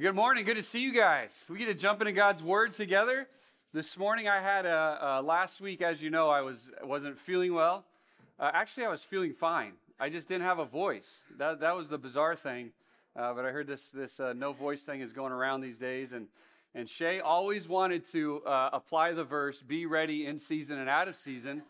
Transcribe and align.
Good 0.00 0.14
morning. 0.14 0.46
Good 0.46 0.56
to 0.56 0.62
see 0.62 0.80
you 0.80 0.90
guys. 0.90 1.44
We 1.50 1.58
get 1.58 1.66
to 1.66 1.74
jump 1.74 2.00
into 2.00 2.12
God's 2.12 2.42
Word 2.42 2.72
together. 2.72 3.28
This 3.74 3.98
morning, 3.98 4.26
I 4.26 4.40
had 4.40 4.64
a, 4.64 4.98
a 5.18 5.22
last 5.22 5.60
week, 5.60 5.82
as 5.82 6.00
you 6.00 6.08
know, 6.08 6.30
I 6.30 6.40
was 6.40 6.70
wasn't 6.82 7.18
feeling 7.18 7.52
well. 7.52 7.84
Uh, 8.40 8.50
actually, 8.54 8.86
I 8.86 8.88
was 8.88 9.02
feeling 9.02 9.34
fine. 9.34 9.72
I 10.00 10.08
just 10.08 10.28
didn't 10.28 10.44
have 10.44 10.58
a 10.58 10.64
voice. 10.64 11.18
That 11.36 11.60
that 11.60 11.76
was 11.76 11.90
the 11.90 11.98
bizarre 11.98 12.34
thing. 12.34 12.70
Uh, 13.14 13.34
but 13.34 13.44
I 13.44 13.50
heard 13.50 13.66
this 13.66 13.88
this 13.88 14.18
uh, 14.18 14.32
no 14.32 14.54
voice 14.54 14.80
thing 14.80 15.02
is 15.02 15.12
going 15.12 15.30
around 15.30 15.60
these 15.60 15.76
days, 15.76 16.14
and 16.14 16.26
and 16.74 16.88
Shay 16.88 17.20
always 17.20 17.68
wanted 17.68 18.06
to 18.12 18.40
uh, 18.46 18.70
apply 18.72 19.12
the 19.12 19.24
verse, 19.24 19.62
"Be 19.62 19.84
ready 19.84 20.24
in 20.24 20.38
season 20.38 20.78
and 20.78 20.88
out 20.88 21.06
of 21.06 21.16
season." 21.16 21.64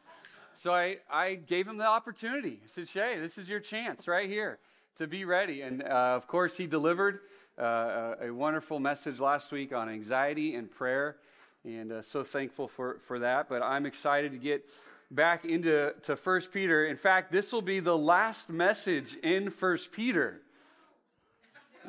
So 0.55 0.73
I 0.73 0.99
I 1.11 1.35
gave 1.35 1.67
him 1.67 1.77
the 1.77 1.89
opportunity. 1.89 2.61
I 2.65 2.69
said, 2.69 2.87
Shay, 2.87 3.19
this 3.19 3.37
is 3.37 3.49
your 3.49 3.59
chance 3.59 4.07
right 4.07 4.29
here 4.29 4.61
to 4.99 5.09
be 5.09 5.25
ready, 5.25 5.63
and 5.63 5.83
uh, 5.83 6.15
of 6.15 6.29
course 6.29 6.57
he 6.57 6.69
delivered 6.69 7.19
uh, 7.59 8.15
a 8.23 8.31
wonderful 8.31 8.79
message 8.79 9.21
last 9.21 9.53
week 9.53 9.73
on 9.73 9.89
anxiety 9.89 10.55
and 10.55 10.71
prayer, 10.71 11.17
and 11.65 11.93
uh, 11.93 12.03
so 12.03 12.25
thankful 12.25 12.69
for, 12.69 12.99
for 13.07 13.19
that. 13.19 13.49
But 13.49 13.63
I'm 13.63 13.87
excited 13.87 14.33
to 14.33 14.39
get 14.39 14.69
back 15.11 15.45
into 15.45 15.93
to 16.05 16.17
First 16.17 16.53
Peter. 16.53 16.87
In 16.87 16.97
fact, 16.97 17.31
this 17.31 17.53
will 17.53 17.63
be 17.63 17.81
the 17.81 17.97
last 17.97 18.49
message 18.49 19.15
in 19.23 19.51
First 19.51 19.93
Peter. 19.93 20.41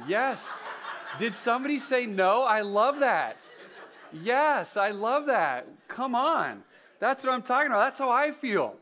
Yes. 0.07 0.43
Did 1.19 1.35
somebody 1.35 1.79
say 1.79 2.05
no? 2.05 2.43
I 2.43 2.61
love 2.61 2.99
that. 2.99 3.37
Yes, 4.11 4.77
I 4.77 4.91
love 4.91 5.27
that. 5.27 5.67
Come 5.87 6.15
on. 6.15 6.63
That's 6.99 7.23
what 7.23 7.33
I'm 7.33 7.41
talking 7.41 7.67
about. 7.67 7.81
That's 7.81 7.99
how 7.99 8.09
I 8.09 8.31
feel. 8.31 8.75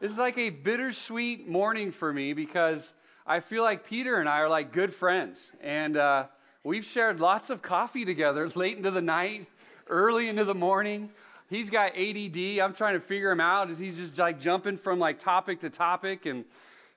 It's 0.00 0.18
like 0.18 0.38
a 0.38 0.50
bittersweet 0.50 1.48
morning 1.48 1.90
for 1.90 2.12
me 2.12 2.32
because 2.32 2.92
I 3.26 3.40
feel 3.40 3.62
like 3.62 3.86
Peter 3.86 4.20
and 4.20 4.28
I 4.28 4.38
are 4.40 4.48
like 4.48 4.72
good 4.72 4.92
friends. 4.92 5.50
And 5.60 5.96
uh, 5.96 6.26
we've 6.68 6.84
shared 6.84 7.18
lots 7.18 7.48
of 7.48 7.62
coffee 7.62 8.04
together 8.04 8.46
late 8.54 8.76
into 8.76 8.90
the 8.90 9.00
night, 9.00 9.46
early 9.88 10.28
into 10.28 10.44
the 10.44 10.54
morning. 10.54 11.08
He's 11.48 11.70
got 11.70 11.96
ADD. 11.96 12.58
I'm 12.60 12.74
trying 12.74 12.92
to 12.92 13.00
figure 13.00 13.30
him 13.30 13.40
out. 13.40 13.70
As 13.70 13.78
he's 13.78 13.96
just 13.96 14.18
like 14.18 14.38
jumping 14.38 14.76
from 14.76 14.98
like 14.98 15.18
topic 15.18 15.60
to 15.60 15.70
topic. 15.70 16.26
And, 16.26 16.44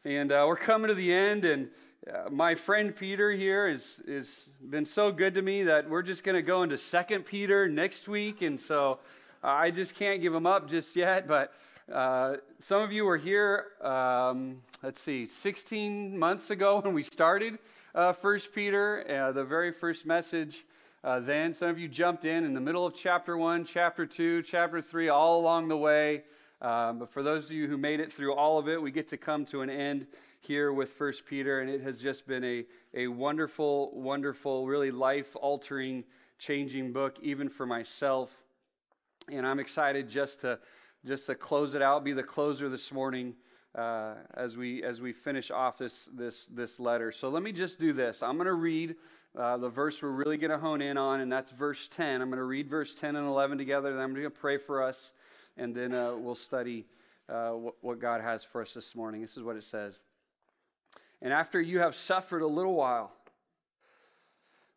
and 0.04 0.30
uh, 0.30 0.44
we're 0.46 0.58
coming 0.58 0.90
to 0.90 0.94
the 0.94 1.14
end. 1.14 1.46
And 1.46 1.70
uh, 2.06 2.30
my 2.30 2.54
friend 2.54 2.94
Peter 2.94 3.32
here 3.32 3.70
is, 3.70 4.02
is 4.06 4.50
been 4.70 4.86
so 4.86 5.10
good 5.10 5.36
to 5.36 5.42
me 5.42 5.64
that 5.64 5.90
we're 5.90 6.02
just 6.02 6.26
going 6.26 6.36
to 6.36 6.42
go 6.42 6.64
into 6.64 6.78
Second 6.78 7.26
Peter 7.26 7.70
next 7.70 8.10
week. 8.10 8.42
And 8.42 8.60
so 8.60 9.00
I 9.42 9.72
just 9.72 9.96
can't 9.96 10.22
give 10.22 10.36
him 10.36 10.46
up 10.46 10.70
just 10.70 10.98
yet. 10.98 11.30
But 11.30 11.54
uh, 11.90 12.36
some 12.60 12.82
of 12.82 12.92
you 12.92 13.06
were 13.06 13.18
here, 13.18 13.68
um, 13.82 14.58
let's 14.84 15.00
see, 15.00 15.28
16 15.28 16.20
months 16.20 16.50
ago 16.50 16.82
when 16.82 16.94
we 16.94 17.04
started 17.04 17.58
uh, 17.94 18.14
Peter, 18.54 19.06
uh, 19.10 19.32
the 19.32 19.44
very 19.44 19.72
first 19.72 20.06
message. 20.06 20.66
Uh, 21.04 21.20
then 21.20 21.54
some 21.54 21.70
of 21.70 21.80
you 21.80 21.88
jumped 21.88 22.26
in 22.26 22.46
in 22.46 22.54
the 22.54 22.62
middle 22.62 22.86
of 22.86 22.94
chapter 22.94 23.36
one, 23.36 23.66
chapter 23.66 24.06
two, 24.06 24.42
chapter 24.44 24.82
three, 24.82 25.10
all 25.10 25.40
along 25.40 25.68
the 25.68 25.78
way. 25.78 26.24
Um, 26.62 27.00
but 27.00 27.10
for 27.12 27.24
those 27.24 27.46
of 27.46 27.52
you 27.54 27.68
who 27.68 27.78
made 27.78 28.00
it 28.00 28.14
through 28.14 28.34
all 28.36 28.60
of 28.60 28.70
it, 28.70 28.82
we 28.82 28.92
get 28.92 29.08
to 29.10 29.18
come 29.18 29.46
to 29.46 29.62
an 29.62 29.70
end 29.70 30.08
here 30.40 30.72
with 30.72 30.92
First 30.92 31.26
Peter, 31.26 31.62
and 31.62 31.70
it 31.70 31.82
has 31.82 31.98
just 31.98 32.28
been 32.28 32.44
a, 32.44 32.66
a 32.94 33.08
wonderful, 33.08 33.92
wonderful, 33.94 34.68
really 34.68 34.92
life 34.92 35.36
altering, 35.42 36.04
changing 36.38 36.94
book, 36.94 37.18
even 37.22 37.50
for 37.50 37.66
myself. 37.66 38.32
And 39.28 39.46
I'm 39.46 39.60
excited 39.60 40.08
just 40.08 40.42
to 40.42 40.60
just 41.04 41.26
to 41.26 41.36
close 41.36 41.74
it 41.74 41.82
out, 41.82 42.04
be 42.04 42.14
the 42.14 42.22
closer 42.22 42.70
this 42.70 42.92
morning 42.92 43.34
uh, 43.76 44.16
as 44.34 44.58
we 44.58 44.84
as 44.84 45.02
we 45.02 45.14
finish 45.14 45.52
off 45.52 45.78
this 45.78 46.10
this 46.14 46.46
this 46.48 46.80
letter. 46.80 47.12
So 47.12 47.30
let 47.30 47.44
me 47.44 47.52
just 47.52 47.80
do 47.80 47.94
this. 47.94 48.22
I'm 48.22 48.36
going 48.36 48.48
to 48.48 48.54
read 48.54 48.96
uh, 49.38 49.58
the 49.58 49.70
verse 49.70 50.02
we're 50.02 50.10
really 50.10 50.38
going 50.38 50.52
to 50.52 50.58
hone 50.58 50.82
in 50.82 50.98
on, 50.98 51.22
and 51.22 51.32
that's 51.32 51.52
verse 51.52 51.88
10. 51.88 52.22
I'm 52.22 52.30
going 52.30 52.38
to 52.38 52.44
read 52.44 52.70
verse 52.70 52.94
10 52.94 53.16
and 53.16 53.28
11 53.28 53.58
together, 53.58 53.94
then 53.94 54.02
I'm 54.02 54.12
going 54.14 54.24
to 54.24 54.30
pray 54.30 54.58
for 54.58 54.84
us, 54.84 55.14
and 55.58 55.74
then 55.74 55.94
uh, 55.94 56.16
we'll 56.18 56.36
study 56.36 56.86
uh, 57.30 57.52
what, 57.52 57.76
what 57.82 58.00
God 58.00 58.22
has 58.22 58.44
for 58.44 58.62
us 58.62 58.74
this 58.74 58.94
morning. 58.94 59.22
This 59.22 59.38
is 59.38 59.44
what 59.44 59.56
it 59.56 59.64
says. 59.64 60.00
And 61.22 61.32
after 61.32 61.62
you 61.62 61.80
have 61.80 61.96
suffered 61.96 62.42
a 62.42 62.48
little 62.48 62.74
while, 62.74 63.14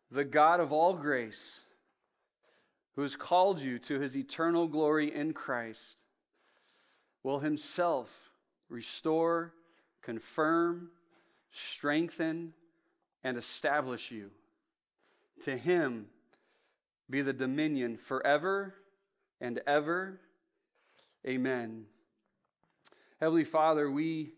the 0.09 0.23
God 0.23 0.61
of 0.61 0.71
all 0.71 0.93
grace, 0.93 1.59
who 2.95 3.01
has 3.01 3.17
called 3.17 3.59
you 3.59 3.77
to 3.79 3.99
his 3.99 4.15
eternal 4.15 4.67
glory 4.67 5.13
in 5.13 5.33
Christ, 5.33 5.97
will 7.23 7.39
himself 7.39 8.24
restore, 8.69 9.53
confirm, 10.01 10.89
strengthen, 11.51 12.53
and 13.23 13.37
establish 13.37 14.11
you. 14.11 14.31
To 15.41 15.57
him 15.57 16.07
be 17.09 17.21
the 17.21 17.33
dominion 17.33 17.97
forever 17.97 18.75
and 19.41 19.61
ever. 19.67 20.19
Amen. 21.27 21.85
Heavenly 23.19 23.43
Father, 23.43 23.89
we 23.89 24.33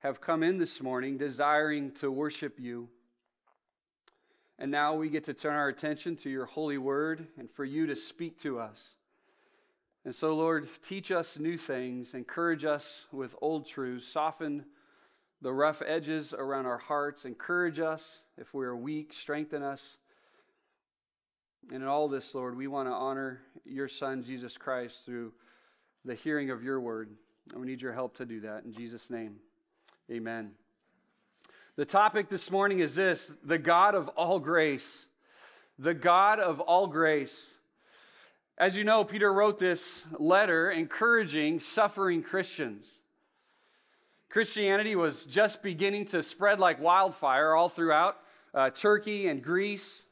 have 0.00 0.20
come 0.20 0.42
in 0.42 0.58
this 0.58 0.82
morning 0.82 1.18
desiring 1.18 1.92
to 1.92 2.10
worship 2.10 2.58
you. 2.58 2.88
And 4.58 4.70
now 4.70 4.94
we 4.94 5.08
get 5.08 5.24
to 5.24 5.34
turn 5.34 5.56
our 5.56 5.68
attention 5.68 6.16
to 6.16 6.30
your 6.30 6.46
holy 6.46 6.78
word 6.78 7.26
and 7.38 7.50
for 7.50 7.64
you 7.64 7.86
to 7.86 7.96
speak 7.96 8.40
to 8.42 8.58
us. 8.58 8.94
And 10.10 10.16
so, 10.16 10.34
Lord, 10.34 10.68
teach 10.82 11.12
us 11.12 11.38
new 11.38 11.56
things, 11.56 12.14
encourage 12.14 12.64
us 12.64 13.04
with 13.12 13.36
old 13.40 13.64
truths, 13.64 14.08
soften 14.08 14.64
the 15.40 15.52
rough 15.52 15.82
edges 15.86 16.34
around 16.36 16.66
our 16.66 16.78
hearts, 16.78 17.24
encourage 17.24 17.78
us 17.78 18.18
if 18.36 18.52
we 18.52 18.66
are 18.66 18.74
weak, 18.74 19.12
strengthen 19.12 19.62
us. 19.62 19.98
And 21.72 21.84
in 21.84 21.88
all 21.88 22.08
this, 22.08 22.34
Lord, 22.34 22.56
we 22.56 22.66
want 22.66 22.88
to 22.88 22.92
honor 22.92 23.42
your 23.64 23.86
Son, 23.86 24.24
Jesus 24.24 24.58
Christ, 24.58 25.06
through 25.06 25.32
the 26.04 26.16
hearing 26.16 26.50
of 26.50 26.64
your 26.64 26.80
word. 26.80 27.10
And 27.52 27.60
we 27.60 27.68
need 27.68 27.80
your 27.80 27.92
help 27.92 28.16
to 28.16 28.26
do 28.26 28.40
that. 28.40 28.64
In 28.64 28.72
Jesus' 28.72 29.10
name, 29.10 29.36
amen. 30.10 30.50
The 31.76 31.84
topic 31.84 32.28
this 32.28 32.50
morning 32.50 32.80
is 32.80 32.96
this 32.96 33.32
the 33.44 33.58
God 33.58 33.94
of 33.94 34.08
all 34.08 34.40
grace. 34.40 35.06
The 35.78 35.94
God 35.94 36.40
of 36.40 36.58
all 36.58 36.88
grace. 36.88 37.46
As 38.60 38.76
you 38.76 38.84
know, 38.84 39.04
Peter 39.04 39.32
wrote 39.32 39.58
this 39.58 40.02
letter 40.18 40.70
encouraging 40.70 41.60
suffering 41.60 42.22
Christians. 42.22 43.00
Christianity 44.28 44.94
was 44.94 45.24
just 45.24 45.62
beginning 45.62 46.04
to 46.06 46.22
spread 46.22 46.60
like 46.60 46.78
wildfire 46.78 47.54
all 47.54 47.70
throughout 47.70 48.18
uh, 48.52 48.68
Turkey 48.68 49.28
and 49.28 49.42
Greece. 49.42 50.02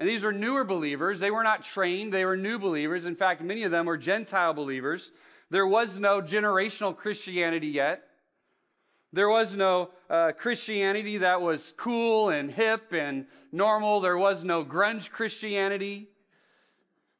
And 0.00 0.08
these 0.08 0.24
were 0.24 0.32
newer 0.32 0.64
believers. 0.64 1.20
They 1.20 1.30
were 1.30 1.44
not 1.44 1.62
trained, 1.62 2.12
they 2.12 2.24
were 2.24 2.36
new 2.36 2.58
believers. 2.58 3.04
In 3.04 3.14
fact, 3.14 3.42
many 3.42 3.62
of 3.62 3.70
them 3.70 3.86
were 3.86 3.96
Gentile 3.96 4.54
believers. 4.54 5.12
There 5.50 5.66
was 5.68 5.96
no 5.96 6.20
generational 6.20 6.96
Christianity 6.96 7.68
yet. 7.68 8.02
There 9.12 9.28
was 9.28 9.54
no 9.54 9.90
uh, 10.10 10.32
Christianity 10.32 11.18
that 11.18 11.40
was 11.40 11.72
cool 11.76 12.30
and 12.30 12.50
hip 12.50 12.92
and 12.92 13.26
normal. 13.52 14.00
There 14.00 14.18
was 14.18 14.42
no 14.42 14.64
grunge 14.64 15.12
Christianity. 15.12 16.08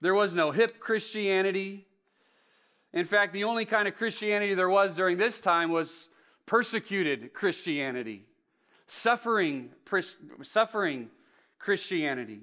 There 0.04 0.14
was 0.14 0.34
no 0.34 0.50
hip 0.50 0.80
Christianity. 0.80 1.86
In 2.92 3.06
fact, 3.06 3.32
the 3.32 3.44
only 3.44 3.64
kind 3.64 3.88
of 3.88 3.96
Christianity 3.96 4.52
there 4.52 4.68
was 4.68 4.94
during 4.94 5.16
this 5.16 5.40
time 5.40 5.70
was 5.70 6.10
persecuted 6.44 7.32
Christianity, 7.32 8.26
suffering, 8.86 9.70
suffering 10.42 11.08
Christianity. 11.58 12.42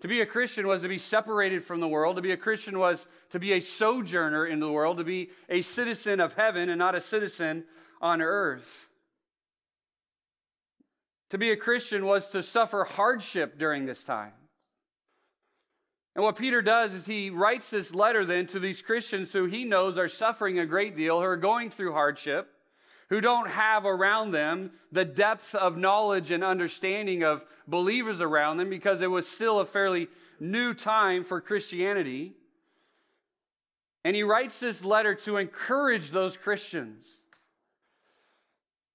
To 0.00 0.08
be 0.08 0.22
a 0.22 0.26
Christian 0.26 0.66
was 0.66 0.80
to 0.80 0.88
be 0.88 0.96
separated 0.96 1.62
from 1.62 1.80
the 1.80 1.88
world. 1.88 2.16
To 2.16 2.22
be 2.22 2.32
a 2.32 2.38
Christian 2.38 2.78
was 2.78 3.06
to 3.28 3.38
be 3.38 3.52
a 3.52 3.60
sojourner 3.60 4.46
in 4.46 4.58
the 4.58 4.72
world, 4.72 4.96
to 4.96 5.04
be 5.04 5.28
a 5.50 5.60
citizen 5.60 6.20
of 6.20 6.32
heaven 6.32 6.70
and 6.70 6.78
not 6.78 6.94
a 6.94 7.02
citizen 7.02 7.64
on 8.00 8.22
earth. 8.22 8.88
To 11.28 11.36
be 11.36 11.50
a 11.50 11.56
Christian 11.56 12.06
was 12.06 12.30
to 12.30 12.42
suffer 12.42 12.84
hardship 12.84 13.58
during 13.58 13.84
this 13.84 14.02
time. 14.02 14.32
And 16.14 16.22
what 16.22 16.36
Peter 16.36 16.60
does 16.60 16.92
is 16.92 17.06
he 17.06 17.30
writes 17.30 17.70
this 17.70 17.94
letter 17.94 18.24
then 18.24 18.46
to 18.48 18.60
these 18.60 18.82
Christians 18.82 19.32
who 19.32 19.46
he 19.46 19.64
knows 19.64 19.96
are 19.96 20.08
suffering 20.08 20.58
a 20.58 20.66
great 20.66 20.94
deal, 20.94 21.18
who 21.18 21.24
are 21.24 21.36
going 21.36 21.70
through 21.70 21.92
hardship, 21.92 22.50
who 23.08 23.20
don't 23.20 23.48
have 23.48 23.86
around 23.86 24.32
them 24.32 24.72
the 24.90 25.04
depth 25.04 25.54
of 25.54 25.76
knowledge 25.76 26.30
and 26.30 26.44
understanding 26.44 27.22
of 27.22 27.44
believers 27.66 28.20
around 28.20 28.58
them 28.58 28.68
because 28.68 29.00
it 29.00 29.10
was 29.10 29.26
still 29.26 29.60
a 29.60 29.66
fairly 29.66 30.08
new 30.38 30.74
time 30.74 31.24
for 31.24 31.40
Christianity. 31.40 32.32
And 34.04 34.14
he 34.14 34.22
writes 34.22 34.60
this 34.60 34.84
letter 34.84 35.14
to 35.14 35.38
encourage 35.38 36.10
those 36.10 36.36
Christians. 36.36 37.06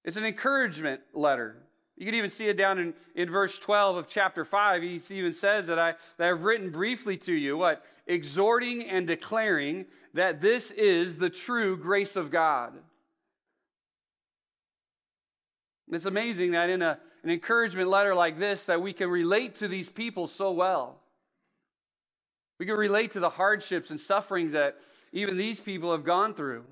It's 0.04 0.16
an 0.16 0.24
encouragement 0.24 1.00
letter. 1.12 1.67
You 1.98 2.04
can 2.06 2.14
even 2.14 2.30
see 2.30 2.46
it 2.46 2.56
down 2.56 2.78
in, 2.78 2.94
in 3.16 3.28
verse 3.28 3.58
12 3.58 3.96
of 3.96 4.06
chapter 4.06 4.44
5. 4.44 4.82
He 4.82 5.00
even 5.10 5.32
says 5.32 5.66
that 5.66 5.80
I 5.80 5.94
that 6.16 6.30
I've 6.30 6.44
written 6.44 6.70
briefly 6.70 7.16
to 7.18 7.32
you, 7.32 7.56
what? 7.58 7.84
Exhorting 8.06 8.84
and 8.84 9.04
declaring 9.04 9.84
that 10.14 10.40
this 10.40 10.70
is 10.70 11.18
the 11.18 11.28
true 11.28 11.76
grace 11.76 12.14
of 12.14 12.30
God. 12.30 12.74
It's 15.90 16.04
amazing 16.04 16.52
that 16.52 16.70
in 16.70 16.82
a, 16.82 17.00
an 17.24 17.30
encouragement 17.30 17.88
letter 17.88 18.14
like 18.14 18.38
this 18.38 18.64
that 18.66 18.80
we 18.80 18.92
can 18.92 19.10
relate 19.10 19.56
to 19.56 19.66
these 19.66 19.88
people 19.88 20.28
so 20.28 20.52
well. 20.52 21.00
We 22.60 22.66
can 22.66 22.76
relate 22.76 23.10
to 23.12 23.20
the 23.20 23.30
hardships 23.30 23.90
and 23.90 23.98
sufferings 23.98 24.52
that 24.52 24.76
even 25.12 25.36
these 25.36 25.58
people 25.58 25.90
have 25.90 26.04
gone 26.04 26.34
through. 26.34 26.64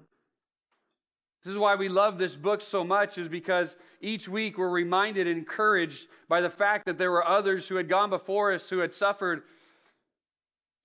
This 1.47 1.53
is 1.53 1.59
why 1.61 1.77
we 1.77 1.89
love 1.89 2.19
this 2.19 2.35
book 2.35 2.61
so 2.61 2.83
much, 2.83 3.19
is 3.19 3.29
because 3.29 3.77
each 4.01 4.29
week 4.29 4.59
we're 4.59 4.69
reminded 4.69 5.29
and 5.29 5.39
encouraged 5.39 6.09
by 6.29 6.41
the 6.41 6.51
fact 6.51 6.87
that 6.87 6.99
there 6.99 7.13
were 7.13 7.25
others 7.25 7.69
who 7.69 7.77
had 7.77 7.89
gone 7.89 8.11
before 8.11 8.53
us 8.53 8.69
who 8.69 8.79
had 8.79 8.93
suffered, 8.93 9.45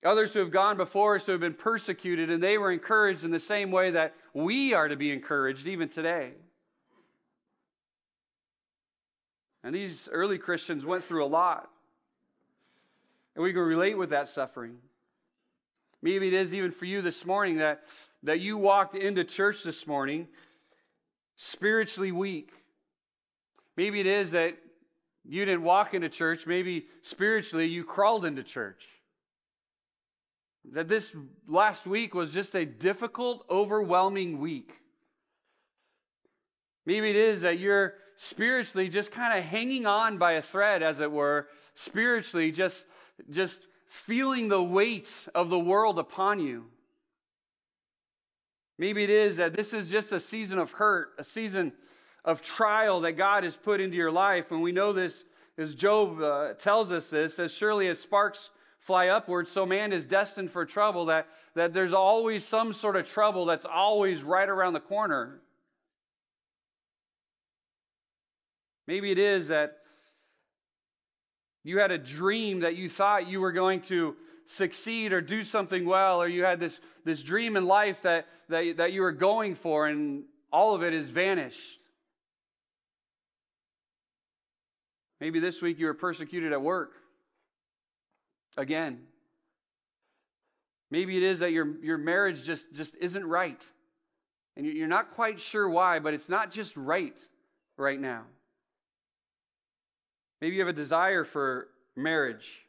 others 0.04 0.32
who 0.32 0.38
have 0.38 0.52
gone 0.52 0.76
before 0.76 1.16
us 1.16 1.26
who 1.26 1.32
have 1.32 1.40
been 1.40 1.52
persecuted, 1.52 2.30
and 2.30 2.40
they 2.40 2.58
were 2.58 2.70
encouraged 2.70 3.24
in 3.24 3.32
the 3.32 3.40
same 3.40 3.72
way 3.72 3.90
that 3.90 4.14
we 4.34 4.72
are 4.72 4.86
to 4.86 4.94
be 4.94 5.10
encouraged 5.10 5.66
even 5.66 5.88
today. 5.88 6.30
And 9.64 9.74
these 9.74 10.08
early 10.12 10.38
Christians 10.38 10.86
went 10.86 11.02
through 11.02 11.24
a 11.24 11.26
lot. 11.26 11.70
And 13.34 13.42
we 13.42 13.52
can 13.52 13.62
relate 13.62 13.98
with 13.98 14.10
that 14.10 14.28
suffering. 14.28 14.76
Maybe 16.02 16.28
it 16.28 16.34
is 16.34 16.54
even 16.54 16.70
for 16.70 16.84
you 16.84 17.02
this 17.02 17.26
morning 17.26 17.56
that, 17.56 17.82
that 18.22 18.38
you 18.38 18.56
walked 18.56 18.94
into 18.94 19.24
church 19.24 19.64
this 19.64 19.88
morning 19.88 20.28
spiritually 21.36 22.12
weak. 22.12 22.50
Maybe 23.76 24.00
it 24.00 24.06
is 24.06 24.32
that 24.32 24.56
you 25.24 25.44
didn't 25.44 25.62
walk 25.62 25.94
into 25.94 26.08
church. 26.08 26.46
Maybe 26.46 26.86
spiritually 27.02 27.66
you 27.66 27.84
crawled 27.84 28.24
into 28.24 28.42
church. 28.42 28.84
That 30.72 30.88
this 30.88 31.14
last 31.48 31.86
week 31.86 32.14
was 32.14 32.32
just 32.32 32.54
a 32.54 32.64
difficult, 32.64 33.44
overwhelming 33.50 34.38
week. 34.38 34.74
Maybe 36.86 37.10
it 37.10 37.16
is 37.16 37.42
that 37.42 37.58
you're 37.58 37.94
spiritually 38.16 38.88
just 38.88 39.10
kind 39.10 39.36
of 39.38 39.44
hanging 39.44 39.86
on 39.86 40.18
by 40.18 40.32
a 40.32 40.42
thread, 40.42 40.82
as 40.82 41.00
it 41.00 41.10
were, 41.10 41.48
spiritually 41.74 42.52
just, 42.52 42.84
just 43.30 43.66
feeling 43.88 44.48
the 44.48 44.62
weight 44.62 45.10
of 45.34 45.48
the 45.48 45.58
world 45.58 45.98
upon 45.98 46.40
you. 46.40 46.66
Maybe 48.82 49.04
it 49.04 49.10
is 49.10 49.36
that 49.36 49.54
this 49.54 49.72
is 49.72 49.92
just 49.92 50.10
a 50.10 50.18
season 50.18 50.58
of 50.58 50.72
hurt, 50.72 51.12
a 51.16 51.22
season 51.22 51.70
of 52.24 52.42
trial 52.42 52.98
that 53.02 53.12
God 53.12 53.44
has 53.44 53.56
put 53.56 53.80
into 53.80 53.96
your 53.96 54.10
life. 54.10 54.50
And 54.50 54.60
we 54.60 54.72
know 54.72 54.92
this 54.92 55.24
as 55.56 55.76
Job 55.76 56.20
uh, 56.20 56.54
tells 56.54 56.90
us 56.90 57.08
this 57.08 57.38
as 57.38 57.54
surely 57.54 57.86
as 57.86 58.00
sparks 58.00 58.50
fly 58.80 59.06
upward, 59.06 59.46
so 59.46 59.64
man 59.64 59.92
is 59.92 60.04
destined 60.04 60.50
for 60.50 60.66
trouble, 60.66 61.04
that, 61.04 61.28
that 61.54 61.72
there's 61.72 61.92
always 61.92 62.44
some 62.44 62.72
sort 62.72 62.96
of 62.96 63.06
trouble 63.06 63.44
that's 63.44 63.64
always 63.64 64.24
right 64.24 64.48
around 64.48 64.72
the 64.72 64.80
corner. 64.80 65.38
Maybe 68.88 69.12
it 69.12 69.18
is 69.18 69.46
that 69.46 69.76
you 71.62 71.78
had 71.78 71.92
a 71.92 71.98
dream 71.98 72.58
that 72.60 72.74
you 72.74 72.88
thought 72.88 73.28
you 73.28 73.40
were 73.40 73.52
going 73.52 73.82
to 73.82 74.16
succeed 74.46 75.12
or 75.12 75.20
do 75.20 75.42
something 75.42 75.84
well, 75.84 76.20
or 76.20 76.28
you 76.28 76.44
had 76.44 76.60
this, 76.60 76.80
this 77.04 77.22
dream 77.22 77.56
in 77.56 77.66
life 77.66 78.02
that, 78.02 78.26
that, 78.48 78.76
that 78.76 78.92
you 78.92 79.02
were 79.02 79.12
going 79.12 79.54
for, 79.54 79.86
and 79.86 80.24
all 80.52 80.74
of 80.74 80.82
it 80.82 80.92
is 80.92 81.06
vanished. 81.06 81.78
Maybe 85.20 85.38
this 85.40 85.62
week 85.62 85.78
you 85.78 85.86
were 85.86 85.94
persecuted 85.94 86.52
at 86.52 86.60
work. 86.60 86.92
Again. 88.56 89.02
Maybe 90.90 91.16
it 91.16 91.22
is 91.22 91.40
that 91.40 91.52
your, 91.52 91.80
your 91.82 91.96
marriage 91.96 92.44
just, 92.44 92.74
just 92.74 92.94
isn't 92.96 93.24
right. 93.24 93.64
And 94.56 94.66
you're 94.66 94.88
not 94.88 95.12
quite 95.12 95.40
sure 95.40 95.68
why, 95.68 96.00
but 96.00 96.12
it's 96.12 96.28
not 96.28 96.50
just 96.50 96.76
right 96.76 97.16
right 97.78 97.98
now. 97.98 98.24
Maybe 100.40 100.56
you 100.56 100.60
have 100.60 100.68
a 100.68 100.74
desire 100.74 101.24
for 101.24 101.68
marriage 101.96 102.60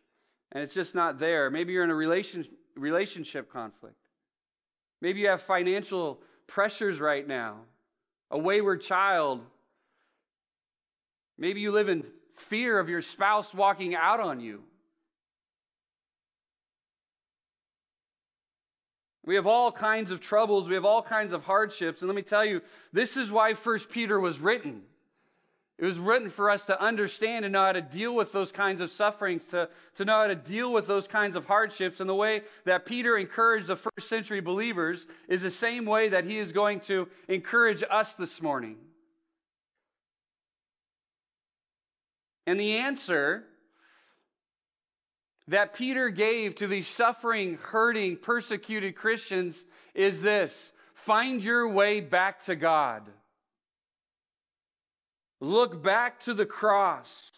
and 0.53 0.61
it's 0.61 0.73
just 0.73 0.95
not 0.95 1.19
there. 1.19 1.49
Maybe 1.49 1.73
you're 1.73 1.83
in 1.83 1.89
a 1.89 1.95
relation, 1.95 2.47
relationship 2.75 3.51
conflict. 3.51 3.97
Maybe 5.01 5.19
you 5.19 5.27
have 5.27 5.41
financial 5.41 6.21
pressures 6.47 6.99
right 7.01 7.27
now, 7.27 7.57
a 8.31 8.37
wayward 8.37 8.81
child. 8.81 9.41
Maybe 11.37 11.59
you 11.59 11.71
live 11.71 11.89
in 11.89 12.05
fear 12.35 12.79
of 12.79 12.87
your 12.87 13.01
spouse 13.01 13.53
walking 13.53 13.95
out 13.95 14.19
on 14.19 14.39
you. 14.39 14.63
We 19.25 19.35
have 19.35 19.47
all 19.47 19.71
kinds 19.71 20.11
of 20.11 20.19
troubles, 20.19 20.67
we 20.67 20.75
have 20.75 20.85
all 20.85 21.01
kinds 21.01 21.33
of 21.33 21.45
hardships, 21.45 22.01
and 22.01 22.09
let 22.09 22.15
me 22.15 22.21
tell 22.21 22.45
you, 22.45 22.61
this 22.91 23.17
is 23.17 23.31
why 23.31 23.53
First 23.53 23.89
Peter 23.89 24.19
was 24.19 24.39
written. 24.39 24.83
It 25.79 25.85
was 25.85 25.97
written 25.99 26.29
for 26.29 26.51
us 26.51 26.65
to 26.65 26.79
understand 26.79 27.45
and 27.45 27.53
know 27.53 27.65
how 27.65 27.71
to 27.71 27.81
deal 27.81 28.13
with 28.13 28.31
those 28.31 28.51
kinds 28.51 28.79
of 28.79 28.91
sufferings, 28.91 29.45
to, 29.45 29.69
to 29.95 30.05
know 30.05 30.21
how 30.21 30.27
to 30.27 30.35
deal 30.35 30.71
with 30.71 30.85
those 30.85 31.07
kinds 31.07 31.35
of 31.35 31.45
hardships. 31.45 31.99
And 31.99 32.07
the 32.07 32.15
way 32.15 32.43
that 32.65 32.85
Peter 32.85 33.17
encouraged 33.17 33.67
the 33.67 33.75
first 33.75 34.07
century 34.07 34.39
believers 34.39 35.07
is 35.27 35.41
the 35.41 35.51
same 35.51 35.85
way 35.85 36.09
that 36.09 36.25
he 36.25 36.37
is 36.37 36.51
going 36.51 36.79
to 36.81 37.07
encourage 37.27 37.83
us 37.89 38.13
this 38.13 38.41
morning. 38.41 38.77
And 42.45 42.59
the 42.59 42.73
answer 42.73 43.45
that 45.47 45.73
Peter 45.73 46.09
gave 46.09 46.55
to 46.55 46.67
these 46.67 46.87
suffering, 46.87 47.57
hurting, 47.61 48.17
persecuted 48.17 48.95
Christians 48.95 49.65
is 49.95 50.21
this 50.21 50.71
find 50.93 51.43
your 51.43 51.67
way 51.67 51.99
back 51.99 52.43
to 52.45 52.55
God. 52.55 53.09
Look 55.43 55.83
back 55.83 56.21
to 56.21 56.33
the 56.33 56.45
cross. 56.45 57.33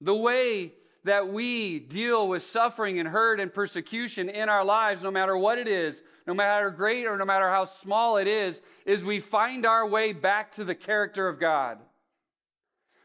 The 0.00 0.14
way 0.14 0.72
that 1.04 1.28
we 1.28 1.78
deal 1.78 2.26
with 2.26 2.42
suffering 2.42 2.98
and 2.98 3.06
hurt 3.06 3.40
and 3.40 3.52
persecution 3.52 4.30
in 4.30 4.48
our 4.48 4.64
lives, 4.64 5.02
no 5.02 5.10
matter 5.10 5.36
what 5.36 5.58
it 5.58 5.68
is, 5.68 6.02
no 6.26 6.32
matter 6.32 6.70
how 6.70 6.76
great 6.76 7.04
or 7.04 7.18
no 7.18 7.26
matter 7.26 7.50
how 7.50 7.66
small 7.66 8.16
it 8.16 8.26
is, 8.26 8.62
is 8.86 9.04
we 9.04 9.20
find 9.20 9.66
our 9.66 9.86
way 9.86 10.14
back 10.14 10.52
to 10.52 10.64
the 10.64 10.74
character 10.74 11.28
of 11.28 11.38
God. 11.38 11.76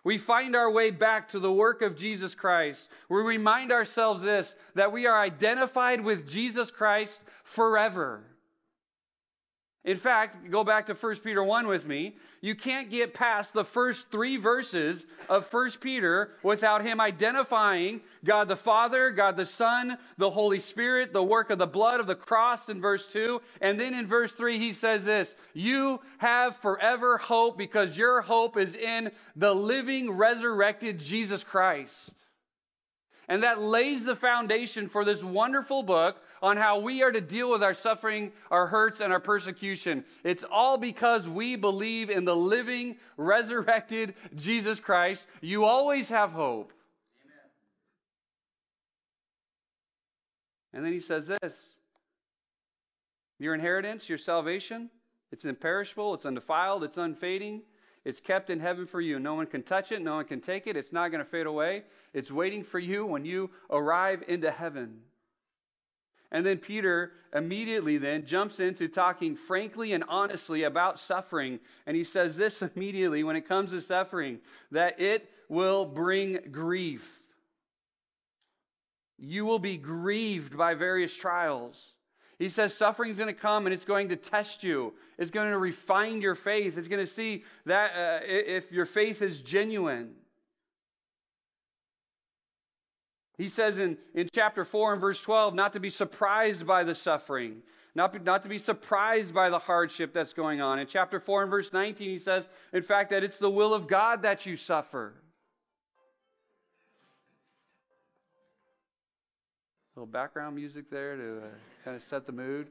We 0.06 0.18
find 0.18 0.56
our 0.56 0.72
way 0.72 0.90
back 0.90 1.28
to 1.30 1.40
the 1.40 1.52
work 1.52 1.82
of 1.82 1.98
Jesus 1.98 2.36
Christ. 2.36 2.88
We 3.10 3.22
remind 3.22 3.74
ourselves 3.74 4.22
this 4.22 4.56
that 4.76 4.94
we 4.94 5.08
are 5.08 5.22
identified 5.22 6.00
with 6.00 6.30
Jesus 6.30 6.72
Christ 6.72 7.20
forever. 7.44 8.24
In 9.86 9.96
fact, 9.96 10.52
go 10.52 10.66
back 10.66 10.88
to 10.88 10.94
1 10.94 11.16
Peter 11.18 11.42
1 11.42 11.66
with 11.66 11.88
me. 11.88 12.16
You 12.42 12.54
can't 12.54 12.90
get 12.90 13.14
past 13.14 13.54
the 13.54 13.64
first 13.64 14.12
three 14.12 14.36
verses 14.36 15.06
of 15.30 15.52
1 15.52 15.72
Peter 15.80 16.32
without 16.44 16.84
him 16.84 17.00
identifying 17.00 18.02
God 18.26 18.50
the 18.50 18.58
Father, 18.58 19.10
God 19.10 19.38
the 19.38 19.46
Son, 19.46 19.98
the 20.18 20.32
Holy 20.32 20.60
Spirit, 20.60 21.14
the 21.14 21.24
work 21.24 21.50
of 21.50 21.60
the 21.60 21.68
blood 21.68 22.02
of 22.02 22.08
the 22.08 22.16
cross 22.16 22.68
in 22.68 22.82
verse 22.82 23.10
2. 23.12 23.42
And 23.62 23.80
then 23.80 23.94
in 23.94 24.06
verse 24.06 24.34
3, 24.34 24.60
he 24.60 24.74
says 24.74 25.06
this 25.06 25.34
You 25.54 26.02
have 26.18 26.58
forever 26.58 27.18
hope 27.18 27.58
because 27.58 27.98
your 27.98 28.20
hope 28.20 28.58
is 28.58 28.76
in 28.76 29.12
the 29.38 29.56
living, 29.56 30.12
resurrected 30.12 31.00
Jesus 31.00 31.46
Christ. 31.46 32.26
And 33.30 33.44
that 33.44 33.62
lays 33.62 34.06
the 34.06 34.16
foundation 34.16 34.88
for 34.88 35.06
this 35.06 35.24
wonderful 35.24 35.84
book 35.84 36.18
on 36.42 36.58
how 36.58 36.80
we 36.80 37.04
are 37.04 37.12
to 37.12 37.22
deal 37.22 37.52
with 37.52 37.62
our 37.62 37.76
suffering, 37.76 38.32
our 38.50 38.66
hurts, 38.66 39.02
and 39.02 39.14
our 39.14 39.20
persecution. 39.20 40.04
It's 40.24 40.44
all 40.44 40.80
because 40.80 41.30
we 41.30 41.56
believe 41.56 42.10
in 42.10 42.26
the 42.26 42.36
living, 42.36 42.98
resurrected 43.18 44.16
Jesus 44.36 44.80
Christ. 44.80 45.28
You 45.42 45.64
always 45.64 46.10
have 46.10 46.32
hope. 46.32 46.74
Amen. 47.24 47.52
And 50.74 50.84
then 50.84 50.94
he 50.94 51.00
says 51.00 51.28
this 51.28 51.56
Your 53.38 53.54
inheritance, 53.54 54.10
your 54.10 54.18
salvation, 54.18 54.90
it's 55.32 55.46
imperishable, 55.46 56.16
it's 56.16 56.26
undefiled, 56.26 56.84
it's 56.84 56.98
unfading. 56.98 57.62
It's 58.10 58.20
kept 58.20 58.50
in 58.50 58.60
heaven 58.60 58.88
for 58.88 59.00
you. 59.00 59.20
No 59.20 59.36
one 59.36 59.46
can 59.46 59.62
touch 59.62 59.92
it, 59.92 60.02
no 60.02 60.16
one 60.16 60.26
can 60.26 60.42
take 60.42 60.66
it. 60.66 60.76
It's 60.76 60.92
not 60.92 61.12
going 61.12 61.24
to 61.24 61.30
fade 61.30 61.46
away. 61.46 61.84
It's 62.12 62.32
waiting 62.32 62.64
for 62.64 62.80
you 62.80 63.06
when 63.06 63.24
you 63.24 63.52
arrive 63.70 64.24
into 64.28 64.50
heaven. 64.50 65.02
And 66.32 66.44
then 66.44 66.58
Peter 66.58 67.12
immediately 67.36 68.00
then 68.00 68.26
jumps 68.26 68.60
into 68.60 68.88
talking 68.88 69.36
frankly 69.36 69.94
and 69.94 70.04
honestly 70.08 70.64
about 70.64 71.00
suffering. 71.00 71.60
And 71.86 71.96
he 71.96 72.04
says 72.04 72.36
this 72.36 72.62
immediately 72.76 73.24
when 73.24 73.36
it 73.36 73.48
comes 73.48 73.70
to 73.72 73.82
suffering 73.82 74.40
that 74.72 75.00
it 75.00 75.30
will 75.48 75.86
bring 75.86 76.40
grief. 76.52 77.20
You 79.20 79.46
will 79.46 79.60
be 79.60 79.78
grieved 79.78 80.58
by 80.58 80.74
various 80.74 81.16
trials. 81.16 81.94
He 82.40 82.48
says 82.48 82.74
suffering 82.74 83.12
is 83.12 83.18
going 83.18 83.28
to 83.28 83.40
come 83.40 83.68
and 83.68 83.74
it's 83.74 83.84
going 83.84 84.10
to 84.10 84.16
test 84.16 84.64
you. 84.64 84.94
It's 85.18 85.30
going 85.30 85.52
to 85.52 85.58
refine 85.58 86.22
your 86.22 86.36
faith. 86.36 86.78
It's 86.78 86.88
going 86.88 87.06
to 87.06 87.12
see 87.12 87.44
that 87.66 87.92
uh, 87.92 88.26
if 88.26 88.72
your 88.72 88.86
faith 88.86 89.22
is 89.22 89.42
genuine. 89.42 90.12
He 93.38 93.50
says 93.50 93.78
in, 93.78 93.98
in 94.16 94.30
chapter 94.34 94.64
4 94.64 94.94
and 94.94 95.02
verse 95.02 95.22
12, 95.22 95.54
not 95.54 95.74
to 95.74 95.82
be 95.82 95.90
surprised 95.90 96.66
by 96.66 96.86
the 96.86 96.96
suffering, 96.96 97.62
not, 97.94 98.14
be, 98.14 98.20
not 98.20 98.44
to 98.44 98.50
be 98.50 98.58
surprised 98.58 99.34
by 99.34 99.50
the 99.50 99.60
hardship 99.60 100.14
that's 100.14 100.34
going 100.34 100.62
on. 100.62 100.80
In 100.80 100.88
chapter 100.88 101.20
4 101.20 101.44
and 101.44 101.52
verse 101.52 101.74
19, 101.74 102.10
he 102.10 102.18
says, 102.18 102.48
in 102.72 102.84
fact, 102.84 103.10
that 103.10 103.24
it's 103.24 103.40
the 103.40 103.50
will 103.50 103.74
of 103.74 103.88
God 103.88 104.22
that 104.24 104.46
you 104.46 104.56
suffer. 104.56 105.14
A 109.96 110.00
little 110.00 110.08
background 110.08 110.56
music 110.56 110.90
there 110.90 111.18
to 111.18 111.38
uh, 111.38 111.48
kind 111.90 111.98
of 112.00 112.08
set 112.08 112.28
the 112.28 112.32
mood. 112.32 112.68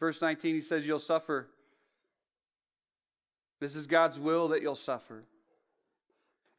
Verse 0.00 0.22
19, 0.22 0.54
he 0.54 0.62
says, 0.62 0.86
You'll 0.86 0.98
suffer 0.98 1.48
this 3.60 3.74
is 3.74 3.86
God's 3.86 4.18
will 4.18 4.48
that 4.48 4.62
you'll 4.62 4.74
suffer. 4.74 5.24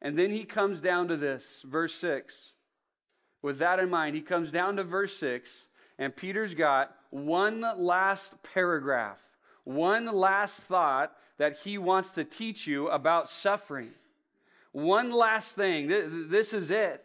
And 0.00 0.16
then 0.16 0.30
he 0.30 0.44
comes 0.44 0.80
down 0.80 1.08
to 1.08 1.16
this, 1.16 1.62
verse 1.66 1.94
6. 1.94 2.52
With 3.42 3.58
that 3.58 3.80
in 3.80 3.90
mind, 3.90 4.14
he 4.14 4.22
comes 4.22 4.52
down 4.52 4.76
to 4.76 4.84
verse 4.84 5.16
6, 5.16 5.66
and 5.98 6.14
Peter's 6.14 6.54
got 6.54 6.94
one 7.10 7.64
last 7.76 8.40
paragraph, 8.54 9.18
one 9.64 10.06
last 10.06 10.60
thought 10.60 11.12
that 11.38 11.58
he 11.58 11.76
wants 11.76 12.10
to 12.10 12.22
teach 12.22 12.68
you 12.68 12.88
about 12.88 13.28
suffering. 13.28 13.90
One 14.76 15.10
last 15.10 15.56
thing. 15.56 15.88
This 16.28 16.52
is 16.52 16.70
it. 16.70 17.02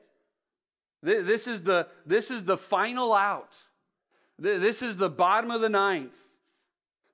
This 1.03 1.47
is 1.47 1.63
the, 1.63 1.87
this 2.05 2.29
is 2.29 2.43
the 2.43 2.57
final 2.57 3.13
out. 3.13 3.55
This 4.37 4.81
is 4.81 4.97
the 4.97 5.09
bottom 5.09 5.51
of 5.51 5.61
the 5.61 5.69
ninth. 5.69 6.15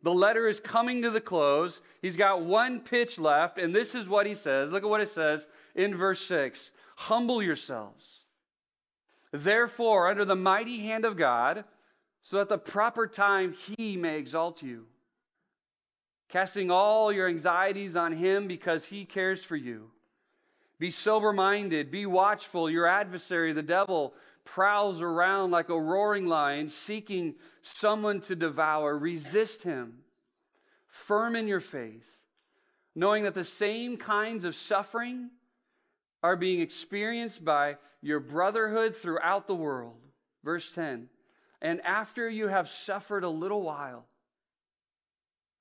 The 0.04 0.14
letter 0.14 0.48
is 0.48 0.60
coming 0.60 1.02
to 1.02 1.10
the 1.10 1.22
close. 1.22 1.82
He's 2.02 2.16
got 2.16 2.42
one 2.42 2.82
pitch 2.82 3.18
left, 3.18 3.58
and 3.58 3.74
this 3.74 3.96
is 3.96 4.08
what 4.08 4.26
he 4.26 4.36
says. 4.36 4.72
Look 4.72 4.84
at 4.84 4.90
what 4.90 5.02
it 5.02 5.10
says 5.10 5.48
in 5.76 5.96
verse 5.96 6.22
6 6.22 6.72
Humble 6.98 7.42
yourselves, 7.42 8.22
therefore, 9.32 10.08
under 10.08 10.26
the 10.26 10.36
mighty 10.36 10.80
hand 10.80 11.06
of 11.06 11.18
God, 11.18 11.66
so 12.22 12.38
that 12.38 12.50
the 12.50 12.58
proper 12.58 13.08
time 13.08 13.54
he 13.54 13.98
may 13.98 14.18
exalt 14.18 14.62
you, 14.62 14.86
casting 16.30 16.70
all 16.70 17.12
your 17.12 17.28
anxieties 17.28 17.96
on 17.96 18.14
him 18.14 18.48
because 18.48 18.86
he 18.86 19.06
cares 19.06 19.44
for 19.44 19.56
you. 19.56 19.92
Be 20.80 20.92
sober 20.92 21.34
minded, 21.34 21.90
be 21.90 22.06
watchful. 22.06 22.70
Your 22.70 22.86
adversary, 22.86 23.52
the 23.54 23.64
devil, 23.64 24.14
prowls 24.46 25.02
around 25.02 25.52
like 25.52 25.70
a 25.70 25.80
roaring 25.80 26.28
lion, 26.28 26.70
seeking 26.70 27.36
someone 27.64 28.22
to 28.22 28.36
devour, 28.36 28.98
resist 28.98 29.64
him. 29.64 30.00
Firm 30.86 31.36
in 31.36 31.48
your 31.48 31.60
faith, 31.60 32.08
knowing 32.96 33.24
that 33.24 33.36
the 33.36 33.44
same 33.44 33.98
kinds 33.98 34.46
of 34.46 34.56
suffering 34.56 35.32
are 36.24 36.36
being 36.36 36.62
experienced 36.62 37.44
by 37.44 37.78
your 38.02 38.20
brotherhood 38.20 38.96
throughout 38.96 39.48
the 39.48 39.56
world. 39.56 39.98
Verse 40.44 40.72
10 40.72 41.10
And 41.62 41.82
after 41.82 42.30
you 42.30 42.48
have 42.48 42.70
suffered 42.70 43.24
a 43.24 43.30
little 43.30 43.62
while, 43.62 44.06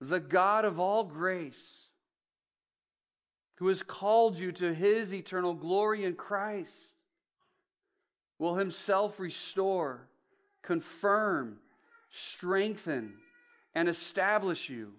the 0.00 0.20
God 0.20 0.64
of 0.64 0.78
all 0.78 1.04
grace, 1.04 1.85
who 3.56 3.68
has 3.68 3.82
called 3.82 4.38
you 4.38 4.52
to 4.52 4.72
his 4.74 5.14
eternal 5.14 5.54
glory 5.54 6.04
in 6.04 6.14
Christ, 6.14 6.74
will 8.38 8.56
himself 8.56 9.18
restore, 9.18 10.08
confirm, 10.62 11.58
strengthen, 12.10 13.14
and 13.74 13.88
establish 13.88 14.68
you. 14.68 14.92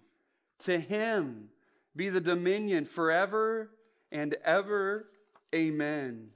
To 0.60 0.78
him 0.78 1.50
be 1.94 2.08
the 2.08 2.20
dominion 2.20 2.84
forever 2.84 3.70
and 4.10 4.34
ever. 4.44 5.06
Amen. 5.54 6.30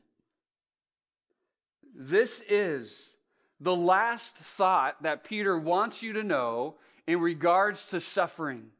This 1.94 2.42
is 2.48 3.10
the 3.60 3.74
last 3.74 4.36
thought 4.36 5.02
that 5.02 5.24
Peter 5.24 5.58
wants 5.58 6.02
you 6.02 6.12
to 6.14 6.22
know 6.22 6.76
in 7.06 7.20
regards 7.20 7.84
to 7.86 8.00
suffering. 8.00 8.70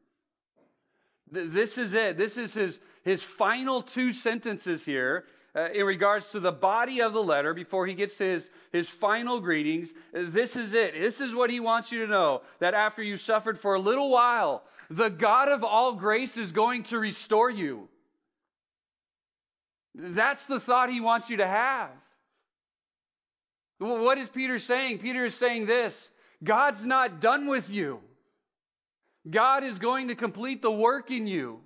This 1.33 1.77
is 1.77 1.93
it. 1.93 2.17
This 2.17 2.37
is 2.37 2.53
his, 2.53 2.79
his 3.03 3.23
final 3.23 3.81
two 3.81 4.13
sentences 4.13 4.85
here 4.85 5.25
uh, 5.55 5.69
in 5.73 5.85
regards 5.85 6.29
to 6.29 6.39
the 6.39 6.51
body 6.51 7.01
of 7.01 7.13
the 7.13 7.23
letter 7.23 7.53
before 7.53 7.87
he 7.87 7.95
gets 7.95 8.17
to 8.17 8.23
his, 8.23 8.49
his 8.71 8.89
final 8.89 9.39
greetings. 9.39 9.93
This 10.11 10.55
is 10.55 10.73
it. 10.73 10.93
This 10.93 11.21
is 11.21 11.33
what 11.33 11.49
he 11.49 11.59
wants 11.59 11.91
you 11.91 12.05
to 12.05 12.11
know 12.11 12.41
that 12.59 12.73
after 12.73 13.01
you 13.01 13.17
suffered 13.17 13.57
for 13.57 13.73
a 13.73 13.79
little 13.79 14.09
while, 14.09 14.63
the 14.89 15.09
God 15.09 15.49
of 15.49 15.63
all 15.63 15.93
grace 15.93 16.37
is 16.37 16.51
going 16.51 16.83
to 16.83 16.99
restore 16.99 17.49
you. 17.49 17.87
That's 19.95 20.45
the 20.45 20.59
thought 20.59 20.89
he 20.89 21.01
wants 21.01 21.29
you 21.29 21.37
to 21.37 21.47
have. 21.47 21.89
What 23.79 24.17
is 24.17 24.29
Peter 24.29 24.59
saying? 24.59 24.99
Peter 24.99 25.25
is 25.25 25.35
saying 25.35 25.65
this 25.65 26.09
God's 26.43 26.85
not 26.85 27.19
done 27.19 27.47
with 27.47 27.71
you. 27.71 28.01
God 29.29 29.63
is 29.63 29.79
going 29.79 30.09
to 30.09 30.15
complete 30.15 30.61
the 30.61 30.71
work 30.71 31.11
in 31.11 31.27
you. 31.27 31.61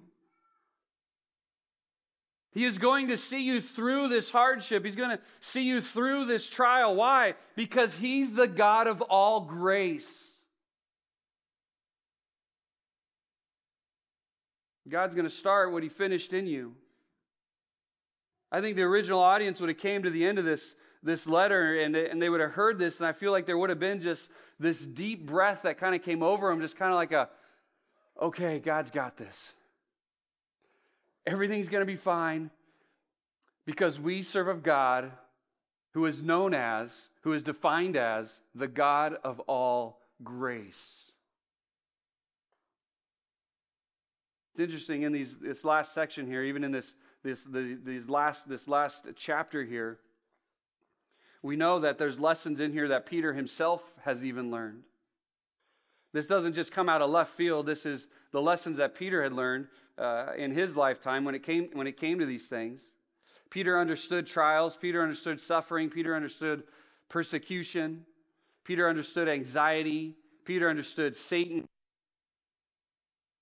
He 2.52 2.66
is 2.66 2.80
going 2.80 3.10
to 3.10 3.18
see 3.18 3.44
you 3.44 3.62
through 3.62 4.08
this 4.08 4.32
hardship. 4.32 4.84
He's 4.84 4.96
going 4.96 5.16
to 5.16 5.24
see 5.40 5.68
you 5.68 5.80
through 5.80 6.26
this 6.26 6.50
trial. 6.50 6.96
Why? 6.96 7.36
Because 7.56 7.96
He's 7.96 8.34
the 8.34 8.48
God 8.48 8.88
of 8.88 9.02
all 9.02 9.42
grace. 9.42 10.08
God's 14.90 15.14
going 15.14 15.28
to 15.28 15.34
start 15.34 15.72
what 15.72 15.84
He 15.84 15.90
finished 15.90 16.34
in 16.34 16.48
you. 16.48 16.74
I 18.52 18.62
think 18.62 18.76
the 18.76 18.84
original 18.84 19.20
audience 19.20 19.60
would 19.60 19.70
have 19.70 19.78
came 19.78 20.04
to 20.04 20.10
the 20.10 20.26
end 20.26 20.40
of 20.40 20.46
this, 20.46 20.76
this 21.04 21.28
letter 21.28 21.80
and, 21.80 21.96
and 21.96 22.22
they 22.22 22.30
would 22.30 22.40
have 22.40 22.52
heard 22.52 22.80
this, 22.80 23.00
and 23.00 23.08
I 23.08 23.12
feel 23.12 23.32
like 23.32 23.46
there 23.46 23.58
would 23.58 23.70
have 23.70 23.80
been 23.80 24.00
just 24.00 24.32
this 24.58 24.80
deep 24.80 25.26
breath 25.28 25.64
that 25.64 25.78
kind 25.78 25.94
of 25.94 26.02
came 26.02 26.24
over 26.24 26.50
them, 26.50 26.62
just 26.62 26.78
kind 26.78 26.92
of 26.92 26.96
like 26.96 27.12
a, 27.12 27.30
okay, 28.22 28.60
God's 28.60 28.92
got 28.92 29.18
this. 29.18 29.54
Everything's 31.26 31.70
going 31.70 31.82
to 31.82 31.86
be 31.86 31.98
fine 31.98 32.50
because 33.66 34.00
we 34.00 34.22
serve 34.22 34.48
a 34.48 34.54
God 34.54 35.12
who 35.94 36.06
is 36.06 36.22
known 36.22 36.54
as, 36.54 37.10
who 37.22 37.34
is 37.34 37.44
defined 37.44 37.98
as 37.98 38.40
the 38.56 38.68
God 38.68 39.18
of 39.24 39.40
all 39.42 40.00
grace. 40.24 41.12
It's 44.54 44.64
interesting 44.64 45.04
in 45.04 45.12
these, 45.12 45.38
this 45.38 45.64
last 45.66 45.94
section 45.94 46.26
here, 46.26 46.44
even 46.44 46.64
in 46.64 46.72
this, 46.72 46.96
this, 47.24 47.44
the, 47.44 47.78
these 47.84 48.10
last, 48.10 48.48
this 48.48 48.68
last 48.68 49.06
chapter 49.16 49.64
here, 49.64 50.00
we 51.44 51.56
know 51.56 51.80
that 51.80 51.98
there's 51.98 52.20
lessons 52.20 52.60
in 52.60 52.72
here 52.74 52.88
that 52.88 53.06
Peter 53.06 53.34
himself 53.34 53.94
has 54.04 54.26
even 54.26 54.50
learned. 54.50 54.84
This 56.18 56.26
doesn't 56.26 56.54
just 56.54 56.72
come 56.72 56.90
out 56.90 57.04
of 57.04 57.12
left 57.12 57.34
field. 57.36 57.68
This 57.68 57.86
is 57.86 58.08
the 58.32 58.42
lessons 58.42 58.78
that 58.78 58.96
Peter 58.96 59.22
had 59.22 59.34
learned 59.34 59.68
uh, 60.00 60.32
in 60.36 60.50
his 60.50 60.76
lifetime 60.76 61.24
when 61.24 61.36
it 61.36 61.44
came 61.44 61.70
when 61.74 61.86
it 61.86 61.96
came 61.96 62.18
to 62.18 62.26
these 62.26 62.48
things. 62.48 62.82
Peter 63.52 63.80
understood 63.80 64.26
trials. 64.26 64.76
Peter 64.76 65.04
understood 65.04 65.40
suffering. 65.40 65.92
Peter 65.92 66.16
understood 66.16 66.64
persecution. 67.08 68.04
Peter 68.64 68.90
understood 68.90 69.30
anxiety. 69.30 70.16
Peter 70.44 70.68
understood 70.68 71.16
Satan. 71.16 71.66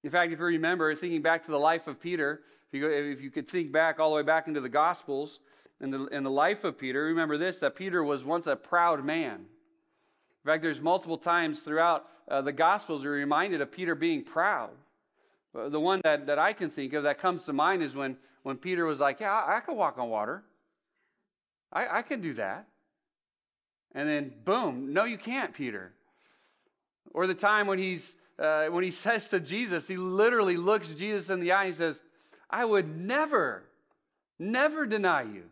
In 0.04 0.10
fact, 0.10 0.34
if 0.34 0.40
you 0.40 0.46
remember, 0.46 0.94
thinking 0.96 1.22
back 1.22 1.46
to 1.46 1.52
the 1.52 1.58
life 1.58 1.88
of 1.88 1.98
Peter, 1.98 2.42
if 2.68 2.78
you, 2.78 2.82
go, 2.82 2.94
if 2.94 3.22
you 3.22 3.32
could 3.32 3.50
think 3.50 3.72
back 3.72 4.02
all 4.02 4.10
the 4.10 4.18
way 4.18 4.22
back 4.22 4.50
into 4.50 4.60
the 4.60 4.68
Gospels 4.68 5.40
and 5.80 5.94
the, 5.94 6.08
in 6.08 6.24
the 6.24 6.30
life 6.30 6.66
of 6.66 6.78
Peter, 6.78 7.06
remember 7.06 7.38
this 7.38 7.60
that 7.60 7.74
Peter 7.78 8.04
was 8.04 8.26
once 8.26 8.48
a 8.48 8.56
proud 8.58 9.06
man. 9.06 9.46
In 10.46 10.52
fact, 10.52 10.62
there's 10.62 10.80
multiple 10.80 11.18
times 11.18 11.62
throughout 11.62 12.06
uh, 12.30 12.40
the 12.40 12.52
Gospels 12.52 13.04
we're 13.04 13.14
reminded 13.14 13.62
of 13.62 13.72
Peter 13.72 13.96
being 13.96 14.22
proud. 14.22 14.70
Uh, 15.58 15.70
the 15.70 15.80
one 15.80 16.02
that, 16.04 16.28
that 16.28 16.38
I 16.38 16.54
can 16.54 16.70
think 16.70 16.94
of 16.94 17.02
that 17.02 17.18
comes 17.18 17.46
to 17.46 17.54
mind 17.54 17.82
is 17.82 17.96
when, 17.96 18.16
when 18.44 18.58
Peter 18.58 18.86
was 18.86 19.00
like, 19.00 19.22
Yeah, 19.22 19.34
I, 19.34 19.58
I 19.58 19.60
can 19.62 19.76
walk 19.76 19.98
on 19.98 20.08
water. 20.08 20.44
I, 21.74 21.98
I 21.98 22.02
can 22.04 22.22
do 22.22 22.36
that. 22.36 22.68
And 23.96 24.08
then, 24.08 24.34
boom, 24.44 24.94
no, 24.94 25.06
you 25.06 25.18
can't, 25.18 25.52
Peter. 25.52 25.94
Or 27.12 27.26
the 27.26 27.34
time 27.34 27.66
when, 27.66 27.80
he's, 27.80 28.16
uh, 28.38 28.68
when 28.68 28.84
he 28.84 28.92
says 29.06 29.30
to 29.30 29.40
Jesus, 29.40 29.88
he 29.88 29.98
literally 29.98 30.58
looks 30.58 30.90
Jesus 30.90 31.32
in 31.32 31.40
the 31.40 31.54
eye 31.54 31.66
and 31.66 31.76
says, 31.76 32.00
I 32.52 32.66
would 32.66 33.02
never, 33.02 33.64
never 34.38 34.86
deny 34.86 35.24
you. 35.24 35.46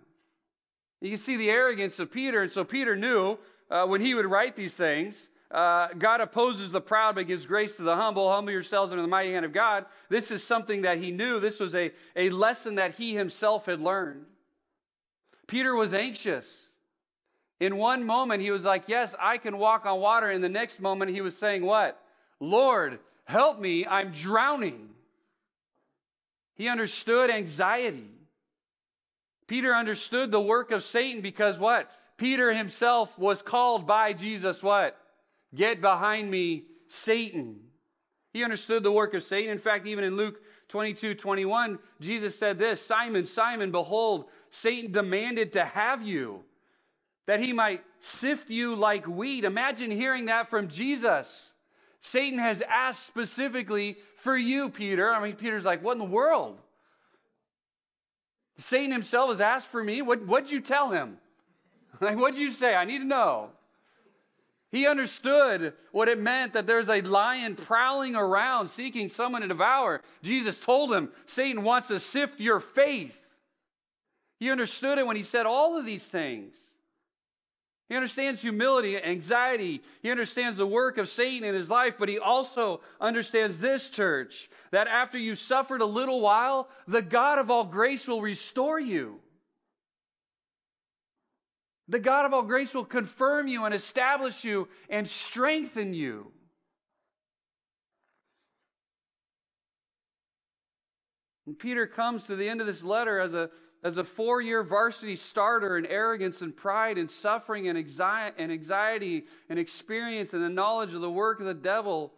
You 1.02 1.10
can 1.10 1.18
see 1.18 1.36
the 1.36 1.50
arrogance 1.50 1.98
of 1.98 2.12
Peter. 2.12 2.44
And 2.44 2.52
so 2.52 2.64
Peter 2.64 2.96
knew 2.96 3.40
uh, 3.70 3.86
when 3.86 4.02
he 4.02 4.14
would 4.14 4.26
write 4.26 4.56
these 4.56 4.74
things 4.74 5.28
uh, 5.54 5.90
God 6.00 6.20
opposes 6.20 6.72
the 6.72 6.82
proud 6.82 7.14
but 7.14 7.28
gives 7.28 7.46
grace 7.46 7.78
to 7.78 7.84
the 7.84 7.96
humble. 7.96 8.32
Humble 8.32 8.52
yourselves 8.52 8.92
under 8.92 9.04
the 9.04 9.08
mighty 9.08 9.32
hand 9.32 9.46
of 9.46 9.54
God. 9.54 9.86
This 10.10 10.32
is 10.32 10.44
something 10.44 10.82
that 10.82 10.98
he 10.98 11.12
knew. 11.12 11.40
This 11.40 11.60
was 11.60 11.76
a, 11.76 11.92
a 12.16 12.32
lesson 12.32 12.76
that 12.76 12.96
he 12.96 13.14
himself 13.14 13.68
had 13.68 13.80
learned. 13.80 14.26
Peter 15.46 15.76
was 15.76 15.94
anxious. 15.94 16.50
In 17.60 17.78
one 17.78 18.04
moment, 18.04 18.42
he 18.42 18.50
was 18.50 18.64
like, 18.64 18.86
Yes, 18.88 19.14
I 19.20 19.38
can 19.38 19.60
walk 19.60 19.86
on 19.86 20.00
water. 20.00 20.32
In 20.32 20.42
the 20.42 20.50
next 20.50 20.82
moment, 20.82 21.12
he 21.12 21.22
was 21.22 21.38
saying, 21.38 21.64
What? 21.64 22.04
Lord, 22.40 23.00
help 23.26 23.60
me. 23.60 23.86
I'm 23.86 24.12
drowning. 24.12 24.90
He 26.56 26.68
understood 26.68 27.30
anxiety. 27.30 28.10
Peter 29.46 29.76
understood 29.76 30.32
the 30.32 30.42
work 30.42 30.72
of 30.72 30.84
Satan 30.84 31.22
because 31.22 31.60
what? 31.60 31.92
Peter 32.24 32.54
himself 32.54 33.20
was 33.20 33.42
called 33.42 33.86
by 33.86 34.14
Jesus 34.14 34.64
what? 34.64 34.98
Get 35.54 35.82
behind 35.82 36.32
me, 36.32 36.64
Satan. 36.88 37.60
He 38.32 38.46
understood 38.46 38.82
the 38.82 38.94
work 38.94 39.14
of 39.14 39.24
Satan. 39.24 39.52
In 39.52 39.58
fact, 39.58 39.86
even 39.86 40.06
in 40.06 40.16
Luke 40.16 40.40
22 40.70 41.16
21, 41.16 41.80
Jesus 42.00 42.40
said 42.40 42.58
this 42.58 42.80
Simon, 42.80 43.26
Simon, 43.26 43.72
behold, 43.72 44.30
Satan 44.52 44.90
demanded 44.90 45.52
to 45.52 45.66
have 45.66 46.02
you, 46.02 46.46
that 47.26 47.42
he 47.42 47.52
might 47.52 47.84
sift 48.00 48.50
you 48.50 48.74
like 48.74 49.06
wheat. 49.06 49.44
Imagine 49.44 49.92
hearing 49.92 50.28
that 50.28 50.50
from 50.50 50.70
Jesus. 50.70 51.50
Satan 52.00 52.40
has 52.40 52.64
asked 52.70 53.06
specifically 53.06 53.98
for 54.16 54.38
you, 54.38 54.70
Peter. 54.70 55.14
I 55.14 55.22
mean, 55.22 55.36
Peter's 55.36 55.66
like, 55.66 55.84
What 55.84 55.92
in 55.92 56.00
the 56.00 56.06
world? 56.06 56.58
Satan 58.60 58.94
himself 58.94 59.30
has 59.30 59.42
asked 59.42 59.68
for 59.68 59.84
me. 59.84 60.02
What, 60.02 60.26
what'd 60.26 60.52
you 60.52 60.62
tell 60.62 60.92
him? 60.92 61.18
Like, 62.02 62.18
what'd 62.18 62.40
you 62.40 62.52
say? 62.52 62.76
I 62.76 62.86
need 62.86 63.00
to 63.00 63.06
know. 63.06 63.50
He 64.72 64.88
understood 64.88 65.74
what 65.92 66.10
it 66.10 66.20
meant 66.20 66.54
that 66.54 66.66
there's 66.66 66.90
a 66.90 67.02
lion 67.02 67.56
prowling 67.56 68.16
around 68.16 68.70
seeking 68.70 69.08
someone 69.08 69.44
to 69.44 69.48
devour. 69.48 70.02
Jesus 70.24 70.60
told 70.60 70.92
him, 70.92 71.10
Satan 71.28 71.64
wants 71.64 71.90
to 71.90 72.00
sift 72.00 72.40
your 72.40 72.60
faith. 72.60 73.16
He 74.40 74.50
understood 74.50 74.98
it 74.98 75.06
when 75.06 75.16
he 75.16 75.22
said 75.22 75.46
all 75.46 75.78
of 75.78 75.86
these 75.86 76.04
things. 76.04 76.56
He 77.88 77.96
understands 77.96 78.42
humility, 78.42 78.98
anxiety. 78.98 79.84
He 80.02 80.10
understands 80.10 80.58
the 80.58 80.66
work 80.66 80.98
of 80.98 81.08
Satan 81.08 81.48
in 81.48 81.54
his 81.54 81.70
life, 81.70 81.94
but 82.00 82.10
he 82.10 82.18
also 82.18 82.82
understands 83.00 83.60
this, 83.60 83.90
church, 83.90 84.50
that 84.72 84.88
after 84.88 85.20
you 85.20 85.36
suffered 85.36 85.82
a 85.82 85.86
little 85.86 86.20
while, 86.20 86.68
the 86.88 87.04
God 87.04 87.38
of 87.38 87.52
all 87.52 87.66
grace 87.66 88.08
will 88.08 88.22
restore 88.22 88.80
you. 88.80 89.20
The 91.88 92.00
God 92.00 92.26
of 92.26 92.34
all 92.34 92.44
grace 92.44 92.74
will 92.74 92.86
confirm 92.86 93.48
you 93.48 93.66
and 93.66 93.74
establish 93.74 94.44
you 94.44 94.70
and 94.90 95.08
strengthen 95.08 95.94
you. 95.94 96.32
And 101.46 101.60
Peter 101.60 101.86
comes 101.86 102.24
to 102.26 102.36
the 102.36 102.48
end 102.48 102.62
of 102.62 102.68
this 102.68 102.84
letter 102.84 103.20
as 103.20 103.34
a, 103.34 103.50
as 103.84 103.98
a 103.98 104.04
four 104.04 104.42
year 104.42 104.64
varsity 104.64 105.18
starter 105.18 105.78
in 105.78 105.86
arrogance 105.86 106.42
and 106.42 106.56
pride 106.56 106.98
and 106.98 107.10
suffering 107.10 107.68
and 107.68 107.78
anxiety, 107.78 108.36
and 108.42 108.52
anxiety 108.52 109.26
and 109.50 109.60
experience 109.60 110.34
and 110.34 110.42
the 110.42 110.50
knowledge 110.50 110.94
of 110.94 111.02
the 111.02 111.12
work 111.12 111.42
of 111.42 111.46
the 111.46 111.54
devil. 111.54 112.14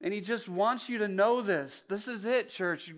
And 0.00 0.14
he 0.14 0.22
just 0.22 0.48
wants 0.48 0.88
you 0.88 0.96
to 0.98 1.08
know 1.08 1.42
this. 1.42 1.84
This 1.90 2.08
is 2.08 2.24
it, 2.24 2.48
church. 2.48 2.90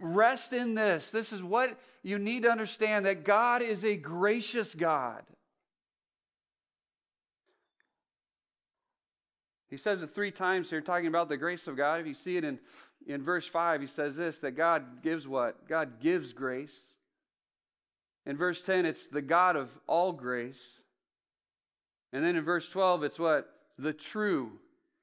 Rest 0.00 0.52
in 0.52 0.74
this. 0.74 1.10
This 1.10 1.32
is 1.32 1.42
what 1.42 1.78
you 2.02 2.18
need 2.18 2.44
to 2.44 2.50
understand 2.50 3.06
that 3.06 3.24
God 3.24 3.62
is 3.62 3.84
a 3.84 3.96
gracious 3.96 4.74
God. 4.74 5.22
He 9.70 9.76
says 9.76 10.02
it 10.02 10.14
three 10.14 10.30
times 10.30 10.70
here, 10.70 10.80
talking 10.80 11.08
about 11.08 11.28
the 11.28 11.36
grace 11.36 11.66
of 11.66 11.76
God. 11.76 12.00
If 12.00 12.06
you 12.06 12.14
see 12.14 12.36
it 12.36 12.44
in, 12.44 12.58
in 13.06 13.22
verse 13.22 13.46
5, 13.46 13.82
he 13.82 13.86
says 13.86 14.16
this 14.16 14.38
that 14.38 14.52
God 14.52 15.02
gives 15.02 15.28
what? 15.28 15.68
God 15.68 16.00
gives 16.00 16.32
grace. 16.32 16.74
In 18.24 18.36
verse 18.36 18.60
10, 18.60 18.86
it's 18.86 19.08
the 19.08 19.22
God 19.22 19.56
of 19.56 19.70
all 19.86 20.12
grace. 20.12 20.62
And 22.12 22.24
then 22.24 22.36
in 22.36 22.44
verse 22.44 22.68
12, 22.68 23.04
it's 23.04 23.18
what? 23.18 23.50
The 23.78 23.92
true 23.92 24.52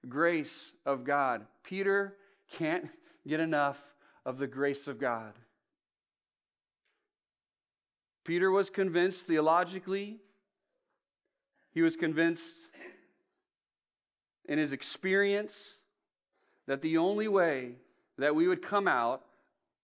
grace 0.07 0.71
of 0.85 1.03
God. 1.03 1.45
Peter 1.63 2.15
can't 2.51 2.89
get 3.27 3.39
enough 3.39 3.79
of 4.25 4.37
the 4.37 4.47
grace 4.47 4.87
of 4.87 4.99
God. 4.99 5.33
Peter 8.23 8.49
was 8.49 8.69
convinced 8.69 9.27
theologically, 9.27 10.17
he 11.71 11.81
was 11.81 11.95
convinced 11.95 12.55
in 14.45 14.57
his 14.57 14.71
experience 14.71 15.77
that 16.67 16.81
the 16.81 16.97
only 16.97 17.27
way 17.27 17.73
that 18.17 18.33
we 18.33 18.47
would 18.47 18.61
come 18.61 18.87
out 18.87 19.23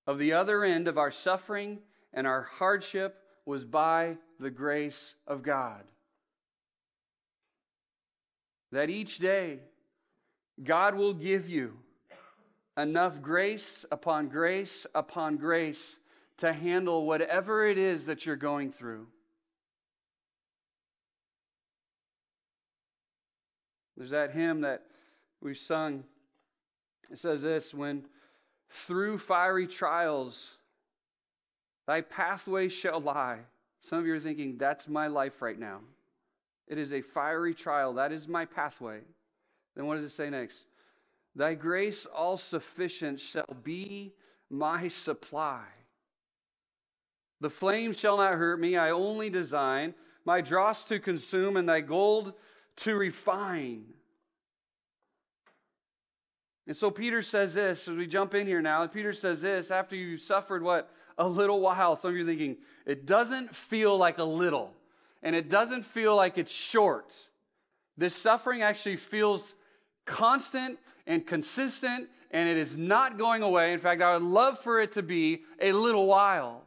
of 0.08 0.18
the 0.18 0.34
other 0.34 0.64
end 0.64 0.88
of 0.88 0.98
our 0.98 1.12
suffering 1.12 1.80
and 2.14 2.26
our 2.26 2.42
hardship 2.42 3.18
was 3.46 3.66
by 3.66 4.18
the 4.40 4.50
grace 4.50 5.16
of 5.28 5.44
God. 5.44 5.84
That 8.72 8.90
each 8.90 9.20
day, 9.20 9.60
God 10.64 10.96
will 10.96 11.14
give 11.14 11.50
you 11.50 11.78
enough 12.78 13.22
grace 13.22 13.86
upon 13.92 14.28
grace 14.28 14.86
upon 14.96 15.38
grace 15.38 15.98
to 16.38 16.54
handle 16.54 17.06
whatever 17.06 17.68
it 17.68 17.78
is 17.78 18.06
that 18.08 18.26
you're 18.26 18.36
going 18.36 18.72
through. 18.72 19.08
There's 23.96 24.10
that 24.10 24.32
hymn 24.32 24.62
that 24.62 24.84
we've 25.42 25.58
sung. 25.58 26.04
It 27.12 27.20
says 27.20 27.44
this 27.44 27.74
when 27.74 28.06
through 28.70 29.18
fiery 29.18 29.68
trials 29.68 30.56
thy 31.86 32.02
pathway 32.02 32.70
shall 32.70 33.02
lie. 33.02 33.40
Some 33.82 34.00
of 34.00 34.06
you 34.06 34.14
are 34.14 34.20
thinking, 34.20 34.58
that's 34.58 34.88
my 34.88 35.08
life 35.08 35.42
right 35.42 35.60
now. 35.60 35.82
It 36.68 36.78
is 36.78 36.94
a 36.94 37.02
fiery 37.02 37.54
trial. 37.54 37.94
That 37.94 38.12
is 38.12 38.28
my 38.28 38.46
pathway. 38.46 39.02
Then 39.76 39.88
what 39.88 39.96
does 39.96 40.06
it 40.06 40.12
say 40.12 40.30
next? 40.30 40.58
Thy 41.36 41.54
grace 41.54 42.06
all 42.06 42.38
sufficient 42.38 43.20
shall 43.20 43.56
be 43.64 44.14
my 44.50 44.88
supply. 44.90 45.64
The 47.40 47.50
flame 47.50 47.94
shall 47.94 48.18
not 48.18 48.36
hurt 48.36 48.60
me, 48.60 48.78
I 48.78 48.92
only 48.92 49.30
design 49.30 49.96
my 50.26 50.42
dross 50.42 50.84
to 50.86 51.00
consume 51.00 51.58
and 51.58 51.68
thy 51.68 51.82
gold 51.82 52.34
to 52.78 52.96
refine. 52.96 53.86
And 56.68 56.78
so 56.78 56.92
Peter 56.92 57.22
says 57.22 57.54
this 57.54 57.88
as 57.88 57.98
we 57.98 58.06
jump 58.06 58.36
in 58.36 58.46
here 58.46 58.62
now. 58.62 58.86
Peter 58.88 59.14
says 59.14 59.42
this 59.42 59.72
after 59.72 59.96
you 59.96 60.18
suffered 60.18 60.62
what? 60.62 60.92
A 61.18 61.28
little 61.28 61.60
while. 61.60 61.96
Some 61.96 62.12
of 62.12 62.18
you 62.18 62.24
are 62.24 62.26
thinking, 62.26 62.58
it 62.86 63.06
doesn't 63.06 63.56
feel 63.56 63.98
like 63.98 64.20
a 64.20 64.24
little, 64.24 64.74
and 65.24 65.36
it 65.36 65.50
doesn't 65.50 65.84
feel 65.84 66.16
like 66.16 66.38
it's 66.38 66.52
short. 66.52 67.14
This 67.98 68.16
suffering 68.16 68.62
actually 68.62 68.96
feels 68.96 69.56
constant 70.12 70.78
and 71.08 71.26
consistent, 71.26 72.10
and 72.30 72.48
it 72.48 72.58
is 72.58 72.78
not 72.78 73.18
going 73.18 73.42
away. 73.42 73.74
In 73.74 73.80
fact, 73.80 74.02
I 74.02 74.14
would 74.14 74.22
love 74.22 74.60
for 74.60 74.80
it 74.80 74.92
to 74.92 75.02
be 75.02 75.42
a 75.60 75.72
little 75.72 76.06
while. 76.06 76.64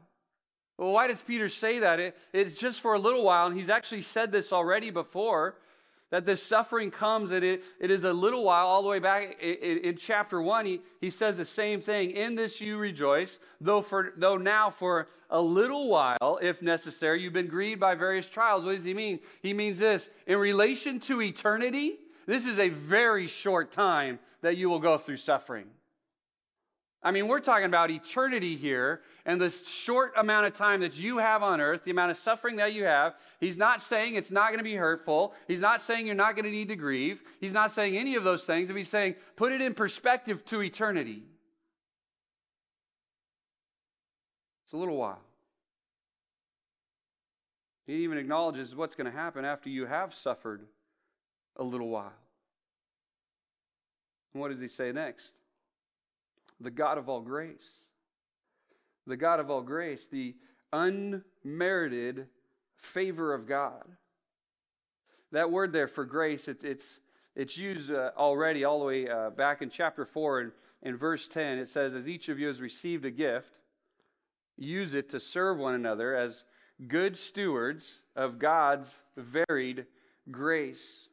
Well, 0.79 0.91
why 0.91 1.07
does 1.07 1.21
Peter 1.23 1.49
say 1.49 1.79
that? 1.81 2.01
It, 2.01 2.17
it's 2.33 2.59
just 2.59 2.81
for 2.81 2.95
a 2.95 2.99
little 2.99 3.23
while, 3.23 3.47
and 3.47 3.57
he's 3.57 3.69
actually 3.69 4.03
said 4.03 4.33
this 4.33 4.53
already 4.53 4.91
before 4.91 5.57
that 6.11 6.25
this 6.25 6.41
suffering 6.41 6.93
comes 6.93 7.33
and 7.33 7.45
it, 7.45 7.65
it 7.81 7.91
is 7.91 8.05
a 8.05 8.13
little 8.13 8.45
while, 8.45 8.67
all 8.67 8.83
the 8.85 8.89
way 8.89 9.01
back 9.01 9.37
in, 9.43 9.79
in, 9.79 9.97
chapter 9.97 10.41
1, 10.41 10.65
he, 10.65 10.81
he 11.01 11.11
says 11.11 11.39
the 11.39 11.45
same 11.45 11.81
thing. 11.81 12.13
In 12.13 12.37
this 12.37 12.61
you 12.61 12.79
rejoice, 12.79 13.41
though, 13.61 13.81
for, 13.81 14.13
though 14.17 14.37
now 14.37 14.71
for 14.71 15.09
a 15.29 15.41
little 15.43 15.89
while, 15.89 16.39
if 16.41 16.63
necessary, 16.63 17.21
you've 17.21 17.33
been 17.33 17.49
grieved 17.49 17.81
by 17.81 17.97
various 17.97 18.29
trials. 18.29 18.65
What 18.65 18.77
does 18.77 18.85
he 18.85 18.95
mean? 18.95 19.19
He 19.43 19.53
means 19.53 19.81
this 19.81 20.09
in 20.29 20.39
relation 20.39 21.01
to 21.01 21.21
eternity, 21.21 21.99
this 22.27 22.47
is 22.47 22.59
a 22.59 22.69
very 22.69 23.27
short 23.27 23.73
time 23.73 24.19
that 24.43 24.57
you 24.57 24.69
will 24.69 24.81
go 24.81 24.99
through 24.99 25.17
suffering. 25.17 25.67
I 27.05 27.11
mean, 27.11 27.29
we're 27.29 27.41
talking 27.41 27.67
about 27.67 27.91
eternity 27.91 28.57
here 28.57 29.03
and 29.27 29.39
the 29.39 29.51
short 29.51 30.15
amount 30.17 30.47
of 30.47 30.55
time 30.55 30.81
that 30.81 30.97
you 30.97 31.19
have 31.19 31.43
on 31.43 31.61
earth, 31.61 31.85
the 31.85 31.91
amount 31.91 32.11
of 32.11 32.17
suffering 32.17 32.57
that 32.57 32.73
you 32.73 32.85
have. 32.85 33.15
He's 33.41 33.59
not 33.59 33.83
saying 33.83 34.15
it's 34.15 34.31
not 34.31 34.49
going 34.49 34.59
to 34.59 34.65
be 34.65 34.75
hurtful. 34.75 35.35
He's 35.47 35.61
not 35.61 35.83
saying 35.83 36.07
you're 36.07 36.15
not 36.15 36.35
going 36.35 36.47
to 36.47 36.51
need 36.51 36.69
to 36.69 36.77
grieve. 36.77 37.21
He's 37.41 37.53
not 37.53 37.73
saying 37.73 37.99
any 37.99 38.15
of 38.15 38.25
those 38.25 38.45
things. 38.45 38.71
He's 38.71 38.89
saying 38.89 39.17
put 39.37 39.53
it 39.53 39.61
in 39.61 39.75
perspective 39.75 40.47
to 40.47 40.63
eternity. 40.63 41.25
It's 44.65 44.73
a 44.73 44.79
little 44.79 44.97
while. 44.97 45.21
He 47.87 47.97
even 47.97 48.17
acknowledges 48.17 48.75
what's 48.75 48.95
going 48.95 49.13
to 49.13 49.17
happen 49.17 49.45
after 49.45 49.69
you 49.69 49.85
have 49.85 50.15
suffered 50.15 50.63
a 51.57 51.64
little 51.64 51.88
while. 51.88 52.12
And 54.33 54.40
what 54.40 54.51
does 54.51 54.61
he 54.61 54.69
say 54.69 54.93
next? 54.93 55.33
The 56.61 56.71
God 56.71 56.99
of 56.99 57.09
all 57.09 57.21
grace. 57.21 57.81
The 59.07 59.17
God 59.17 59.40
of 59.40 59.51
all 59.51 59.62
grace, 59.62 60.09
the 60.09 60.35
unmerited 60.73 62.27
favor 62.77 63.35
of 63.35 63.47
God. 63.47 63.85
That 65.33 65.51
word 65.51 65.73
there 65.73 65.88
for 65.88 66.05
grace, 66.05 66.49
it's, 66.49 66.64
it's, 66.64 67.01
it's 67.37 67.59
used 67.59 67.90
uh, 67.90 68.11
already 68.17 68.64
all 68.64 68.79
the 68.79 68.85
way 68.85 69.09
uh, 69.09 69.31
back 69.31 69.62
in 69.62 69.71
chapter 69.71 70.05
4 70.05 70.40
and 70.40 70.53
in 70.83 70.97
verse 70.97 71.27
10. 71.29 71.59
It 71.59 71.69
says, 71.69 71.95
As 71.95 72.09
each 72.09 72.29
of 72.29 72.38
you 72.38 72.47
has 72.47 72.61
received 72.61 73.05
a 73.05 73.11
gift, 73.11 73.51
use 74.57 74.95
it 74.95 75.11
to 75.11 75.21
serve 75.21 75.59
one 75.59 75.75
another 75.75 76.17
as 76.17 76.45
good 76.88 77.17
stewards 77.17 77.99
of 78.17 78.38
God's 78.38 79.03
varied 79.17 79.87
grace. 80.31 81.09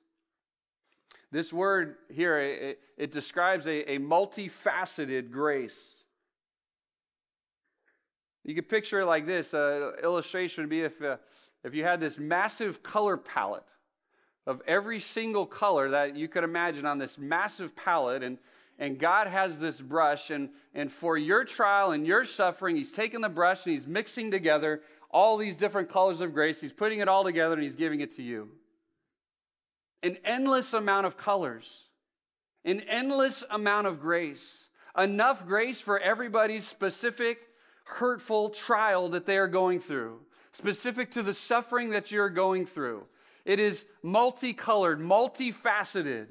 This 1.31 1.53
word 1.53 1.95
here, 2.09 2.39
it, 2.39 2.79
it 2.97 3.11
describes 3.11 3.65
a, 3.65 3.93
a 3.93 3.99
multifaceted 3.99 5.31
grace. 5.31 5.95
You 8.43 8.55
could 8.55 8.67
picture 8.67 9.01
it 9.01 9.05
like 9.05 9.25
this. 9.25 9.53
Uh, 9.53 9.91
illustration 10.03 10.63
would 10.63 10.69
be 10.69 10.81
if, 10.81 11.01
uh, 11.01 11.17
if 11.63 11.73
you 11.73 11.83
had 11.83 11.99
this 11.99 12.17
massive 12.17 12.83
color 12.83 13.15
palette 13.15 13.63
of 14.47 14.61
every 14.67 14.99
single 14.99 15.45
color 15.45 15.89
that 15.91 16.15
you 16.15 16.27
could 16.27 16.43
imagine 16.43 16.85
on 16.85 16.97
this 16.97 17.17
massive 17.17 17.75
palette, 17.75 18.23
and, 18.23 18.37
and 18.79 18.99
God 18.99 19.27
has 19.27 19.59
this 19.59 19.79
brush, 19.79 20.31
and, 20.31 20.49
and 20.73 20.91
for 20.91 21.17
your 21.17 21.45
trial 21.45 21.91
and 21.91 22.05
your 22.05 22.25
suffering, 22.25 22.75
He's 22.75 22.91
taking 22.91 23.21
the 23.21 23.29
brush 23.29 23.65
and 23.65 23.73
He's 23.73 23.87
mixing 23.87 24.31
together 24.31 24.81
all 25.11 25.37
these 25.37 25.55
different 25.55 25.89
colors 25.89 26.19
of 26.19 26.33
grace. 26.33 26.59
He's 26.59 26.73
putting 26.73 26.99
it 26.99 27.07
all 27.07 27.23
together 27.23 27.53
and 27.53 27.63
He's 27.63 27.75
giving 27.75 28.01
it 28.01 28.11
to 28.13 28.23
you. 28.23 28.49
An 30.03 30.17
endless 30.25 30.73
amount 30.73 31.05
of 31.05 31.17
colors, 31.17 31.83
an 32.65 32.81
endless 32.81 33.43
amount 33.49 33.87
of 33.87 33.99
grace, 33.99 34.65
enough 34.97 35.45
grace 35.45 35.79
for 35.79 35.99
everybody's 35.99 36.67
specific 36.67 37.39
hurtful 37.85 38.49
trial 38.49 39.09
that 39.09 39.25
they 39.25 39.37
are 39.37 39.47
going 39.47 39.79
through, 39.79 40.19
specific 40.53 41.11
to 41.11 41.23
the 41.23 41.33
suffering 41.33 41.91
that 41.91 42.11
you're 42.11 42.29
going 42.29 42.65
through. 42.65 43.05
It 43.45 43.59
is 43.59 43.85
multicolored, 44.03 44.99
multifaceted. 44.99 46.27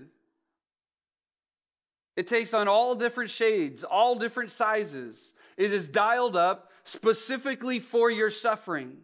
It 2.17 2.27
takes 2.27 2.55
on 2.55 2.69
all 2.69 2.95
different 2.95 3.31
shades, 3.31 3.85
all 3.85 4.15
different 4.15 4.51
sizes. 4.51 5.33
It 5.57 5.73
is 5.73 5.89
dialed 5.89 6.37
up 6.37 6.71
specifically 6.85 7.79
for 7.79 8.11
your 8.11 8.31
suffering. 8.31 8.99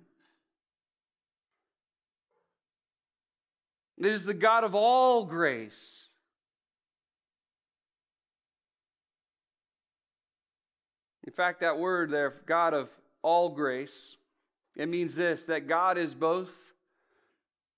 It 3.98 4.06
is 4.06 4.26
the 4.26 4.34
God 4.34 4.64
of 4.64 4.74
all 4.74 5.24
grace. 5.24 6.04
In 11.26 11.32
fact, 11.32 11.60
that 11.60 11.78
word 11.78 12.10
there, 12.10 12.32
God 12.46 12.74
of 12.74 12.90
all 13.22 13.48
grace, 13.48 14.16
it 14.76 14.88
means 14.88 15.14
this 15.14 15.44
that 15.44 15.66
God 15.66 15.98
is 15.98 16.14
both 16.14 16.74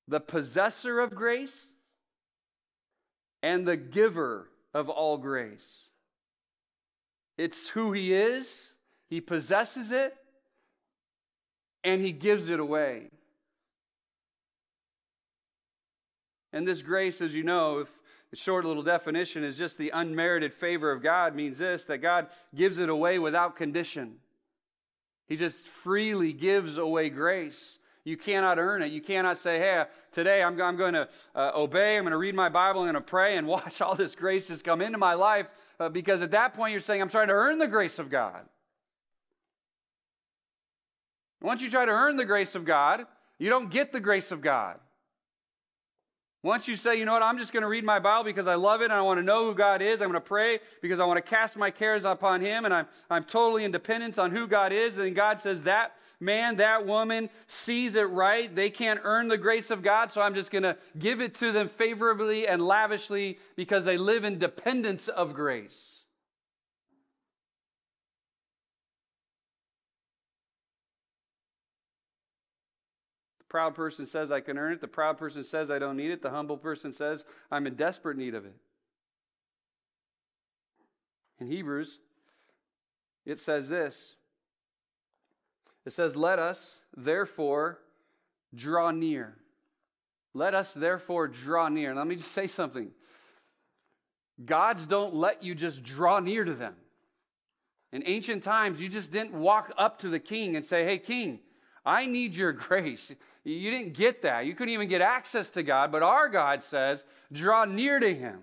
the 0.06 0.20
possessor 0.20 1.00
of 1.00 1.14
grace 1.14 1.66
and 3.42 3.66
the 3.66 3.76
giver 3.76 4.48
of 4.74 4.88
all 4.88 5.16
grace. 5.16 5.84
It's 7.36 7.68
who 7.68 7.92
He 7.92 8.12
is, 8.12 8.68
He 9.08 9.20
possesses 9.20 9.92
it, 9.92 10.14
and 11.84 12.00
He 12.00 12.12
gives 12.12 12.48
it 12.50 12.58
away. 12.58 13.10
And 16.52 16.66
this 16.66 16.82
grace, 16.82 17.20
as 17.20 17.34
you 17.34 17.42
know, 17.42 17.78
if 17.80 17.88
the 18.30 18.36
short 18.36 18.64
little 18.64 18.82
definition 18.82 19.44
is 19.44 19.56
just 19.56 19.78
the 19.78 19.90
unmerited 19.90 20.52
favor 20.52 20.90
of 20.90 21.02
God 21.02 21.34
means 21.34 21.58
this 21.58 21.84
that 21.84 21.98
God 21.98 22.28
gives 22.54 22.78
it 22.78 22.88
away 22.88 23.18
without 23.18 23.56
condition. 23.56 24.16
He 25.26 25.36
just 25.36 25.66
freely 25.66 26.32
gives 26.32 26.78
away 26.78 27.10
grace. 27.10 27.78
You 28.04 28.16
cannot 28.16 28.58
earn 28.58 28.80
it. 28.80 28.90
You 28.90 29.02
cannot 29.02 29.36
say, 29.36 29.58
hey, 29.58 29.84
today 30.12 30.42
I'm, 30.42 30.60
I'm 30.60 30.76
going 30.76 30.94
to 30.94 31.08
uh, 31.34 31.52
obey, 31.54 31.96
I'm 31.96 32.04
going 32.04 32.12
to 32.12 32.18
read 32.18 32.34
my 32.34 32.48
Bible, 32.48 32.80
I'm 32.80 32.86
going 32.86 32.94
to 32.94 33.00
pray 33.02 33.36
and 33.36 33.46
watch 33.46 33.82
all 33.82 33.94
this 33.94 34.14
grace 34.14 34.48
has 34.48 34.62
come 34.62 34.80
into 34.80 34.98
my 34.98 35.14
life. 35.14 35.46
Uh, 35.78 35.88
because 35.88 36.22
at 36.22 36.30
that 36.30 36.54
point, 36.54 36.72
you're 36.72 36.80
saying, 36.80 37.02
I'm 37.02 37.10
trying 37.10 37.28
to 37.28 37.34
earn 37.34 37.58
the 37.58 37.68
grace 37.68 37.98
of 37.98 38.08
God. 38.08 38.46
Once 41.40 41.62
you 41.62 41.70
try 41.70 41.84
to 41.84 41.92
earn 41.92 42.16
the 42.16 42.24
grace 42.24 42.54
of 42.54 42.64
God, 42.64 43.04
you 43.38 43.48
don't 43.50 43.70
get 43.70 43.92
the 43.92 44.00
grace 44.00 44.32
of 44.32 44.40
God. 44.40 44.78
Once 46.48 46.66
you 46.66 46.76
say, 46.76 46.98
you 46.98 47.04
know 47.04 47.12
what, 47.12 47.22
I'm 47.22 47.36
just 47.36 47.52
going 47.52 47.60
to 47.62 47.68
read 47.68 47.84
my 47.84 47.98
Bible 47.98 48.24
because 48.24 48.46
I 48.46 48.54
love 48.54 48.80
it 48.80 48.84
and 48.84 48.94
I 48.94 49.02
want 49.02 49.18
to 49.18 49.22
know 49.22 49.44
who 49.44 49.54
God 49.54 49.82
is, 49.82 50.00
I'm 50.00 50.08
going 50.08 50.14
to 50.14 50.26
pray 50.26 50.60
because 50.80 50.98
I 50.98 51.04
want 51.04 51.18
to 51.18 51.30
cast 51.30 51.58
my 51.58 51.70
cares 51.70 52.06
upon 52.06 52.40
Him 52.40 52.64
and 52.64 52.72
I'm, 52.72 52.86
I'm 53.10 53.24
totally 53.24 53.64
in 53.64 53.70
dependence 53.70 54.16
on 54.16 54.30
who 54.30 54.46
God 54.46 54.72
is. 54.72 54.96
And 54.96 55.14
God 55.14 55.40
says, 55.40 55.64
that 55.64 55.94
man, 56.20 56.56
that 56.56 56.86
woman 56.86 57.28
sees 57.48 57.96
it 57.96 58.08
right. 58.08 58.56
They 58.56 58.70
can't 58.70 58.98
earn 59.04 59.28
the 59.28 59.36
grace 59.36 59.70
of 59.70 59.82
God, 59.82 60.10
so 60.10 60.22
I'm 60.22 60.34
just 60.34 60.50
going 60.50 60.62
to 60.62 60.78
give 60.98 61.20
it 61.20 61.34
to 61.34 61.52
them 61.52 61.68
favorably 61.68 62.48
and 62.48 62.66
lavishly 62.66 63.38
because 63.54 63.84
they 63.84 63.98
live 63.98 64.24
in 64.24 64.38
dependence 64.38 65.08
of 65.08 65.34
grace. 65.34 65.97
Proud 73.48 73.74
person 73.74 74.06
says 74.06 74.30
I 74.30 74.40
can 74.40 74.58
earn 74.58 74.72
it. 74.72 74.80
The 74.80 74.88
proud 74.88 75.18
person 75.18 75.44
says 75.44 75.70
I 75.70 75.78
don't 75.78 75.96
need 75.96 76.10
it. 76.10 76.22
The 76.22 76.30
humble 76.30 76.56
person 76.56 76.92
says 76.92 77.24
I'm 77.50 77.66
in 77.66 77.74
desperate 77.74 78.16
need 78.16 78.34
of 78.34 78.44
it. 78.44 78.54
In 81.40 81.46
Hebrews, 81.46 81.98
it 83.24 83.38
says 83.38 83.68
this 83.68 84.16
it 85.88 85.92
says, 85.92 86.14
Let 86.14 86.38
us 86.38 86.74
therefore 86.94 87.78
draw 88.54 88.90
near. 88.90 89.38
Let 90.34 90.54
us 90.54 90.74
therefore 90.74 91.28
draw 91.28 91.68
near. 91.68 91.94
Let 91.94 92.06
me 92.06 92.16
just 92.16 92.32
say 92.32 92.46
something. 92.46 92.90
Gods 94.44 94.84
don't 94.84 95.14
let 95.14 95.42
you 95.42 95.54
just 95.54 95.82
draw 95.82 96.20
near 96.20 96.44
to 96.44 96.52
them. 96.52 96.74
In 97.90 98.02
ancient 98.04 98.42
times, 98.42 98.82
you 98.82 98.90
just 98.90 99.10
didn't 99.10 99.32
walk 99.32 99.72
up 99.78 100.00
to 100.00 100.10
the 100.10 100.20
king 100.20 100.56
and 100.56 100.64
say, 100.64 100.84
Hey, 100.84 100.98
king, 100.98 101.40
I 101.84 102.06
need 102.06 102.34
your 102.34 102.52
grace. 102.68 103.12
You 103.44 103.70
didn't 103.70 103.94
get 103.94 104.22
that. 104.22 104.46
You 104.46 104.54
couldn't 104.54 104.74
even 104.74 104.88
get 104.88 105.00
access 105.00 105.50
to 105.50 105.62
God, 105.62 105.90
but 105.90 106.02
our 106.02 106.28
God 106.28 106.62
says, 106.62 107.04
draw 107.32 107.64
near 107.64 107.98
to 107.98 108.14
him. 108.14 108.40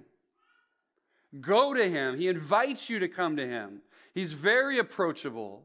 Go 1.41 1.73
to 1.73 1.87
him. 1.87 2.17
He 2.17 2.27
invites 2.27 2.89
you 2.89 2.99
to 2.99 3.07
come 3.07 3.37
to 3.37 3.47
him. 3.47 3.81
He's 4.13 4.33
very 4.33 4.79
approachable. 4.79 5.63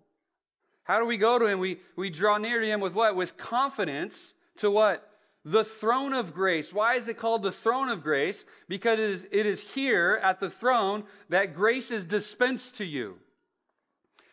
How 0.85 0.98
do 0.98 1.06
we 1.06 1.16
go 1.16 1.38
to 1.38 1.46
him? 1.46 1.61
We, 1.61 1.78
we 1.96 2.11
draw 2.11 2.38
near 2.38 2.61
to 2.61 2.66
him 2.66 2.80
with 2.80 2.94
what? 2.94 3.14
With 3.14 3.37
confidence 3.37 4.35
to 4.56 4.70
what? 4.70 5.09
The 5.44 5.64
throne 5.64 6.12
of 6.12 6.35
grace. 6.35 6.74
Why 6.74 6.96
is 6.96 7.09
it 7.09 7.16
called 7.16 7.42
the 7.42 7.52
throne 7.52 7.88
of 7.88 8.02
grace? 8.02 8.44
Because 8.68 8.98
it 8.98 9.00
is, 9.00 9.26
it 9.30 9.46
is 9.46 9.61
here 9.61 10.18
at 10.22 10.40
the 10.40 10.50
throne 10.50 11.04
that 11.28 11.54
grace 11.54 11.90
is 11.90 12.04
dispensed 12.04 12.76
to 12.76 12.85
you. 12.85 13.18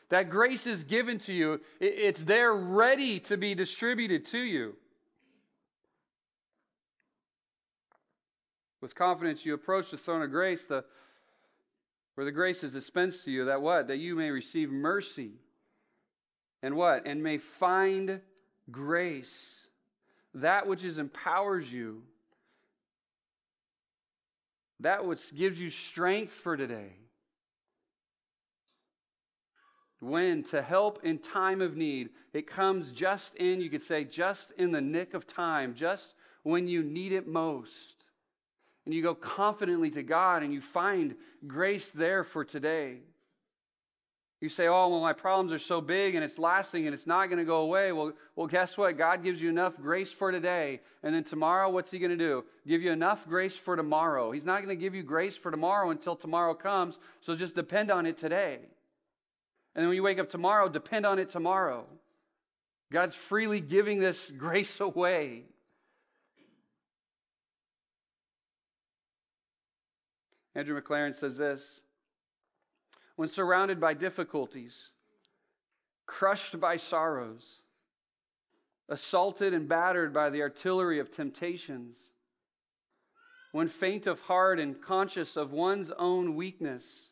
That 0.09 0.29
grace 0.29 0.65
is 0.65 0.83
given 0.83 1.19
to 1.19 1.33
you. 1.33 1.59
It's 1.79 2.23
there 2.23 2.53
ready 2.53 3.19
to 3.21 3.37
be 3.37 3.55
distributed 3.55 4.25
to 4.27 4.39
you. 4.39 4.75
With 8.79 8.95
confidence, 8.95 9.45
you 9.45 9.53
approach 9.53 9.91
the 9.91 9.97
throne 9.97 10.21
of 10.21 10.31
grace, 10.31 10.67
the, 10.67 10.85
where 12.15 12.25
the 12.25 12.31
grace 12.31 12.63
is 12.63 12.71
dispensed 12.71 13.25
to 13.25 13.31
you, 13.31 13.45
that 13.45 13.61
what? 13.61 13.87
That 13.87 13.97
you 13.97 14.15
may 14.15 14.29
receive 14.29 14.71
mercy. 14.71 15.31
And 16.63 16.75
what? 16.75 17.05
And 17.05 17.21
may 17.21 17.37
find 17.37 18.21
grace. 18.71 19.55
That 20.35 20.67
which 20.67 20.85
is 20.85 20.99
empowers 20.99 21.71
you. 21.71 22.03
That 24.79 25.05
which 25.05 25.35
gives 25.35 25.59
you 25.59 25.69
strength 25.69 26.31
for 26.31 26.55
today. 26.55 26.93
When 29.99 30.43
to 30.43 30.61
help 30.61 31.03
in 31.03 31.17
time 31.17 31.61
of 31.61 31.75
need, 31.75 32.09
it 32.33 32.45
comes 32.47 32.91
just 32.91 33.35
in, 33.35 33.61
you 33.61 33.69
could 33.69 33.81
say, 33.81 34.03
just 34.03 34.51
in 34.51 34.71
the 34.71 34.81
nick 34.81 35.13
of 35.13 35.25
time, 35.25 35.73
just 35.73 36.13
when 36.43 36.67
you 36.67 36.83
need 36.83 37.11
it 37.11 37.27
most 37.27 37.97
and 38.87 38.93
you 38.93 39.03
go 39.03 39.13
confidently 39.13 39.89
to 39.89 40.01
God 40.01 40.43
and 40.43 40.53
you 40.53 40.61
find 40.61 41.15
grace 41.45 41.89
there 41.89 42.23
for 42.23 42.45
today. 42.45 42.99
You 44.39 44.47
say, 44.47 44.67
Oh, 44.67 44.87
well, 44.87 45.01
my 45.01 45.11
problems 45.11 45.51
are 45.51 45.59
so 45.59 45.81
big 45.81 46.15
and 46.15 46.23
it's 46.23 46.39
lasting 46.39 46.85
and 46.85 46.93
it's 46.93 47.05
not 47.05 47.25
going 47.25 47.39
to 47.39 47.43
go 47.43 47.57
away. 47.57 47.91
Well, 47.91 48.13
well, 48.37 48.47
guess 48.47 48.77
what? 48.77 48.97
God 48.97 49.23
gives 49.23 49.41
you 49.41 49.49
enough 49.49 49.75
grace 49.75 50.13
for 50.13 50.31
today. 50.31 50.79
And 51.03 51.13
then 51.13 51.25
tomorrow, 51.25 51.69
what's 51.69 51.91
He 51.91 51.99
going 51.99 52.11
to 52.11 52.17
do? 52.17 52.45
Give 52.65 52.81
you 52.81 52.93
enough 52.93 53.27
grace 53.27 53.57
for 53.57 53.75
tomorrow. 53.75 54.31
He's 54.31 54.45
not 54.45 54.63
going 54.63 54.69
to 54.69 54.81
give 54.81 54.95
you 54.95 55.03
grace 55.03 55.35
for 55.35 55.51
tomorrow 55.51 55.89
until 55.89 56.15
tomorrow 56.15 56.53
comes. 56.53 56.97
So 57.19 57.35
just 57.35 57.55
depend 57.55 57.91
on 57.91 58.05
it 58.05 58.17
today. 58.17 58.59
And 59.77 59.83
then 59.83 59.89
when 59.89 59.95
you 59.95 60.01
wake 60.01 60.17
up 60.17 60.27
tomorrow, 60.27 60.67
depend 60.67 61.05
on 61.05 61.19
it 61.19 61.29
tomorrow. 61.29 61.85
God's 62.91 63.15
freely 63.15 63.61
giving 63.61 63.99
this 63.99 64.31
grace 64.31 64.79
away. 64.79 65.43
Andrew 70.55 70.81
McLaren 70.81 71.13
says 71.13 71.37
this 71.37 71.81
When 73.17 73.27
surrounded 73.27 73.79
by 73.79 73.93
difficulties, 73.93 74.89
crushed 76.07 76.59
by 76.59 76.77
sorrows, 76.77 77.61
assaulted 78.89 79.53
and 79.53 79.69
battered 79.69 80.11
by 80.11 80.31
the 80.31 80.41
artillery 80.41 80.97
of 80.97 81.11
temptations, 81.11 81.97
when 83.51 83.67
faint 83.67 84.07
of 84.07 84.21
heart 84.21 84.59
and 84.59 84.81
conscious 84.81 85.37
of 85.37 85.51
one's 85.51 85.91
own 85.91 86.35
weakness, 86.35 87.06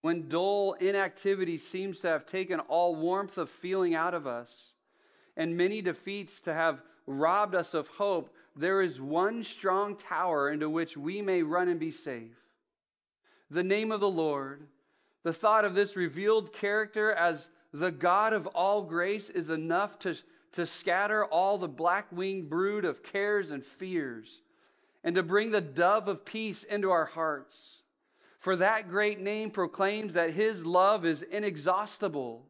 when 0.00 0.28
dull 0.28 0.74
inactivity 0.74 1.58
seems 1.58 2.00
to 2.00 2.08
have 2.08 2.26
taken 2.26 2.60
all 2.60 2.94
warmth 2.94 3.38
of 3.38 3.50
feeling 3.50 3.94
out 3.94 4.14
of 4.14 4.26
us, 4.26 4.72
and 5.36 5.56
many 5.56 5.82
defeats 5.82 6.40
to 6.42 6.54
have 6.54 6.82
robbed 7.06 7.54
us 7.54 7.74
of 7.74 7.88
hope, 7.88 8.34
there 8.54 8.82
is 8.82 9.00
one 9.00 9.42
strong 9.42 9.96
tower 9.96 10.50
into 10.50 10.68
which 10.68 10.96
we 10.96 11.22
may 11.22 11.42
run 11.42 11.68
and 11.68 11.80
be 11.80 11.90
safe. 11.90 12.36
The 13.50 13.62
name 13.62 13.92
of 13.92 14.00
the 14.00 14.10
Lord, 14.10 14.66
the 15.22 15.32
thought 15.32 15.64
of 15.64 15.74
this 15.74 15.96
revealed 15.96 16.52
character 16.52 17.12
as 17.12 17.48
the 17.72 17.90
God 17.90 18.32
of 18.32 18.46
all 18.48 18.82
grace 18.82 19.30
is 19.30 19.50
enough 19.50 19.98
to, 20.00 20.16
to 20.52 20.66
scatter 20.66 21.24
all 21.24 21.58
the 21.58 21.68
black 21.68 22.06
winged 22.10 22.50
brood 22.50 22.84
of 22.84 23.02
cares 23.02 23.50
and 23.50 23.64
fears 23.64 24.40
and 25.04 25.14
to 25.14 25.22
bring 25.22 25.50
the 25.50 25.60
dove 25.60 26.08
of 26.08 26.24
peace 26.24 26.64
into 26.64 26.90
our 26.90 27.06
hearts. 27.06 27.77
For 28.48 28.56
that 28.56 28.88
great 28.88 29.20
name 29.20 29.50
proclaims 29.50 30.14
that 30.14 30.30
his 30.30 30.64
love 30.64 31.04
is 31.04 31.20
inexhaustible. 31.20 32.46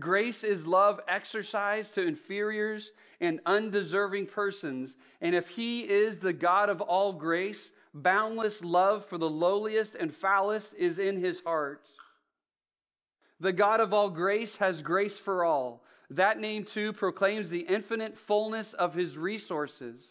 Grace 0.00 0.42
is 0.42 0.66
love 0.66 0.98
exercised 1.06 1.94
to 1.94 2.04
inferiors 2.04 2.90
and 3.20 3.38
undeserving 3.46 4.26
persons. 4.26 4.96
And 5.20 5.32
if 5.32 5.50
he 5.50 5.82
is 5.82 6.18
the 6.18 6.32
God 6.32 6.70
of 6.70 6.80
all 6.80 7.12
grace, 7.12 7.70
boundless 7.94 8.64
love 8.64 9.04
for 9.04 9.16
the 9.16 9.30
lowliest 9.30 9.94
and 9.94 10.12
foulest 10.12 10.74
is 10.74 10.98
in 10.98 11.20
his 11.20 11.38
heart. 11.38 11.86
The 13.38 13.52
God 13.52 13.78
of 13.78 13.94
all 13.94 14.10
grace 14.10 14.56
has 14.56 14.82
grace 14.82 15.16
for 15.16 15.44
all. 15.44 15.84
That 16.10 16.40
name 16.40 16.64
too 16.64 16.92
proclaims 16.92 17.48
the 17.48 17.60
infinite 17.60 18.18
fullness 18.18 18.72
of 18.72 18.94
his 18.94 19.16
resources. 19.16 20.02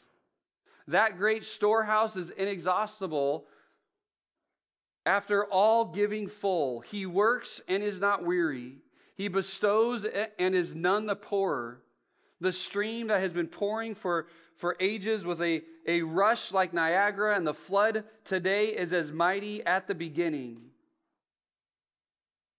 That 0.87 1.17
great 1.17 1.43
storehouse 1.43 2.15
is 2.15 2.29
inexhaustible. 2.29 3.47
After 5.05 5.45
all 5.45 5.85
giving 5.85 6.27
full, 6.27 6.79
he 6.79 7.05
works 7.05 7.61
and 7.67 7.83
is 7.83 7.99
not 7.99 8.25
weary. 8.25 8.77
He 9.15 9.27
bestows 9.27 10.05
and 10.39 10.55
is 10.55 10.73
none 10.73 11.05
the 11.05 11.15
poorer. 11.15 11.81
The 12.41 12.51
stream 12.51 13.07
that 13.07 13.21
has 13.21 13.31
been 13.31 13.47
pouring 13.47 13.95
for, 13.95 14.27
for 14.57 14.75
ages 14.79 15.25
was 15.25 15.41
a, 15.41 15.61
a 15.87 16.01
rush 16.01 16.51
like 16.51 16.73
Niagara, 16.73 17.35
and 17.35 17.45
the 17.45 17.53
flood 17.53 18.03
today 18.23 18.67
is 18.67 18.93
as 18.93 19.11
mighty 19.11 19.63
at 19.65 19.87
the 19.87 19.95
beginning. 19.95 20.57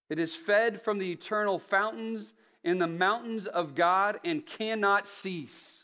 It 0.09 0.20
is 0.20 0.37
fed 0.37 0.80
from 0.80 0.98
the 0.98 1.11
eternal 1.11 1.59
fountains 1.59 2.32
in 2.62 2.78
the 2.78 2.87
mountains 2.87 3.46
of 3.46 3.74
God 3.74 4.20
and 4.24 4.46
cannot 4.46 5.09
cease. 5.09 5.80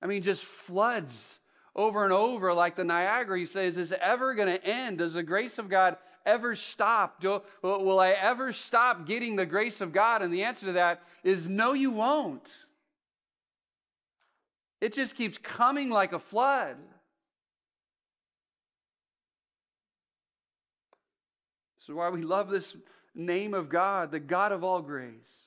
I 0.00 0.06
mean, 0.06 0.22
just 0.22 0.44
floods 0.44 1.38
over 1.74 2.04
and 2.04 2.12
over 2.12 2.52
like 2.52 2.76
the 2.76 2.84
Niagara. 2.84 3.38
He 3.38 3.46
says, 3.46 3.76
Is 3.76 3.92
it 3.92 4.00
ever 4.02 4.34
going 4.34 4.48
to 4.48 4.64
end? 4.64 4.98
Does 4.98 5.14
the 5.14 5.22
grace 5.22 5.58
of 5.58 5.68
God 5.68 5.96
ever 6.26 6.54
stop? 6.54 7.20
Do, 7.20 7.34
uh, 7.34 7.40
will 7.62 7.98
I 7.98 8.10
ever 8.10 8.52
stop 8.52 9.06
getting 9.06 9.36
the 9.36 9.46
grace 9.46 9.80
of 9.80 9.92
God? 9.92 10.22
And 10.22 10.32
the 10.32 10.44
answer 10.44 10.66
to 10.66 10.72
that 10.72 11.02
is 11.24 11.48
no, 11.48 11.72
you 11.72 11.90
won't. 11.90 12.48
It 14.80 14.94
just 14.94 15.14
keeps 15.14 15.38
coming 15.38 15.90
like 15.90 16.12
a 16.12 16.18
flood. 16.18 16.76
This 21.78 21.88
is 21.88 21.94
why 21.94 22.10
we 22.10 22.22
love 22.22 22.48
this 22.48 22.76
name 23.14 23.54
of 23.54 23.68
God, 23.68 24.10
the 24.10 24.20
God 24.20 24.52
of 24.52 24.62
all 24.62 24.82
grace. 24.82 25.42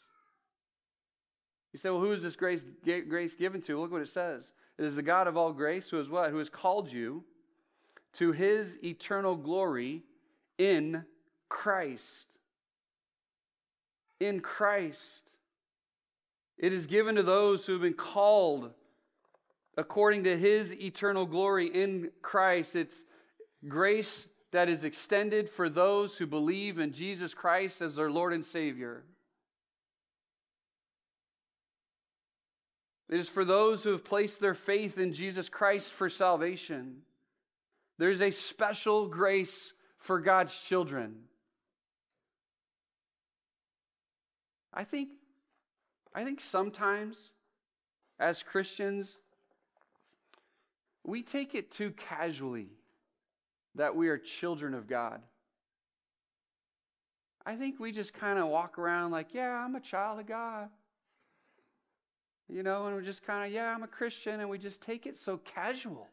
You 1.73 1.79
say, 1.79 1.89
well, 1.89 1.99
who 1.99 2.13
is 2.13 2.23
this 2.23 2.37
grace, 2.37 2.63
grace 2.83 3.35
given 3.35 3.61
to? 3.63 3.79
Look 3.79 3.91
what 3.91 4.01
it 4.01 4.07
says. 4.07 4.53
It 4.77 4.85
is 4.85 4.95
the 4.95 5.01
God 5.01 5.27
of 5.27 5.37
all 5.37 5.53
grace 5.53 5.89
who 5.89 5.99
is 5.99 6.09
what? 6.09 6.31
Who 6.31 6.37
has 6.37 6.49
called 6.49 6.91
you 6.91 7.23
to 8.13 8.31
his 8.31 8.77
eternal 8.83 9.35
glory 9.35 10.03
in 10.57 11.05
Christ. 11.49 12.27
In 14.19 14.39
Christ. 14.39 15.21
It 16.57 16.73
is 16.73 16.87
given 16.87 17.15
to 17.15 17.23
those 17.23 17.65
who 17.65 17.73
have 17.73 17.81
been 17.81 17.93
called 17.93 18.71
according 19.77 20.23
to 20.23 20.37
his 20.37 20.73
eternal 20.73 21.25
glory 21.25 21.67
in 21.67 22.11
Christ. 22.21 22.75
It's 22.75 23.03
grace 23.67 24.27
that 24.51 24.69
is 24.69 24.85
extended 24.85 25.49
for 25.49 25.69
those 25.69 26.17
who 26.17 26.25
believe 26.25 26.79
in 26.79 26.93
Jesus 26.93 27.33
Christ 27.33 27.81
as 27.81 27.97
their 27.97 28.09
Lord 28.09 28.31
and 28.31 28.45
Savior. 28.45 29.03
It 33.09 33.19
is 33.19 33.29
for 33.29 33.45
those 33.45 33.83
who 33.83 33.91
have 33.91 34.03
placed 34.03 34.39
their 34.39 34.53
faith 34.55 34.97
in 34.97 35.13
Jesus 35.13 35.47
Christ 35.47 35.91
for 35.91 36.09
salvation. 36.09 37.01
There's 37.97 38.21
a 38.21 38.31
special 38.31 39.07
grace 39.07 39.73
for 39.97 40.19
God's 40.19 40.59
children. 40.59 41.15
I 44.73 44.83
think, 44.83 45.09
I 46.13 46.23
think 46.23 46.41
sometimes 46.41 47.29
as 48.19 48.43
Christians, 48.43 49.17
we 51.03 51.21
take 51.21 51.55
it 51.55 51.71
too 51.71 51.91
casually 51.91 52.69
that 53.75 53.95
we 53.95 54.09
are 54.09 54.17
children 54.17 54.73
of 54.73 54.87
God. 54.87 55.21
I 57.45 57.55
think 57.55 57.79
we 57.79 57.91
just 57.91 58.13
kind 58.13 58.39
of 58.39 58.47
walk 58.47 58.79
around 58.79 59.11
like, 59.11 59.33
yeah, 59.33 59.51
I'm 59.51 59.75
a 59.75 59.79
child 59.79 60.19
of 60.19 60.25
God. 60.25 60.69
You 62.47 62.63
know, 62.63 62.85
and 62.85 62.95
we're 62.95 63.01
just 63.01 63.25
kind 63.25 63.45
of, 63.45 63.51
yeah, 63.51 63.73
I'm 63.73 63.83
a 63.83 63.87
Christian, 63.87 64.39
and 64.39 64.49
we 64.49 64.57
just 64.57 64.81
take 64.81 65.07
it 65.07 65.17
so 65.17 65.37
casual. 65.37 66.07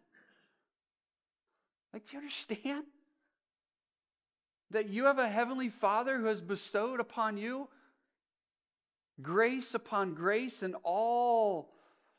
Like, 1.93 2.07
do 2.07 2.17
you 2.17 2.21
understand? 2.21 2.85
That 4.71 4.89
you 4.89 5.05
have 5.05 5.19
a 5.19 5.29
heavenly 5.29 5.69
Father 5.69 6.19
who 6.19 6.25
has 6.27 6.41
bestowed 6.41 7.01
upon 7.01 7.37
you 7.37 7.69
grace 9.21 9.75
upon 9.75 10.15
grace 10.15 10.63
and 10.63 10.75
all 10.83 11.71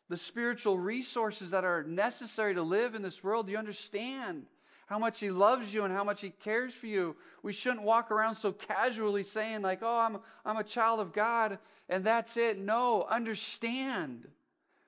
the 0.10 0.18
spiritual 0.18 0.78
resources 0.78 1.52
that 1.52 1.64
are 1.64 1.84
necessary 1.84 2.54
to 2.54 2.62
live 2.62 2.94
in 2.94 3.02
this 3.02 3.24
world. 3.24 3.48
Do 3.48 3.52
you 3.52 3.58
understand? 3.58 4.46
How 4.88 5.00
much 5.00 5.20
He 5.20 5.32
loves 5.32 5.74
you 5.74 5.84
and 5.84 5.94
how 5.94 6.04
much 6.04 6.22
He 6.22 6.30
cares 6.30 6.74
for 6.74 6.88
you. 6.88 7.16
We 7.42 7.54
shouldn't 7.54 7.84
walk 7.84 8.12
around 8.12 8.36
so 8.36 8.52
casually 8.52 9.24
saying, 9.24 9.62
like, 9.62 9.80
oh, 9.82 9.98
I'm, 9.98 10.20
I'm 10.46 10.58
a 10.58 10.64
child 10.64 11.00
of 11.00 11.14
God 11.14 11.60
and 11.90 12.04
that's 12.04 12.38
it. 12.38 12.58
No, 12.58 13.06
understand 13.10 14.28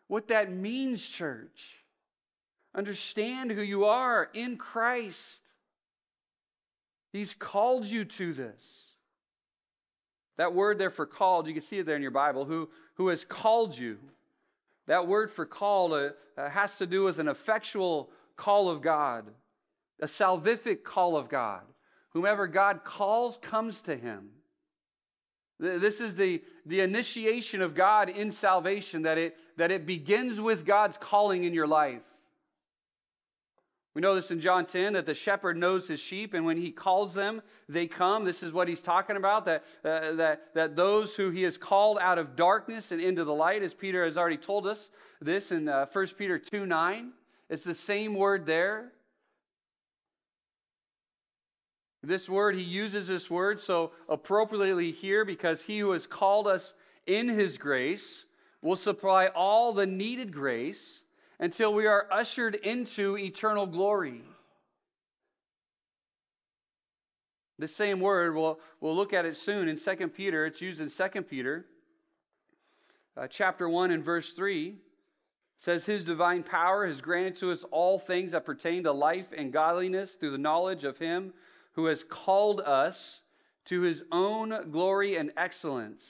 what 0.07 0.27
that 0.29 0.51
means, 0.51 1.07
church. 1.07 1.75
Understand 2.73 3.51
who 3.51 3.61
you 3.61 3.85
are 3.85 4.29
in 4.33 4.57
Christ. 4.57 5.41
He's 7.11 7.33
called 7.33 7.85
you 7.85 8.05
to 8.05 8.33
this. 8.33 8.89
That 10.37 10.53
word 10.53 10.77
there 10.77 10.89
for 10.89 11.05
called, 11.05 11.47
you 11.47 11.53
can 11.53 11.61
see 11.61 11.79
it 11.79 11.85
there 11.85 11.95
in 11.95 12.01
your 12.01 12.11
Bible, 12.11 12.43
who, 12.45 12.69
who 12.95 13.07
has 13.07 13.23
called 13.23 13.77
you. 13.77 13.97
That 14.87 15.07
word 15.07 15.31
for 15.31 15.45
called 15.45 15.93
uh, 15.93 16.09
uh 16.37 16.49
has 16.49 16.77
to 16.77 16.85
do 16.85 17.03
with 17.03 17.19
an 17.19 17.27
effectual 17.27 18.09
call 18.35 18.69
of 18.69 18.81
God 18.81 19.25
a 19.99 20.05
salvific 20.05 20.83
call 20.83 21.17
of 21.17 21.29
God. 21.29 21.61
Whomever 22.09 22.47
God 22.47 22.83
calls 22.83 23.37
comes 23.41 23.81
to 23.83 23.95
him. 23.95 24.29
This 25.59 26.01
is 26.01 26.15
the, 26.15 26.41
the 26.65 26.81
initiation 26.81 27.61
of 27.61 27.75
God 27.75 28.09
in 28.09 28.31
salvation, 28.31 29.03
that 29.03 29.17
it, 29.17 29.37
that 29.57 29.71
it 29.71 29.85
begins 29.85 30.41
with 30.41 30.65
God's 30.65 30.97
calling 30.97 31.45
in 31.45 31.53
your 31.53 31.67
life. 31.67 32.01
We 33.93 34.01
know 34.01 34.13
this 34.13 34.29
in 34.29 34.41
John 34.41 34.65
10 34.65 34.93
that 34.93 35.05
the 35.05 35.13
shepherd 35.13 35.55
knows 35.55 35.87
his 35.87 36.01
sheep, 36.01 36.33
and 36.33 36.45
when 36.45 36.57
he 36.57 36.71
calls 36.71 37.13
them, 37.13 37.41
they 37.69 37.87
come. 37.87 38.25
This 38.25 38.43
is 38.43 38.51
what 38.51 38.67
he's 38.67 38.81
talking 38.81 39.15
about 39.15 39.45
that, 39.45 39.63
uh, 39.85 40.11
that, 40.13 40.53
that 40.53 40.75
those 40.75 41.15
who 41.15 41.29
he 41.29 41.43
has 41.43 41.57
called 41.57 41.97
out 42.01 42.17
of 42.17 42.35
darkness 42.35 42.91
and 42.91 42.99
into 42.99 43.23
the 43.23 43.33
light, 43.33 43.63
as 43.63 43.73
Peter 43.73 44.03
has 44.03 44.17
already 44.17 44.35
told 44.35 44.67
us 44.67 44.89
this 45.21 45.53
in 45.53 45.69
uh, 45.69 45.85
1 45.85 46.07
Peter 46.17 46.37
2 46.37 46.65
9. 46.65 47.11
It's 47.49 47.63
the 47.63 47.73
same 47.73 48.15
word 48.15 48.45
there. 48.45 48.91
This 52.05 52.29
word, 52.29 52.55
he 52.55 52.61
uses 52.61 53.07
this 53.07 53.31
word 53.31 53.59
so 53.59 53.91
appropriately 54.07 54.91
here 54.91 55.25
because 55.25 55.63
he 55.63 55.79
who 55.79 55.91
has 55.91 56.05
called 56.05 56.45
us 56.45 56.75
in 57.07 57.27
his 57.27 57.57
grace 57.57 58.25
will 58.61 58.75
supply 58.75 59.27
all 59.27 59.73
the 59.73 59.87
needed 59.87 60.31
grace 60.31 61.01
until 61.39 61.73
we 61.73 61.87
are 61.87 62.07
ushered 62.11 62.55
into 62.55 63.17
eternal 63.17 63.65
glory. 63.65 64.21
The 67.57 67.67
same 67.67 67.99
word, 67.99 68.35
we'll, 68.35 68.59
we'll 68.81 68.95
look 68.95 69.13
at 69.13 69.25
it 69.25 69.35
soon 69.35 69.67
in 69.67 69.77
2 69.77 70.07
Peter. 70.09 70.45
It's 70.45 70.61
used 70.61 70.81
in 70.81 70.89
2 70.89 71.21
Peter, 71.23 71.65
uh, 73.17 73.27
chapter 73.27 73.67
1 73.67 73.89
and 73.89 74.03
verse 74.03 74.33
3. 74.33 74.67
It 74.67 74.75
says, 75.57 75.85
His 75.85 76.03
divine 76.03 76.43
power 76.43 76.85
has 76.85 77.01
granted 77.01 77.35
to 77.37 77.51
us 77.51 77.63
all 77.71 77.97
things 77.97 78.33
that 78.33 78.45
pertain 78.45 78.83
to 78.83 78.91
life 78.91 79.33
and 79.35 79.51
godliness 79.51 80.13
through 80.13 80.31
the 80.31 80.37
knowledge 80.37 80.83
of 80.83 80.97
Him 80.97 81.33
who 81.75 81.85
has 81.85 82.03
called 82.03 82.61
us 82.61 83.21
to 83.65 83.81
his 83.81 84.03
own 84.11 84.71
glory 84.71 85.15
and 85.17 85.31
excellence. 85.35 86.05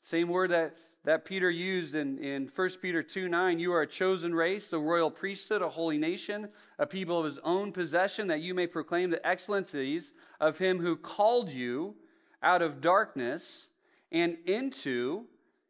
Same 0.00 0.28
word 0.28 0.50
that, 0.50 0.76
that 1.04 1.24
Peter 1.24 1.50
used 1.50 1.94
in, 1.94 2.18
in 2.18 2.50
1 2.54 2.70
Peter 2.82 3.02
2 3.02 3.28
9. 3.28 3.58
You 3.58 3.72
are 3.72 3.82
a 3.82 3.86
chosen 3.86 4.34
race, 4.34 4.72
a 4.72 4.78
royal 4.78 5.10
priesthood, 5.10 5.62
a 5.62 5.68
holy 5.68 5.98
nation, 5.98 6.48
a 6.78 6.86
people 6.86 7.18
of 7.18 7.24
his 7.24 7.38
own 7.40 7.70
possession, 7.72 8.26
that 8.28 8.40
you 8.40 8.54
may 8.54 8.66
proclaim 8.66 9.10
the 9.10 9.24
excellencies 9.26 10.12
of 10.40 10.58
him 10.58 10.80
who 10.80 10.96
called 10.96 11.50
you 11.50 11.94
out 12.42 12.62
of 12.62 12.80
darkness 12.80 13.68
and 14.10 14.38
into 14.46 15.26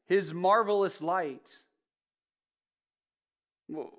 his 0.07 0.33
marvelous 0.33 1.03
light. 1.03 1.59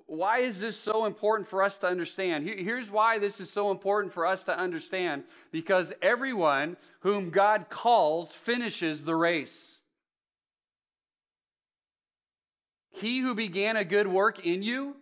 Why 0.06 0.38
is 0.40 0.60
this 0.60 0.78
so 0.78 1.06
important 1.06 1.48
for 1.48 1.62
us 1.62 1.78
to 1.78 1.86
understand? 1.86 2.46
Here's 2.46 2.90
why 2.90 3.18
this 3.18 3.40
is 3.40 3.50
so 3.50 3.70
important 3.70 4.12
for 4.12 4.26
us 4.26 4.42
to 4.44 4.58
understand 4.58 5.24
because 5.50 5.92
everyone 6.02 6.76
whom 7.00 7.30
God 7.30 7.66
calls 7.70 8.30
finishes 8.30 9.04
the 9.04 9.16
race. 9.16 9.78
He 12.90 13.20
who 13.20 13.34
began 13.34 13.76
a 13.76 13.84
good 13.84 14.06
work 14.06 14.44
in 14.44 14.62
you 14.62 14.96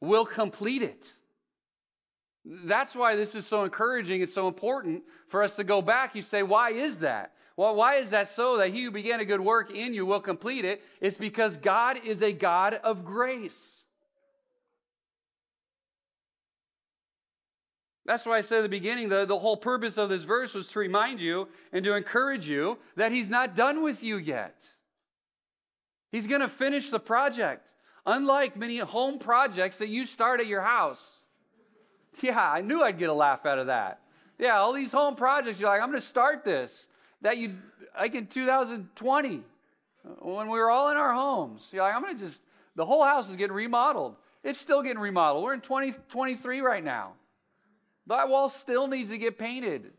will 0.00 0.26
complete 0.26 0.82
it. 0.82 1.12
That's 2.44 2.96
why 2.96 3.14
this 3.14 3.36
is 3.36 3.46
so 3.46 3.62
encouraging. 3.62 4.22
It's 4.22 4.34
so 4.34 4.48
important 4.48 5.04
for 5.28 5.44
us 5.44 5.54
to 5.56 5.64
go 5.64 5.80
back. 5.80 6.16
You 6.16 6.22
say, 6.22 6.42
why 6.42 6.70
is 6.70 6.98
that? 6.98 7.32
Well, 7.56 7.74
why 7.74 7.96
is 7.96 8.10
that 8.10 8.28
so? 8.28 8.56
That 8.58 8.72
he 8.72 8.84
who 8.84 8.90
began 8.90 9.20
a 9.20 9.24
good 9.24 9.40
work 9.40 9.70
in 9.70 9.94
you 9.94 10.06
will 10.06 10.20
complete 10.20 10.64
it. 10.64 10.82
It's 11.00 11.16
because 11.16 11.56
God 11.56 11.98
is 12.04 12.22
a 12.22 12.32
God 12.32 12.74
of 12.74 13.04
grace. 13.04 13.68
That's 18.04 18.26
why 18.26 18.38
I 18.38 18.40
said 18.40 18.58
at 18.58 18.62
the 18.62 18.68
beginning 18.68 19.08
the, 19.08 19.24
the 19.24 19.38
whole 19.38 19.56
purpose 19.56 19.96
of 19.96 20.08
this 20.08 20.24
verse 20.24 20.54
was 20.54 20.68
to 20.68 20.78
remind 20.78 21.20
you 21.20 21.48
and 21.72 21.84
to 21.84 21.94
encourage 21.94 22.48
you 22.48 22.78
that 22.96 23.12
he's 23.12 23.30
not 23.30 23.54
done 23.54 23.82
with 23.82 24.02
you 24.02 24.16
yet. 24.16 24.56
He's 26.10 26.26
going 26.26 26.40
to 26.40 26.48
finish 26.48 26.90
the 26.90 27.00
project. 27.00 27.68
Unlike 28.04 28.56
many 28.56 28.78
home 28.78 29.18
projects 29.18 29.76
that 29.76 29.88
you 29.88 30.04
start 30.04 30.40
at 30.40 30.46
your 30.46 30.62
house. 30.62 31.20
Yeah, 32.20 32.40
I 32.40 32.60
knew 32.60 32.82
I'd 32.82 32.98
get 32.98 33.08
a 33.08 33.14
laugh 33.14 33.46
out 33.46 33.58
of 33.58 33.68
that. 33.68 34.00
Yeah, 34.38 34.58
all 34.58 34.72
these 34.72 34.92
home 34.92 35.14
projects, 35.14 35.60
you're 35.60 35.70
like, 35.70 35.80
I'm 35.80 35.88
going 35.88 36.00
to 36.00 36.06
start 36.06 36.44
this. 36.44 36.86
That 37.22 37.38
you, 37.38 37.52
like 37.98 38.14
in 38.14 38.26
2020, 38.26 39.42
when 40.20 40.48
we 40.48 40.58
were 40.58 40.70
all 40.70 40.90
in 40.90 40.96
our 40.96 41.12
homes, 41.12 41.66
you're 41.72 41.82
like, 41.82 41.94
I'm 41.94 42.02
going 42.02 42.16
to 42.16 42.24
just, 42.24 42.42
the 42.76 42.84
whole 42.84 43.04
house 43.04 43.30
is 43.30 43.36
getting 43.36 43.54
remodeled. 43.54 44.16
It's 44.42 44.60
still 44.60 44.82
getting 44.82 44.98
remodeled. 44.98 45.44
We're 45.44 45.54
in 45.54 45.60
2023 45.60 46.60
right 46.60 46.82
now. 46.82 47.12
That 48.08 48.28
wall 48.28 48.48
still 48.48 48.88
needs 48.88 49.10
to 49.10 49.18
get 49.18 49.38
painted. 49.38 49.92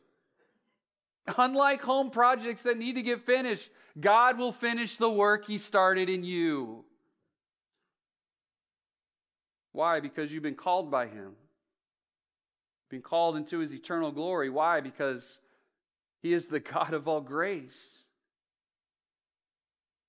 Unlike 1.38 1.82
home 1.82 2.10
projects 2.10 2.64
that 2.64 2.78
need 2.78 2.96
to 2.96 3.02
get 3.02 3.26
finished, 3.26 3.70
God 4.00 4.38
will 4.38 4.52
finish 4.52 4.98
the 4.98 5.10
work 5.10 5.46
He 5.46 5.58
started 5.58 6.10
in 6.10 6.24
you. 6.24 6.84
Why? 9.72 10.02
Because 10.02 10.34
you've 10.34 10.44
been 10.44 10.56
called 10.56 10.92
by 10.92 11.08
Him 11.08 11.36
been 12.94 13.02
called 13.02 13.36
into 13.36 13.58
his 13.58 13.74
eternal 13.74 14.12
glory. 14.12 14.52
Why? 14.52 14.80
Because 14.80 15.40
he 16.24 16.34
is 16.34 16.48
the 16.48 16.62
God 16.62 16.94
of 16.94 17.08
all 17.08 17.22
grace. 17.22 17.98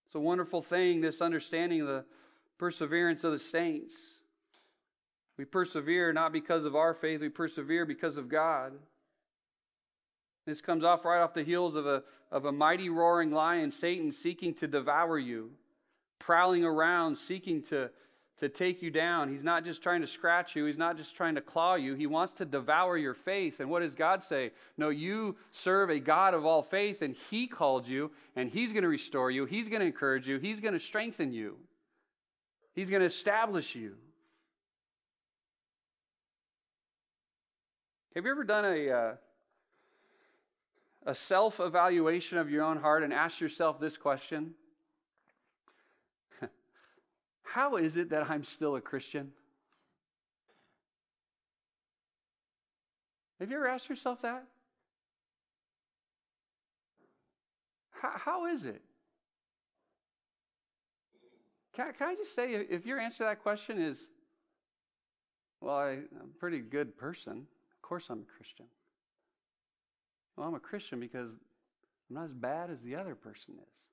It's 0.07 0.15
a 0.15 0.21
wonderful 0.21 0.63
thing, 0.63 1.01
this 1.01 1.21
understanding 1.21 1.81
of 1.83 1.89
the 1.89 2.05
perseverance 2.57 3.25
of 3.25 3.33
the 3.33 3.39
saints. 3.39 3.95
We 5.37 5.45
persevere 5.45 6.13
not 6.13 6.33
because 6.33 6.65
of 6.65 6.77
our 6.77 6.95
faith, 6.95 7.21
we 7.21 7.29
persevere 7.29 7.85
because 7.85 8.17
of 8.17 8.29
God. 8.29 8.75
This 10.47 10.61
comes 10.61 10.85
off 10.85 11.05
right 11.05 11.21
off 11.21 11.35
the 11.35 11.43
heels 11.43 11.75
of 11.75 11.87
a, 11.87 12.05
of 12.31 12.45
a 12.45 12.53
mighty 12.53 12.89
roaring 12.89 13.33
lion, 13.33 13.73
Satan, 13.73 14.13
seeking 14.13 14.55
to 14.55 14.69
devour 14.69 15.19
you, 15.19 15.51
prowling 16.21 16.65
around, 16.65 17.19
seeking 17.19 17.61
to, 17.63 17.91
to 18.39 18.49
take 18.49 18.83
you 18.83 18.91
down. 18.91 19.29
He's 19.29 19.45
not 19.45 19.65
just 19.65 19.83
trying 19.83 20.01
to 20.01 20.07
scratch 20.07 20.57
you, 20.57 20.65
he's 20.65 20.79
not 20.79 20.97
just 20.97 21.17
trying 21.17 21.37
to 21.37 21.41
claw 21.41 21.77
you. 21.77 21.95
He 21.95 22.07
wants 22.07 22.33
to 22.35 22.45
devour 22.45 22.97
your 22.97 23.15
faith. 23.15 23.61
And 23.61 23.71
what 23.71 23.81
does 23.81 23.95
God 23.95 24.23
say? 24.23 24.51
No, 24.77 24.89
you 24.89 25.37
serve 25.53 25.91
a 25.91 26.01
God 26.01 26.35
of 26.35 26.45
all 26.45 26.63
faith, 26.63 27.03
and 27.03 27.15
he 27.15 27.47
called 27.47 27.87
you, 27.87 28.11
and 28.35 28.49
he's 28.49 28.73
going 28.73 28.83
to 28.83 28.89
restore 28.89 29.31
you, 29.31 29.45
he's 29.45 29.69
going 29.69 29.81
to 29.81 29.87
encourage 29.87 30.27
you, 30.27 30.39
he's 30.39 30.61
going 30.61 30.75
to 30.75 30.81
strengthen 30.81 31.33
you, 31.33 31.57
he's 32.75 32.91
going 32.91 33.01
to 33.01 33.07
establish 33.07 33.75
you. 33.75 33.95
Have 38.15 38.25
you 38.25 38.31
ever 38.31 38.45
done 38.45 38.65
a, 38.65 38.91
uh, 38.91 39.15
a 41.05 41.15
self 41.15 41.59
evaluation 41.59 42.39
of 42.39 42.49
your 42.49 42.63
own 42.63 42.77
heart 42.77 43.03
and 43.03 43.13
asked 43.13 43.41
yourself 43.41 43.81
this 43.81 43.97
question? 43.97 44.55
How 47.55 47.77
is 47.77 47.97
it 47.97 48.11
that 48.11 48.29
I'm 48.29 48.43
still 48.43 48.75
a 48.75 48.81
Christian? 48.81 49.31
Have 53.39 53.49
you 53.49 53.57
ever 53.59 53.69
asked 53.69 53.89
yourself 53.89 54.23
that? 54.23 54.45
How, 57.93 58.11
how 58.17 58.47
is 58.47 58.65
it? 58.65 58.83
Can, 61.77 61.93
can 61.97 62.09
I 62.09 62.17
just 62.17 62.35
say, 62.35 62.55
if 62.55 62.85
your 62.85 62.99
answer 62.99 63.19
to 63.19 63.25
that 63.27 63.41
question 63.41 63.79
is, 63.79 64.05
well, 65.61 65.77
I, 65.77 65.91
am 65.91 66.09
a 66.25 66.39
pretty 66.41 66.59
good 66.59 66.99
person, 66.99 67.37
of 67.37 67.83
course 67.83 68.07
I'm 68.11 68.23
a 68.23 68.37
Christian. 68.37 68.67
Well, 70.37 70.49
I'm 70.49 70.55
a 70.57 70.61
Christian 70.61 70.99
because 70.99 71.29
I'm 72.11 72.17
not 72.17 72.25
as 72.25 72.33
bad 72.33 72.71
as 72.71 72.81
the 72.81 72.97
other 72.97 73.15
person 73.15 73.55
is. 73.63 73.84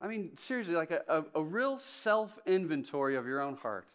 I 0.00 0.06
mean, 0.06 0.36
seriously, 0.36 0.74
like 0.74 0.90
a, 0.90 1.02
a, 1.08 1.24
a 1.40 1.42
real 1.42 1.78
self 1.80 2.38
inventory 2.46 3.16
of 3.16 3.26
your 3.26 3.40
own 3.40 3.56
heart. 3.56 3.86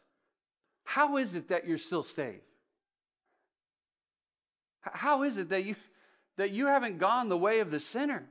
How 0.83 1.17
is 1.17 1.35
it 1.35 1.47
that 1.47 1.65
you're 1.65 1.77
still 1.77 2.03
saved? 2.03 2.41
How 4.81 5.23
is 5.23 5.37
it 5.37 5.49
that 5.49 5.63
you, 5.63 5.75
that 6.35 6.51
you 6.51 6.67
haven't 6.67 6.97
gone 6.97 7.29
the 7.29 7.37
way 7.37 7.59
of 7.59 7.71
the 7.71 7.79
sinner? 7.79 8.25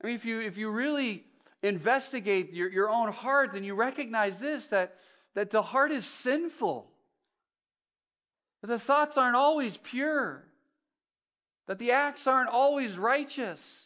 I 0.00 0.06
mean, 0.06 0.14
if 0.14 0.24
you, 0.24 0.40
if 0.40 0.56
you 0.56 0.70
really 0.70 1.24
investigate 1.62 2.52
your, 2.52 2.70
your 2.70 2.90
own 2.90 3.10
heart, 3.10 3.54
then 3.54 3.64
you 3.64 3.74
recognize 3.74 4.38
this 4.38 4.66
that, 4.68 4.96
that 5.34 5.50
the 5.50 5.62
heart 5.62 5.90
is 5.90 6.04
sinful, 6.06 6.88
that 8.60 8.68
the 8.68 8.78
thoughts 8.78 9.18
aren't 9.18 9.34
always 9.34 9.76
pure 9.78 10.44
that 11.66 11.78
the 11.78 11.92
acts 11.92 12.26
aren't 12.26 12.50
always 12.50 12.98
righteous. 12.98 13.84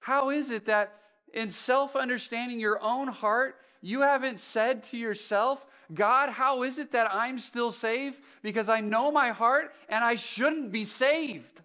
How 0.00 0.30
is 0.30 0.50
it 0.50 0.66
that 0.66 0.94
in 1.32 1.50
self 1.50 1.96
understanding 1.96 2.60
your 2.60 2.82
own 2.82 3.08
heart, 3.08 3.56
you 3.80 4.02
haven't 4.02 4.38
said 4.38 4.84
to 4.84 4.98
yourself, 4.98 5.66
God, 5.92 6.30
how 6.30 6.62
is 6.62 6.78
it 6.78 6.92
that 6.92 7.12
I'm 7.12 7.38
still 7.38 7.72
saved? 7.72 8.20
Because 8.42 8.68
I 8.68 8.80
know 8.80 9.10
my 9.10 9.30
heart 9.30 9.74
and 9.88 10.04
I 10.04 10.14
shouldn't 10.14 10.70
be 10.70 10.84
saved. 10.84 11.60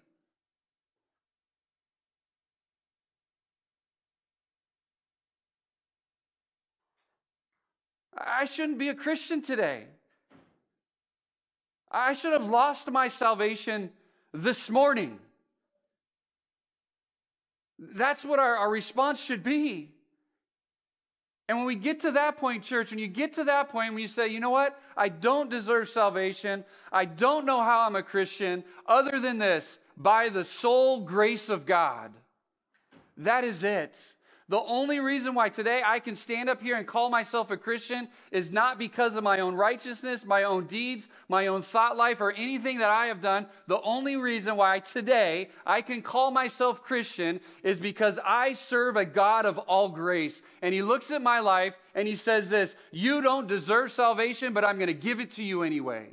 I 8.16 8.46
shouldn't 8.46 8.78
be 8.78 8.88
a 8.88 8.94
Christian 8.94 9.42
today. 9.42 9.84
I 11.90 12.12
should 12.14 12.32
have 12.32 12.44
lost 12.44 12.90
my 12.90 13.08
salvation 13.08 13.90
this 14.32 14.70
morning. 14.70 15.18
That's 17.78 18.24
what 18.24 18.38
our, 18.38 18.56
our 18.56 18.70
response 18.70 19.20
should 19.20 19.42
be. 19.42 19.90
And 21.48 21.56
when 21.56 21.66
we 21.66 21.76
get 21.76 22.00
to 22.00 22.12
that 22.12 22.36
point, 22.36 22.62
church, 22.62 22.90
when 22.90 22.98
you 22.98 23.08
get 23.08 23.34
to 23.34 23.44
that 23.44 23.70
point 23.70 23.94
when 23.94 24.02
you 24.02 24.08
say, 24.08 24.28
you 24.28 24.38
know 24.38 24.50
what, 24.50 24.78
I 24.96 25.08
don't 25.08 25.48
deserve 25.48 25.88
salvation, 25.88 26.64
I 26.92 27.06
don't 27.06 27.46
know 27.46 27.62
how 27.62 27.80
I'm 27.80 27.96
a 27.96 28.02
Christian, 28.02 28.64
other 28.86 29.18
than 29.18 29.38
this, 29.38 29.78
by 29.96 30.28
the 30.28 30.44
sole 30.44 31.00
grace 31.00 31.48
of 31.48 31.64
God. 31.64 32.12
That 33.16 33.44
is 33.44 33.64
it. 33.64 33.98
The 34.50 34.60
only 34.60 34.98
reason 34.98 35.34
why 35.34 35.50
today 35.50 35.82
I 35.84 36.00
can 36.00 36.14
stand 36.14 36.48
up 36.48 36.62
here 36.62 36.76
and 36.76 36.86
call 36.86 37.10
myself 37.10 37.50
a 37.50 37.56
Christian 37.58 38.08
is 38.30 38.50
not 38.50 38.78
because 38.78 39.14
of 39.14 39.22
my 39.22 39.40
own 39.40 39.54
righteousness, 39.54 40.24
my 40.24 40.44
own 40.44 40.64
deeds, 40.64 41.06
my 41.28 41.48
own 41.48 41.60
thought 41.60 41.98
life, 41.98 42.22
or 42.22 42.32
anything 42.32 42.78
that 42.78 42.88
I 42.88 43.06
have 43.06 43.20
done. 43.20 43.46
The 43.66 43.80
only 43.82 44.16
reason 44.16 44.56
why 44.56 44.78
today 44.78 45.50
I 45.66 45.82
can 45.82 46.00
call 46.00 46.30
myself 46.30 46.82
Christian 46.82 47.40
is 47.62 47.78
because 47.78 48.18
I 48.24 48.54
serve 48.54 48.96
a 48.96 49.04
God 49.04 49.44
of 49.44 49.58
all 49.58 49.90
grace. 49.90 50.40
And 50.62 50.72
He 50.72 50.80
looks 50.80 51.10
at 51.10 51.20
my 51.20 51.40
life 51.40 51.76
and 51.94 52.08
He 52.08 52.16
says 52.16 52.48
this 52.48 52.74
You 52.90 53.20
don't 53.20 53.48
deserve 53.48 53.92
salvation, 53.92 54.54
but 54.54 54.64
I'm 54.64 54.78
going 54.78 54.86
to 54.86 54.94
give 54.94 55.20
it 55.20 55.32
to 55.32 55.44
you 55.44 55.62
anyway. 55.62 56.08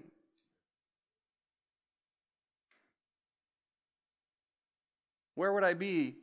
Where 5.35 5.53
would 5.53 5.63
I 5.63 5.73
be 5.73 6.15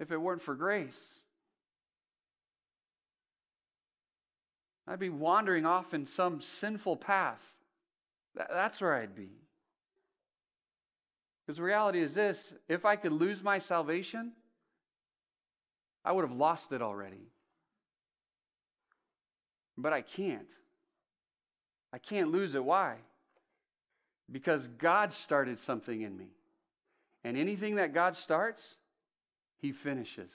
if 0.00 0.10
it 0.10 0.16
weren't 0.16 0.42
for 0.42 0.54
grace. 0.54 1.20
I'd 4.88 4.98
be 4.98 5.10
wandering 5.10 5.66
off 5.66 5.94
in 5.94 6.06
some 6.06 6.40
sinful 6.40 6.96
path. 6.96 7.52
That's 8.34 8.80
where 8.80 8.94
I'd 8.94 9.14
be. 9.14 9.28
Because 11.46 11.58
the 11.58 11.62
reality 11.62 12.00
is 12.00 12.14
this 12.14 12.52
if 12.68 12.84
I 12.84 12.96
could 12.96 13.12
lose 13.12 13.42
my 13.42 13.60
salvation, 13.60 14.32
I 16.04 16.12
would 16.12 16.22
have 16.22 16.36
lost 16.36 16.72
it 16.72 16.82
already. 16.82 17.28
But 19.76 19.92
I 19.92 20.00
can't. 20.00 20.50
I 21.92 21.98
can't 21.98 22.30
lose 22.30 22.54
it. 22.54 22.64
Why? 22.64 22.96
Because 24.30 24.66
God 24.66 25.12
started 25.12 25.58
something 25.58 26.00
in 26.00 26.16
me. 26.16 26.30
And 27.22 27.36
anything 27.36 27.76
that 27.76 27.92
God 27.92 28.16
starts, 28.16 28.76
he 29.60 29.72
finishes. 29.72 30.30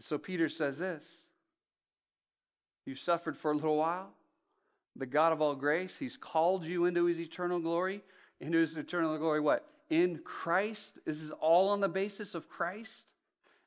So 0.00 0.16
Peter 0.16 0.48
says 0.48 0.78
this 0.78 1.06
You've 2.86 2.98
suffered 2.98 3.36
for 3.36 3.50
a 3.50 3.54
little 3.54 3.76
while. 3.76 4.10
The 4.96 5.06
God 5.06 5.32
of 5.32 5.40
all 5.40 5.54
grace, 5.54 5.96
he's 5.96 6.16
called 6.16 6.64
you 6.64 6.86
into 6.86 7.04
his 7.04 7.20
eternal 7.20 7.60
glory. 7.60 8.02
Into 8.40 8.58
his 8.58 8.76
eternal 8.76 9.16
glory, 9.18 9.40
what? 9.40 9.68
In 9.90 10.20
Christ. 10.24 10.98
This 11.04 11.20
is 11.20 11.30
all 11.32 11.68
on 11.68 11.80
the 11.80 11.88
basis 11.88 12.34
of 12.34 12.48
Christ. 12.48 13.12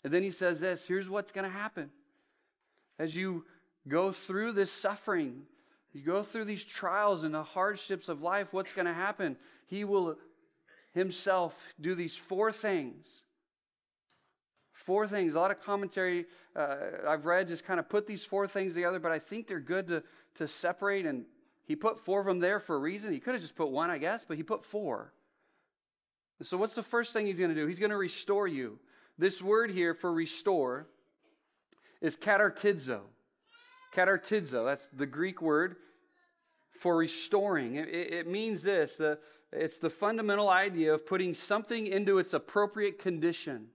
And 0.03 0.13
then 0.13 0.23
he 0.23 0.31
says 0.31 0.59
this 0.59 0.85
here's 0.87 1.09
what's 1.09 1.31
going 1.31 1.45
to 1.45 1.55
happen. 1.55 1.91
As 2.97 3.15
you 3.15 3.45
go 3.87 4.11
through 4.11 4.53
this 4.53 4.71
suffering, 4.71 5.43
you 5.93 6.01
go 6.01 6.23
through 6.23 6.45
these 6.45 6.63
trials 6.63 7.23
and 7.23 7.33
the 7.33 7.43
hardships 7.43 8.09
of 8.09 8.21
life, 8.21 8.53
what's 8.53 8.73
going 8.73 8.85
to 8.85 8.93
happen? 8.93 9.37
He 9.67 9.83
will 9.83 10.17
Himself 10.93 11.61
do 11.79 11.95
these 11.95 12.15
four 12.15 12.51
things 12.51 13.05
Four 14.81 15.05
things. 15.05 15.35
A 15.35 15.39
lot 15.39 15.51
of 15.51 15.61
commentary 15.61 16.25
uh, 16.55 16.75
I've 17.07 17.27
read 17.27 17.47
just 17.47 17.63
kind 17.63 17.79
of 17.79 17.87
put 17.87 18.07
these 18.07 18.25
four 18.25 18.47
things 18.47 18.73
together, 18.73 18.99
but 18.99 19.11
I 19.11 19.19
think 19.19 19.47
they're 19.47 19.59
good 19.59 19.87
to, 19.87 20.03
to 20.35 20.47
separate. 20.47 21.05
And 21.05 21.25
he 21.65 21.75
put 21.75 21.99
four 21.99 22.19
of 22.19 22.25
them 22.25 22.39
there 22.39 22.59
for 22.59 22.75
a 22.75 22.79
reason. 22.79 23.13
He 23.13 23.19
could 23.19 23.35
have 23.35 23.43
just 23.43 23.55
put 23.55 23.69
one, 23.69 23.91
I 23.91 23.99
guess, 23.99 24.25
but 24.27 24.37
he 24.37 24.43
put 24.43 24.63
four. 24.63 25.13
So, 26.41 26.57
what's 26.57 26.73
the 26.73 26.81
first 26.81 27.13
thing 27.13 27.27
he's 27.27 27.37
going 27.37 27.53
to 27.53 27.55
do? 27.55 27.67
He's 27.67 27.79
going 27.79 27.91
to 27.91 27.97
restore 27.97 28.47
you. 28.47 28.79
This 29.19 29.39
word 29.39 29.69
here 29.69 29.93
for 29.93 30.11
restore 30.11 30.87
is 32.01 32.17
katartizo. 32.17 33.01
Katartizo, 33.93 34.65
that's 34.65 34.87
the 34.87 35.05
Greek 35.05 35.43
word 35.43 35.75
for 36.71 36.97
restoring. 36.97 37.75
It, 37.75 37.89
it 37.89 38.27
means 38.27 38.63
this 38.63 38.97
the, 38.97 39.19
it's 39.51 39.79
the 39.79 39.89
fundamental 39.89 40.49
idea 40.49 40.93
of 40.93 41.05
putting 41.05 41.33
something 41.33 41.87
into 41.87 42.17
its 42.17 42.33
appropriate 42.33 42.99
condition 42.99 43.67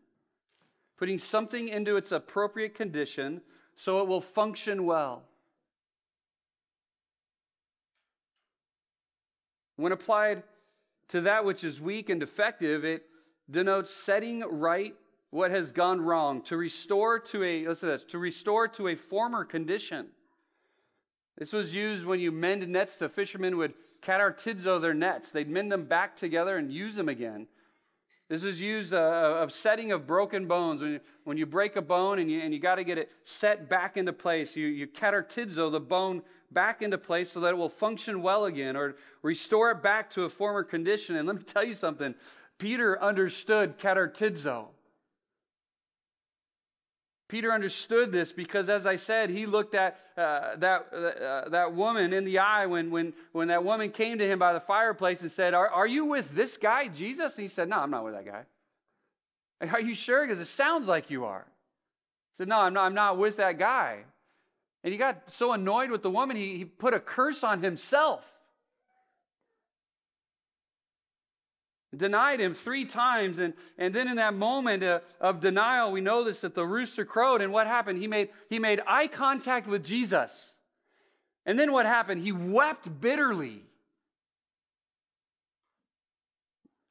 putting 0.96 1.18
something 1.18 1.68
into 1.68 1.96
its 1.96 2.12
appropriate 2.12 2.74
condition 2.74 3.40
so 3.76 4.00
it 4.00 4.08
will 4.08 4.20
function 4.20 4.86
well. 4.86 5.24
When 9.76 9.92
applied 9.92 10.42
to 11.08 11.20
that 11.22 11.44
which 11.44 11.62
is 11.62 11.80
weak 11.80 12.08
and 12.08 12.18
defective, 12.18 12.84
it 12.84 13.04
denotes 13.50 13.90
setting 13.90 14.40
right 14.40 14.94
what 15.30 15.50
has 15.50 15.70
gone 15.72 16.00
wrong, 16.00 16.40
to 16.40 16.56
restore 16.56 17.18
to 17.18 17.44
a 17.44 17.66
listen 17.66 17.90
to 17.90 17.92
this, 17.92 18.04
to 18.04 18.18
restore 18.18 18.68
to 18.68 18.88
a 18.88 18.94
former 18.94 19.44
condition. 19.44 20.06
This 21.36 21.52
was 21.52 21.74
used 21.74 22.06
when 22.06 22.20
you 22.20 22.32
mend 22.32 22.66
nets. 22.68 22.96
The 22.96 23.10
fishermen 23.10 23.58
would 23.58 23.74
katartizo 24.06 24.80
their 24.80 24.94
nets. 24.94 25.30
They'd 25.32 25.48
mend 25.48 25.72
them 25.72 25.84
back 25.84 26.16
together 26.16 26.56
and 26.56 26.72
use 26.72 26.94
them 26.94 27.08
again. 27.08 27.48
This 28.28 28.42
is 28.42 28.60
used 28.60 28.92
uh, 28.92 29.38
of 29.40 29.52
setting 29.52 29.92
of 29.92 30.06
broken 30.06 30.46
bones. 30.46 30.82
When 30.82 30.92
you, 30.92 31.00
when 31.24 31.36
you 31.36 31.46
break 31.46 31.76
a 31.76 31.82
bone 31.82 32.18
and 32.18 32.30
you, 32.30 32.40
and 32.40 32.52
you 32.52 32.58
got 32.58 32.76
to 32.76 32.84
get 32.84 32.98
it 32.98 33.10
set 33.24 33.68
back 33.68 33.96
into 33.96 34.12
place, 34.12 34.56
you, 34.56 34.66
you 34.66 34.86
katartizo 34.86 35.70
the 35.70 35.80
bone 35.80 36.22
back 36.50 36.82
into 36.82 36.98
place 36.98 37.30
so 37.30 37.40
that 37.40 37.50
it 37.50 37.56
will 37.56 37.68
function 37.68 38.22
well 38.22 38.46
again 38.46 38.76
or 38.76 38.96
restore 39.22 39.70
it 39.70 39.82
back 39.82 40.10
to 40.10 40.24
a 40.24 40.28
former 40.28 40.64
condition. 40.64 41.16
And 41.16 41.26
let 41.26 41.36
me 41.36 41.42
tell 41.42 41.64
you 41.64 41.74
something 41.74 42.14
Peter 42.58 43.00
understood 43.00 43.78
katartizo. 43.78 44.68
Peter 47.28 47.52
understood 47.52 48.12
this 48.12 48.32
because, 48.32 48.68
as 48.68 48.86
I 48.86 48.96
said, 48.96 49.30
he 49.30 49.46
looked 49.46 49.74
at 49.74 49.98
uh, 50.16 50.56
that, 50.56 50.92
uh, 50.92 51.48
that 51.48 51.74
woman 51.74 52.12
in 52.12 52.24
the 52.24 52.38
eye 52.38 52.66
when, 52.66 52.90
when, 52.90 53.14
when 53.32 53.48
that 53.48 53.64
woman 53.64 53.90
came 53.90 54.18
to 54.18 54.26
him 54.26 54.38
by 54.38 54.52
the 54.52 54.60
fireplace 54.60 55.22
and 55.22 55.30
said, 55.30 55.52
Are, 55.52 55.68
are 55.68 55.86
you 55.88 56.04
with 56.04 56.34
this 56.36 56.56
guy, 56.56 56.86
Jesus? 56.86 57.36
And 57.36 57.42
he 57.42 57.48
said, 57.48 57.68
No, 57.68 57.78
I'm 57.78 57.90
not 57.90 58.04
with 58.04 58.14
that 58.14 58.26
guy. 58.26 58.42
Are 59.72 59.80
you 59.80 59.94
sure? 59.94 60.24
Because 60.24 60.38
it 60.38 60.46
sounds 60.46 60.86
like 60.86 61.10
you 61.10 61.24
are. 61.24 61.46
He 62.32 62.36
said, 62.36 62.48
No, 62.48 62.60
I'm 62.60 62.74
not, 62.74 62.86
I'm 62.86 62.94
not 62.94 63.18
with 63.18 63.38
that 63.38 63.58
guy. 63.58 64.04
And 64.84 64.92
he 64.92 64.98
got 64.98 65.28
so 65.28 65.52
annoyed 65.52 65.90
with 65.90 66.02
the 66.02 66.10
woman, 66.10 66.36
he, 66.36 66.58
he 66.58 66.64
put 66.64 66.94
a 66.94 67.00
curse 67.00 67.42
on 67.42 67.60
himself. 67.60 68.35
Denied 71.98 72.40
him 72.40 72.54
three 72.54 72.84
times. 72.84 73.38
And, 73.38 73.54
and 73.78 73.94
then 73.94 74.08
in 74.08 74.16
that 74.16 74.34
moment 74.34 74.82
uh, 74.82 75.00
of 75.20 75.40
denial, 75.40 75.92
we 75.92 76.00
know 76.00 76.24
this 76.24 76.42
that 76.42 76.54
the 76.54 76.66
rooster 76.66 77.04
crowed. 77.04 77.40
And 77.40 77.52
what 77.52 77.66
happened? 77.66 77.98
He 77.98 78.06
made, 78.06 78.30
he 78.48 78.58
made 78.58 78.80
eye 78.86 79.06
contact 79.06 79.66
with 79.66 79.84
Jesus. 79.84 80.50
And 81.44 81.58
then 81.58 81.72
what 81.72 81.86
happened? 81.86 82.22
He 82.22 82.32
wept 82.32 83.00
bitterly. 83.00 83.62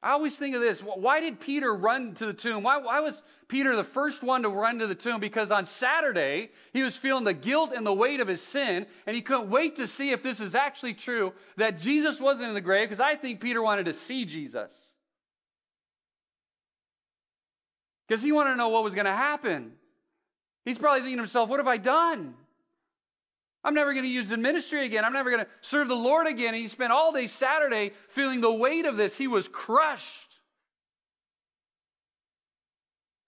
I 0.02 0.12
always 0.12 0.36
think 0.36 0.54
of 0.54 0.60
this. 0.60 0.80
Why 0.80 1.20
did 1.20 1.40
Peter 1.40 1.74
run 1.74 2.14
to 2.14 2.26
the 2.26 2.32
tomb? 2.32 2.62
Why, 2.62 2.76
why, 2.78 3.00
was 3.00 3.22
Peter 3.48 3.74
the 3.74 3.82
first 3.82 4.22
one 4.22 4.42
to 4.42 4.48
run 4.48 4.78
to 4.78 4.86
the 4.86 4.94
tomb? 4.94 5.18
Because 5.18 5.50
on 5.50 5.66
Saturday, 5.66 6.50
he 6.72 6.84
was 6.84 6.96
feeling 6.96 7.24
the 7.24 7.34
guilt 7.34 7.72
and 7.74 7.84
the 7.84 7.92
weight 7.92 8.20
of 8.20 8.28
his 8.28 8.40
sin, 8.40 8.86
and 9.06 9.16
he 9.16 9.22
couldn't 9.22 9.50
wait 9.50 9.74
to 9.76 9.88
see 9.88 10.10
if 10.10 10.22
this 10.22 10.38
is 10.38 10.54
actually 10.54 10.94
true 10.94 11.32
that 11.56 11.80
Jesus 11.80 12.20
wasn't 12.20 12.48
in 12.48 12.54
the 12.54 12.60
grave, 12.60 12.88
because 12.88 13.00
I 13.00 13.16
think 13.16 13.40
Peter 13.40 13.60
wanted 13.60 13.86
to 13.86 13.94
see 13.94 14.24
Jesus. 14.24 14.85
Because 18.06 18.22
he 18.22 18.32
wanted 18.32 18.50
to 18.50 18.56
know 18.56 18.68
what 18.68 18.84
was 18.84 18.94
going 18.94 19.06
to 19.06 19.12
happen. 19.12 19.72
He's 20.64 20.78
probably 20.78 21.00
thinking 21.00 21.18
to 21.18 21.22
himself, 21.22 21.48
What 21.48 21.60
have 21.60 21.68
I 21.68 21.76
done? 21.76 22.34
I'm 23.66 23.74
never 23.74 23.92
going 23.92 24.04
to 24.04 24.10
use 24.10 24.28
the 24.28 24.36
ministry 24.36 24.84
again. 24.84 25.04
I'm 25.04 25.12
never 25.12 25.28
going 25.28 25.44
to 25.44 25.50
serve 25.60 25.88
the 25.88 25.96
Lord 25.96 26.28
again. 26.28 26.54
And 26.54 26.62
he 26.62 26.68
spent 26.68 26.92
all 26.92 27.10
day 27.10 27.26
Saturday 27.26 27.90
feeling 28.08 28.40
the 28.40 28.52
weight 28.52 28.86
of 28.86 28.96
this. 28.96 29.18
He 29.18 29.26
was 29.26 29.48
crushed. 29.48 30.36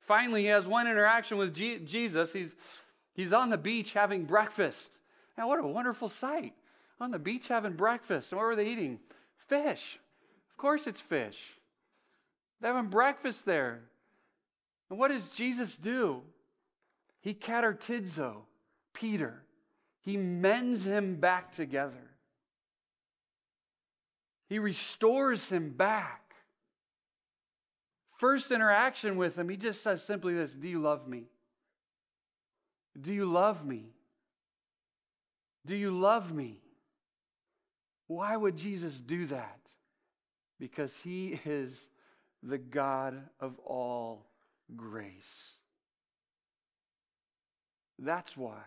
Finally, 0.01 0.43
he 0.43 0.47
has 0.47 0.69
one 0.69 0.87
interaction 0.87 1.39
with 1.39 1.55
Jesus. 1.55 2.33
He's, 2.33 2.55
he's 3.15 3.33
on 3.33 3.51
the 3.51 3.59
beach 3.59 3.95
having 3.95 4.27
breakfast. 4.27 4.93
Now, 5.37 5.49
what 5.49 5.59
a 5.59 5.67
wonderful 5.67 6.09
sight. 6.09 6.55
On 7.01 7.11
the 7.11 7.19
beach 7.19 7.49
having 7.49 7.73
breakfast. 7.73 8.31
And 8.31 8.39
what 8.39 8.47
were 8.47 8.57
they 8.57 8.69
eating? 8.69 9.01
Fish. 9.37 9.99
Of 10.53 10.57
course, 10.57 10.87
it's 10.87 11.01
fish. 11.01 11.41
They're 12.61 12.75
having 12.75 12.91
breakfast 12.91 13.45
there. 13.45 13.83
And 14.91 14.99
what 14.99 15.09
does 15.09 15.29
Jesus 15.29 15.77
do? 15.77 16.23
He 17.21 17.35
katartizo 17.35 18.43
Peter. 18.95 19.43
He 20.01 20.17
mends 20.17 20.85
him 20.85 21.17
back 21.17 21.53
together. 21.53 22.11
He 24.49 24.59
restores 24.59 25.51
him 25.51 25.71
back. 25.71 26.23
First 28.17 28.51
interaction 28.51 29.17
with 29.17 29.39
him, 29.39 29.49
he 29.49 29.57
just 29.57 29.83
says 29.83 30.03
simply 30.03 30.35
this 30.35 30.55
Do 30.55 30.69
you 30.69 30.81
love 30.81 31.07
me? 31.07 31.25
Do 33.01 33.13
you 33.13 33.27
love 33.27 33.65
me? 33.65 33.93
Do 35.67 35.77
you 35.77 35.91
love 35.91 36.33
me? 36.33 36.63
Why 38.07 38.37
would 38.37 38.57
Jesus 38.57 38.99
do 38.99 39.27
that? 39.27 39.61
Because 40.59 40.97
he 40.97 41.39
is 41.45 41.87
the 42.43 42.59
God 42.59 43.23
of 43.39 43.59
all 43.65 44.28
grace. 44.77 45.53
That's 47.99 48.37
why. 48.37 48.61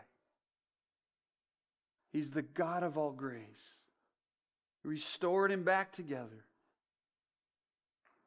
He's 2.12 2.32
the 2.32 2.42
God 2.42 2.84
of 2.84 2.98
all 2.98 3.12
grace. 3.12 3.76
Restored 4.84 5.52
him 5.52 5.64
back 5.64 5.92
together. 5.92 6.46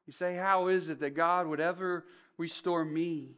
You 0.07 0.13
say, 0.13 0.37
How 0.37 0.69
is 0.69 0.89
it 0.89 1.01
that 1.01 1.11
God 1.11 1.47
would 1.47 1.61
ever 1.61 2.05
restore 2.39 2.85
me? 2.85 3.37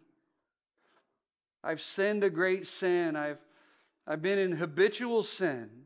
I've 1.65 1.81
sinned 1.81 2.23
a 2.23 2.31
great 2.31 2.67
sin. 2.67 3.17
I've, 3.17 3.39
I've 4.07 4.23
been 4.23 4.39
in 4.39 4.53
habitual 4.53 5.25
sin 5.25 5.86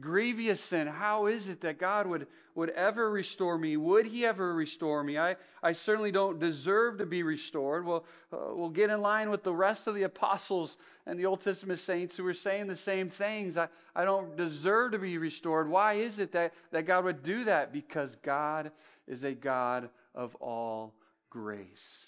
grievous 0.00 0.60
sin. 0.60 0.86
How 0.86 1.26
is 1.26 1.48
it 1.48 1.60
that 1.62 1.78
God 1.78 2.06
would, 2.06 2.26
would 2.54 2.70
ever 2.70 3.10
restore 3.10 3.58
me? 3.58 3.76
Would 3.76 4.06
He 4.06 4.24
ever 4.24 4.54
restore 4.54 5.02
me? 5.02 5.18
I, 5.18 5.36
I 5.62 5.72
certainly 5.72 6.12
don't 6.12 6.38
deserve 6.38 6.98
to 6.98 7.06
be 7.06 7.22
restored. 7.22 7.84
We'll, 7.84 8.04
uh, 8.32 8.54
we'll 8.54 8.70
get 8.70 8.90
in 8.90 9.00
line 9.00 9.30
with 9.30 9.42
the 9.42 9.54
rest 9.54 9.86
of 9.86 9.94
the 9.94 10.02
apostles 10.02 10.76
and 11.06 11.18
the 11.18 11.26
Old 11.26 11.40
Testament 11.40 11.80
saints 11.80 12.16
who 12.16 12.24
were 12.24 12.34
saying 12.34 12.66
the 12.66 12.76
same 12.76 13.08
things. 13.08 13.56
I, 13.56 13.68
I 13.94 14.04
don't 14.04 14.36
deserve 14.36 14.92
to 14.92 14.98
be 14.98 15.18
restored. 15.18 15.68
Why 15.68 15.94
is 15.94 16.18
it 16.18 16.32
that, 16.32 16.52
that 16.70 16.86
God 16.86 17.04
would 17.04 17.22
do 17.22 17.44
that? 17.44 17.72
Because 17.72 18.16
God 18.22 18.72
is 19.06 19.24
a 19.24 19.32
God 19.32 19.88
of 20.14 20.34
all 20.36 20.94
grace. 21.30 22.06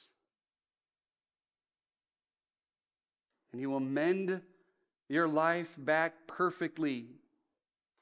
And 3.52 3.60
He 3.60 3.66
will 3.66 3.80
mend 3.80 4.40
your 5.08 5.26
life 5.26 5.74
back 5.76 6.14
perfectly 6.28 7.06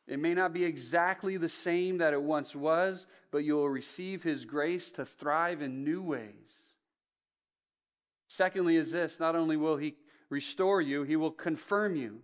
it 0.08 0.18
may 0.18 0.32
not 0.32 0.54
be 0.54 0.64
exactly 0.64 1.36
the 1.36 1.50
same 1.50 1.98
that 1.98 2.14
it 2.14 2.22
once 2.22 2.56
was, 2.56 3.06
but 3.30 3.44
you 3.44 3.56
will 3.56 3.68
receive 3.68 4.22
His 4.22 4.46
grace 4.46 4.90
to 4.92 5.04
thrive 5.04 5.60
in 5.60 5.84
new 5.84 6.02
ways. 6.02 6.32
Secondly, 8.26 8.76
is 8.76 8.90
this 8.90 9.20
not 9.20 9.36
only 9.36 9.58
will 9.58 9.76
He 9.76 9.96
restore 10.30 10.80
you, 10.80 11.02
He 11.02 11.16
will 11.16 11.30
confirm 11.30 11.94
you. 11.94 12.20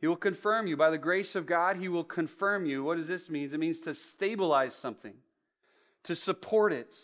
He 0.00 0.06
will 0.06 0.16
confirm 0.16 0.66
you. 0.66 0.76
By 0.76 0.88
the 0.90 0.98
grace 0.98 1.34
of 1.34 1.44
God, 1.44 1.76
He 1.76 1.88
will 1.88 2.04
confirm 2.04 2.64
you. 2.64 2.82
What 2.82 2.96
does 2.96 3.08
this 3.08 3.28
mean? 3.28 3.52
It 3.52 3.60
means 3.60 3.80
to 3.80 3.94
stabilize 3.94 4.74
something, 4.74 5.14
to 6.04 6.14
support 6.14 6.72
it. 6.72 6.94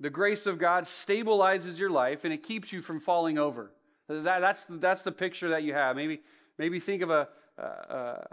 The 0.00 0.10
grace 0.10 0.46
of 0.46 0.58
God 0.58 0.84
stabilizes 0.84 1.78
your 1.78 1.90
life 1.90 2.24
and 2.24 2.32
it 2.32 2.42
keeps 2.42 2.72
you 2.72 2.82
from 2.82 2.98
falling 2.98 3.38
over. 3.38 3.70
That, 4.08 4.40
that's, 4.40 4.64
that's 4.68 5.02
the 5.02 5.12
picture 5.12 5.50
that 5.50 5.62
you 5.62 5.74
have. 5.74 5.94
Maybe, 5.94 6.22
maybe 6.58 6.80
think 6.80 7.02
of 7.02 7.10
a, 7.10 7.28
a, 7.58 8.26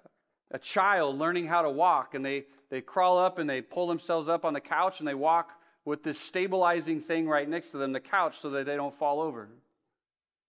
a 0.51 0.59
child 0.59 1.17
learning 1.17 1.47
how 1.47 1.61
to 1.61 1.69
walk 1.69 2.15
and 2.15 2.25
they, 2.25 2.45
they 2.69 2.81
crawl 2.81 3.17
up 3.17 3.39
and 3.39 3.49
they 3.49 3.61
pull 3.61 3.87
themselves 3.87 4.29
up 4.29 4.45
on 4.45 4.53
the 4.53 4.61
couch 4.61 4.99
and 4.99 5.07
they 5.07 5.13
walk 5.13 5.53
with 5.85 6.03
this 6.03 6.19
stabilizing 6.19 6.99
thing 7.01 7.27
right 7.27 7.47
next 7.49 7.71
to 7.71 7.77
them, 7.77 7.93
the 7.93 7.99
couch, 7.99 8.39
so 8.39 8.49
that 8.51 8.65
they 8.65 8.75
don't 8.75 8.93
fall 8.93 9.21
over. 9.21 9.49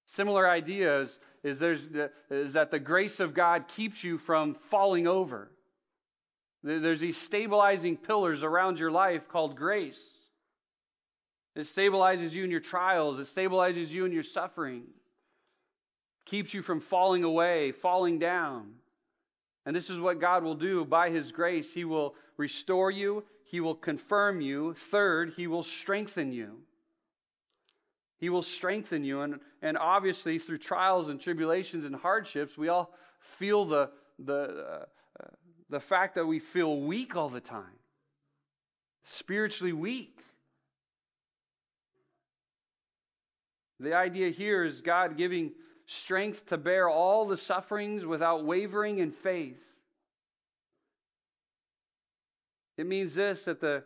Similar 0.07 0.49
ideas 0.49 1.19
is, 1.43 1.59
there's, 1.59 1.87
is 2.31 2.55
that 2.55 2.71
the 2.71 2.79
grace 2.79 3.21
of 3.21 3.33
God 3.33 3.69
keeps 3.69 4.03
you 4.03 4.19
from 4.19 4.55
falling 4.55 5.07
over. 5.07 5.51
There's 6.63 7.01
these 7.01 7.17
stabilizing 7.17 7.97
pillars 7.97 8.43
around 8.43 8.79
your 8.79 8.91
life 8.91 9.29
called 9.29 9.57
grace. 9.57 10.03
It 11.57 11.61
stabilizes 11.61 12.35
you 12.35 12.45
in 12.45 12.51
your 12.51 12.61
trials, 12.61 13.19
it 13.19 13.27
stabilizes 13.27 13.91
you 13.91 14.05
in 14.05 14.13
your 14.13 14.23
suffering, 14.23 14.85
keeps 16.31 16.55
you 16.55 16.63
from 16.63 16.79
falling 16.79 17.25
away, 17.25 17.73
falling 17.73 18.21
down. 18.21 18.71
And 19.67 19.75
this 19.75 19.91
is 19.91 19.99
what 19.99 20.21
God 20.21 20.45
will 20.45 20.55
do 20.55 20.85
by 20.85 21.11
His 21.11 21.33
grace. 21.33 21.75
He 21.75 21.85
will 21.85 22.15
restore 22.37 22.91
you, 22.91 23.25
He 23.45 23.61
will 23.61 23.75
confirm 23.75 24.41
you. 24.41 24.73
Third, 24.75 25.33
He 25.37 25.49
will 25.49 25.65
strengthen 25.65 26.31
you. 26.31 26.61
He 28.17 28.29
will 28.29 28.43
strengthen 28.43 29.03
you. 29.03 29.23
And, 29.23 29.41
and 29.61 29.77
obviously, 29.77 30.39
through 30.39 30.59
trials 30.59 31.09
and 31.09 31.21
tribulations 31.21 31.85
and 31.85 31.97
hardships, 31.97 32.57
we 32.57 32.69
all 32.69 32.95
feel 33.19 33.65
the, 33.65 33.91
the, 34.19 34.85
uh, 35.21 35.25
the 35.69 35.81
fact 35.81 36.15
that 36.15 36.27
we 36.27 36.39
feel 36.39 36.81
weak 36.81 37.17
all 37.17 37.29
the 37.29 37.41
time, 37.41 37.79
spiritually 39.03 39.73
weak. 39.73 40.17
The 43.81 43.95
idea 43.95 44.29
here 44.29 44.63
is 44.63 44.81
God 44.81 45.17
giving 45.17 45.53
strength 45.91 46.47
to 46.47 46.57
bear 46.57 46.89
all 46.89 47.27
the 47.27 47.37
sufferings 47.37 48.07
without 48.07 48.45
wavering 48.45 48.99
in 48.99 49.11
faith. 49.11 49.61
It 52.79 52.87
means 52.87 53.17
this 53.17 53.47
that 53.47 53.61
the 53.61 53.83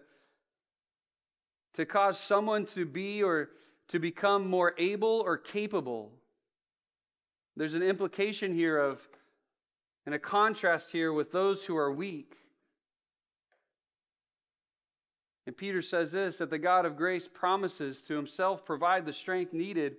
to 1.73 1.87
cause 1.87 2.21
someone 2.21 2.67
to 2.67 2.85
be 2.85 3.23
or 3.23 3.49
to 3.89 3.99
become 3.99 4.49
more 4.49 4.75
able 4.77 5.23
or 5.25 5.39
capable. 5.39 6.13
There's 7.57 7.73
an 7.73 7.83
implication 7.83 8.55
here 8.55 8.77
of 8.77 9.01
and 10.05 10.15
a 10.15 10.19
contrast 10.19 10.93
here 10.93 11.11
with 11.11 11.33
those 11.33 11.65
who 11.65 11.75
are 11.75 11.91
weak. 11.91 12.37
And 15.47 15.57
Peter 15.57 15.81
says 15.81 16.13
this 16.13 16.37
that 16.37 16.51
the 16.51 16.59
God 16.59 16.85
of 16.85 16.99
grace 16.99 17.31
promises 17.33 18.03
to 18.03 18.15
himself 18.15 18.67
provide 18.67 19.07
the 19.07 19.13
strength 19.15 19.55
needed 19.55 19.97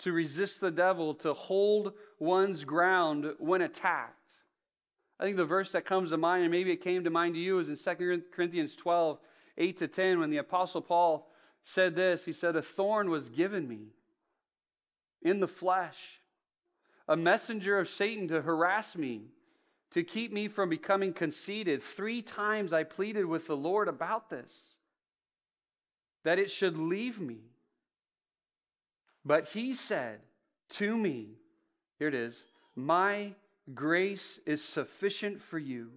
to 0.00 0.12
resist 0.12 0.60
the 0.60 0.70
devil, 0.70 1.14
to 1.14 1.32
hold 1.32 1.92
one's 2.18 2.64
ground 2.64 3.34
when 3.38 3.62
attacked. 3.62 4.16
I 5.18 5.24
think 5.24 5.36
the 5.36 5.44
verse 5.44 5.70
that 5.72 5.84
comes 5.84 6.10
to 6.10 6.16
mind, 6.16 6.44
and 6.44 6.50
maybe 6.50 6.72
it 6.72 6.82
came 6.82 7.04
to 7.04 7.10
mind 7.10 7.34
to 7.34 7.40
you, 7.40 7.58
is 7.58 7.68
in 7.68 7.76
2 7.76 8.22
Corinthians 8.32 8.74
12, 8.74 9.18
8 9.58 9.78
to 9.78 9.88
10, 9.88 10.20
when 10.20 10.30
the 10.30 10.38
Apostle 10.38 10.80
Paul 10.80 11.30
said 11.62 11.94
this 11.94 12.24
He 12.24 12.32
said, 12.32 12.56
A 12.56 12.62
thorn 12.62 13.10
was 13.10 13.28
given 13.28 13.68
me 13.68 13.88
in 15.20 15.40
the 15.40 15.48
flesh, 15.48 16.20
a 17.06 17.16
messenger 17.16 17.78
of 17.78 17.88
Satan 17.88 18.28
to 18.28 18.40
harass 18.40 18.96
me, 18.96 19.26
to 19.90 20.02
keep 20.02 20.32
me 20.32 20.48
from 20.48 20.70
becoming 20.70 21.12
conceited. 21.12 21.82
Three 21.82 22.22
times 22.22 22.72
I 22.72 22.84
pleaded 22.84 23.26
with 23.26 23.46
the 23.46 23.56
Lord 23.56 23.88
about 23.88 24.30
this, 24.30 24.54
that 26.24 26.38
it 26.38 26.50
should 26.50 26.78
leave 26.78 27.20
me. 27.20 27.49
But 29.24 29.48
he 29.48 29.74
said 29.74 30.20
to 30.70 30.96
me, 30.96 31.36
here 31.98 32.08
it 32.08 32.14
is, 32.14 32.44
My 32.74 33.34
grace 33.74 34.40
is 34.46 34.64
sufficient 34.64 35.40
for 35.40 35.58
you. 35.58 35.90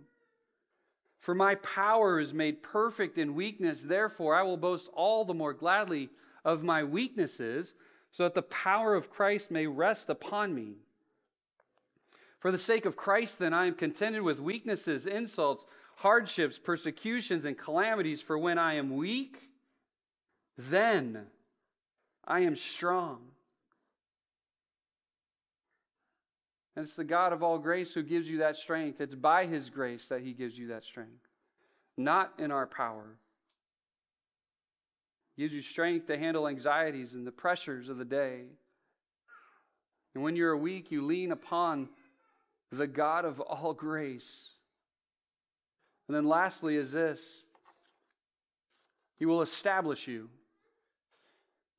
For 1.19 1.33
my 1.33 1.55
power 1.55 2.19
is 2.19 2.33
made 2.33 2.61
perfect 2.61 3.17
in 3.17 3.35
weakness. 3.35 3.79
Therefore, 3.81 4.35
I 4.35 4.43
will 4.43 4.57
boast 4.57 4.89
all 4.93 5.23
the 5.23 5.33
more 5.33 5.53
gladly 5.53 6.09
of 6.43 6.63
my 6.63 6.83
weaknesses, 6.83 7.73
so 8.11 8.23
that 8.23 8.33
the 8.33 8.41
power 8.41 8.93
of 8.93 9.09
Christ 9.09 9.49
may 9.49 9.65
rest 9.65 10.09
upon 10.09 10.53
me. 10.53 10.75
For 12.39 12.51
the 12.51 12.57
sake 12.57 12.83
of 12.85 12.97
Christ, 12.97 13.39
then, 13.39 13.53
I 13.53 13.67
am 13.67 13.75
contented 13.75 14.21
with 14.21 14.41
weaknesses, 14.41 15.07
insults, 15.07 15.63
hardships, 15.95 16.59
persecutions, 16.59 17.45
and 17.45 17.57
calamities. 17.57 18.21
For 18.21 18.37
when 18.37 18.57
I 18.57 18.73
am 18.73 18.97
weak, 18.97 19.49
then 20.57 21.27
I 22.25 22.41
am 22.41 22.55
strong. 22.55 23.19
And 26.75 26.83
it's 26.83 26.95
the 26.95 27.03
God 27.03 27.33
of 27.33 27.43
all 27.43 27.59
grace 27.59 27.93
who 27.93 28.01
gives 28.01 28.27
you 28.27 28.39
that 28.39 28.57
strength. 28.57 28.99
It's 28.99 29.15
by 29.15 29.45
His 29.45 29.69
grace 29.69 30.07
that 30.07 30.21
He 30.21 30.33
gives 30.33 30.57
you 30.57 30.67
that 30.67 30.83
strength, 30.83 31.27
not 31.97 32.33
in 32.39 32.51
our 32.51 32.65
power. 32.65 33.17
He 35.35 35.43
gives 35.43 35.53
you 35.53 35.61
strength 35.61 36.07
to 36.07 36.17
handle 36.17 36.47
anxieties 36.47 37.13
and 37.13 37.27
the 37.27 37.31
pressures 37.31 37.89
of 37.89 37.97
the 37.97 38.05
day. 38.05 38.45
And 40.15 40.23
when 40.23 40.35
you're 40.35 40.57
weak, 40.57 40.91
you 40.91 41.05
lean 41.05 41.31
upon 41.31 41.89
the 42.71 42.87
God 42.87 43.25
of 43.25 43.39
all 43.39 43.73
grace. 43.73 44.49
And 46.07 46.15
then 46.15 46.25
lastly, 46.25 46.75
is 46.75 46.91
this 46.91 47.43
He 49.17 49.25
will 49.25 49.41
establish 49.41 50.07
you. 50.07 50.29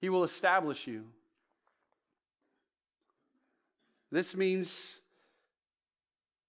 He 0.05 0.11
will 0.11 0.24
establish 0.24 0.86
you. 0.86 1.07
This 4.12 4.36
means, 4.36 4.78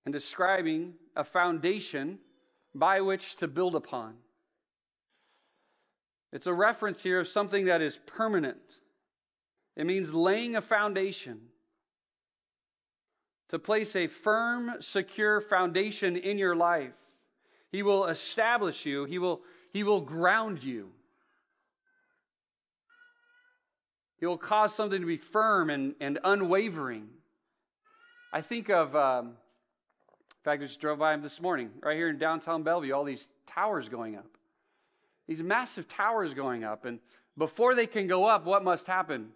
in 0.05 0.11
describing 0.11 0.95
a 1.15 1.23
foundation 1.23 2.19
by 2.73 2.99
which 2.99 3.37
to 3.37 3.47
build 3.47 3.73
upon. 3.73 4.15
It's 6.33 6.47
a 6.47 6.53
reference 6.53 7.01
here 7.01 7.21
of 7.21 7.29
something 7.29 7.63
that 7.67 7.81
is 7.81 7.97
permanent. 8.05 8.59
It 9.77 9.85
means 9.85 10.13
laying 10.13 10.57
a 10.57 10.61
foundation. 10.61 11.39
To 13.51 13.57
place 13.57 13.95
a 13.95 14.07
firm, 14.07 14.73
secure 14.81 15.39
foundation 15.39 16.17
in 16.17 16.37
your 16.37 16.57
life. 16.57 16.97
He 17.71 17.83
will 17.83 18.07
establish 18.07 18.85
you, 18.85 19.05
He 19.05 19.17
will, 19.17 19.43
he 19.71 19.83
will 19.83 20.01
ground 20.01 20.61
you. 20.61 20.91
He 24.20 24.26
will 24.26 24.38
cause 24.38 24.74
something 24.74 25.01
to 25.01 25.07
be 25.07 25.18
firm 25.18 25.70
and, 25.70 25.95
and 25.99 26.20
unwavering. 26.24 27.09
I 28.32 28.41
think 28.41 28.70
of, 28.70 28.95
um, 28.95 29.28
in 29.28 29.34
fact, 30.43 30.61
I 30.61 30.66
just 30.66 30.80
drove 30.80 30.99
by 30.99 31.13
him 31.13 31.22
this 31.22 31.41
morning, 31.41 31.72
right 31.82 31.95
here 31.95 32.09
in 32.09 32.18
downtown 32.18 32.63
Bellevue, 32.63 32.93
all 32.93 33.03
these 33.03 33.28
towers 33.45 33.89
going 33.89 34.16
up. 34.16 34.28
These 35.28 35.41
massive 35.41 35.88
towers 35.88 36.34
going 36.34 36.63
up. 36.63 36.86
And 36.86 36.99
before 37.38 37.76
they 37.76 37.88
can 37.88 38.07
go 38.07 38.26
up, 38.26 38.45
what 38.45 38.63
must 38.63 38.88
happen? 38.88 39.30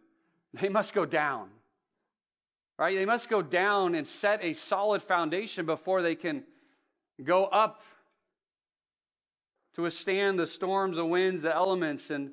They 0.54 0.70
must 0.70 0.94
go 0.94 1.06
down. 1.06 1.50
Right? 2.78 2.96
They 2.98 3.06
must 3.06 3.30
go 3.30 3.42
down 3.42 3.94
and 3.94 4.08
set 4.08 4.44
a 4.44 4.54
solid 4.54 5.04
foundation 5.04 5.66
before 5.66 6.02
they 6.02 6.16
can 6.16 6.44
go 7.24 7.46
up 7.46 7.84
to 9.74 9.84
withstand 9.84 10.40
the 10.40 10.48
storms, 10.48 10.98
the 10.98 11.06
winds, 11.06 11.44
the 11.44 11.54
elements, 11.54 12.10
and 12.10 12.32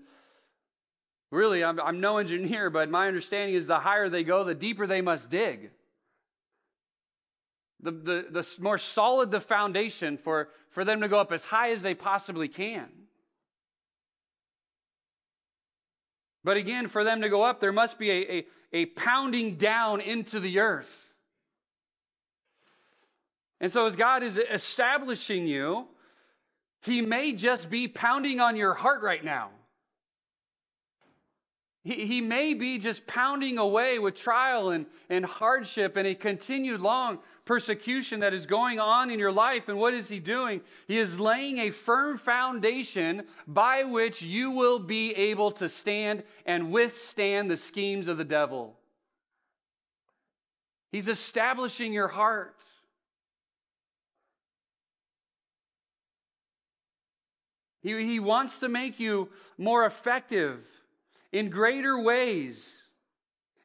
Really, 1.30 1.64
I'm, 1.64 1.80
I'm 1.80 2.00
no 2.00 2.18
engineer, 2.18 2.70
but 2.70 2.88
my 2.88 3.08
understanding 3.08 3.56
is 3.56 3.66
the 3.66 3.80
higher 3.80 4.08
they 4.08 4.22
go, 4.22 4.44
the 4.44 4.54
deeper 4.54 4.86
they 4.86 5.00
must 5.00 5.28
dig. 5.28 5.70
The, 7.80 7.90
the, 7.90 8.26
the 8.30 8.48
more 8.60 8.78
solid 8.78 9.30
the 9.30 9.40
foundation 9.40 10.18
for, 10.18 10.48
for 10.70 10.84
them 10.84 11.00
to 11.00 11.08
go 11.08 11.18
up 11.18 11.32
as 11.32 11.44
high 11.44 11.72
as 11.72 11.82
they 11.82 11.94
possibly 11.94 12.48
can. 12.48 12.88
But 16.44 16.56
again, 16.56 16.86
for 16.86 17.02
them 17.02 17.22
to 17.22 17.28
go 17.28 17.42
up, 17.42 17.58
there 17.58 17.72
must 17.72 17.98
be 17.98 18.10
a, 18.10 18.32
a, 18.32 18.46
a 18.72 18.86
pounding 18.86 19.56
down 19.56 20.00
into 20.00 20.38
the 20.38 20.60
earth. 20.60 21.12
And 23.60 23.72
so, 23.72 23.86
as 23.86 23.96
God 23.96 24.22
is 24.22 24.38
establishing 24.38 25.48
you, 25.48 25.88
He 26.82 27.00
may 27.00 27.32
just 27.32 27.68
be 27.68 27.88
pounding 27.88 28.38
on 28.38 28.54
your 28.56 28.74
heart 28.74 29.02
right 29.02 29.24
now. 29.24 29.50
He, 31.86 32.04
he 32.04 32.20
may 32.20 32.52
be 32.52 32.78
just 32.78 33.06
pounding 33.06 33.58
away 33.58 34.00
with 34.00 34.16
trial 34.16 34.70
and, 34.70 34.86
and 35.08 35.24
hardship 35.24 35.96
and 35.96 36.04
a 36.04 36.16
continued 36.16 36.80
long 36.80 37.20
persecution 37.44 38.18
that 38.20 38.34
is 38.34 38.44
going 38.44 38.80
on 38.80 39.08
in 39.08 39.20
your 39.20 39.30
life. 39.30 39.68
And 39.68 39.78
what 39.78 39.94
is 39.94 40.08
he 40.08 40.18
doing? 40.18 40.62
He 40.88 40.98
is 40.98 41.20
laying 41.20 41.58
a 41.58 41.70
firm 41.70 42.18
foundation 42.18 43.22
by 43.46 43.84
which 43.84 44.20
you 44.20 44.50
will 44.50 44.80
be 44.80 45.14
able 45.14 45.52
to 45.52 45.68
stand 45.68 46.24
and 46.44 46.72
withstand 46.72 47.48
the 47.48 47.56
schemes 47.56 48.08
of 48.08 48.18
the 48.18 48.24
devil. 48.24 48.76
He's 50.90 51.06
establishing 51.06 51.92
your 51.92 52.08
heart. 52.08 52.56
He, 57.80 57.92
he 58.04 58.18
wants 58.18 58.58
to 58.58 58.68
make 58.68 58.98
you 58.98 59.28
more 59.56 59.86
effective 59.86 60.66
in 61.36 61.50
greater 61.50 62.00
ways. 62.00 62.78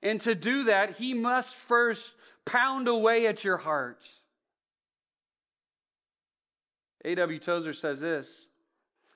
And 0.04 0.20
to 0.22 0.36
do 0.36 0.66
that, 0.66 0.98
He 0.98 1.14
must 1.14 1.56
first 1.56 2.12
pound 2.44 2.90
away 2.90 3.28
at 3.28 3.46
your 3.46 3.56
heart. 3.56 4.04
A.W. 7.06 7.40
Tozer 7.40 7.72
says 7.72 8.02
this 8.02 8.48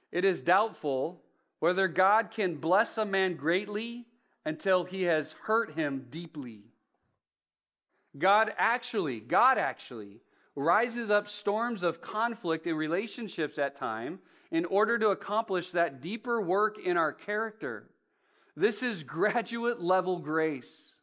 It 0.10 0.24
is 0.24 0.40
doubtful 0.40 1.22
whether 1.60 1.90
God 1.90 2.32
can 2.32 2.56
bless 2.56 2.98
a 2.98 3.04
man 3.04 3.36
greatly 3.36 4.06
until 4.46 4.86
he 4.86 5.04
has 5.04 5.34
hurt 5.44 5.74
him 5.74 6.06
deeply. 6.10 6.62
God 8.18 8.54
actually, 8.58 9.20
God 9.20 9.58
actually 9.58 10.22
rises 10.56 11.12
up 11.12 11.28
storms 11.28 11.84
of 11.84 12.02
conflict 12.02 12.68
in 12.68 12.76
relationships 12.76 13.58
at 13.58 13.76
time 13.76 14.20
in 14.52 14.64
order 14.66 14.98
to 14.98 15.10
accomplish 15.10 15.72
that 15.72 16.02
deeper 16.02 16.40
work 16.40 16.78
in 16.80 16.96
our 16.96 17.12
character. 17.12 17.90
This 18.56 18.84
is 18.84 19.04
graduate 19.04 19.82
level 19.82 20.20
grace. 20.20 20.94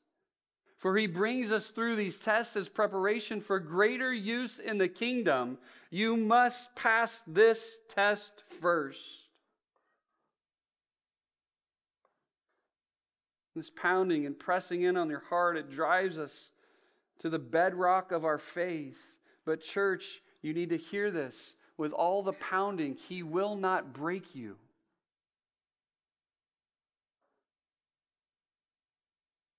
For 0.78 0.96
he 0.96 1.06
brings 1.06 1.52
us 1.52 1.68
through 1.68 1.94
these 1.94 2.18
tests 2.18 2.56
as 2.56 2.68
preparation 2.68 3.40
for 3.40 3.60
greater 3.60 4.12
use 4.12 4.58
in 4.58 4.78
the 4.78 4.88
kingdom. 4.88 5.58
You 5.90 6.16
must 6.16 6.74
pass 6.74 7.22
this 7.24 7.76
test 7.88 8.32
first. 8.60 8.98
This 13.54 13.70
pounding 13.70 14.26
and 14.26 14.36
pressing 14.36 14.82
in 14.82 14.96
on 14.96 15.08
your 15.08 15.22
heart, 15.28 15.56
it 15.56 15.70
drives 15.70 16.18
us 16.18 16.50
to 17.20 17.30
the 17.30 17.38
bedrock 17.38 18.10
of 18.10 18.24
our 18.24 18.38
faith. 18.38 19.14
But, 19.44 19.62
church, 19.62 20.20
you 20.40 20.52
need 20.52 20.70
to 20.70 20.76
hear 20.76 21.12
this. 21.12 21.54
With 21.76 21.92
all 21.92 22.24
the 22.24 22.32
pounding, 22.32 22.96
he 22.96 23.22
will 23.22 23.54
not 23.54 23.92
break 23.92 24.34
you. 24.34 24.56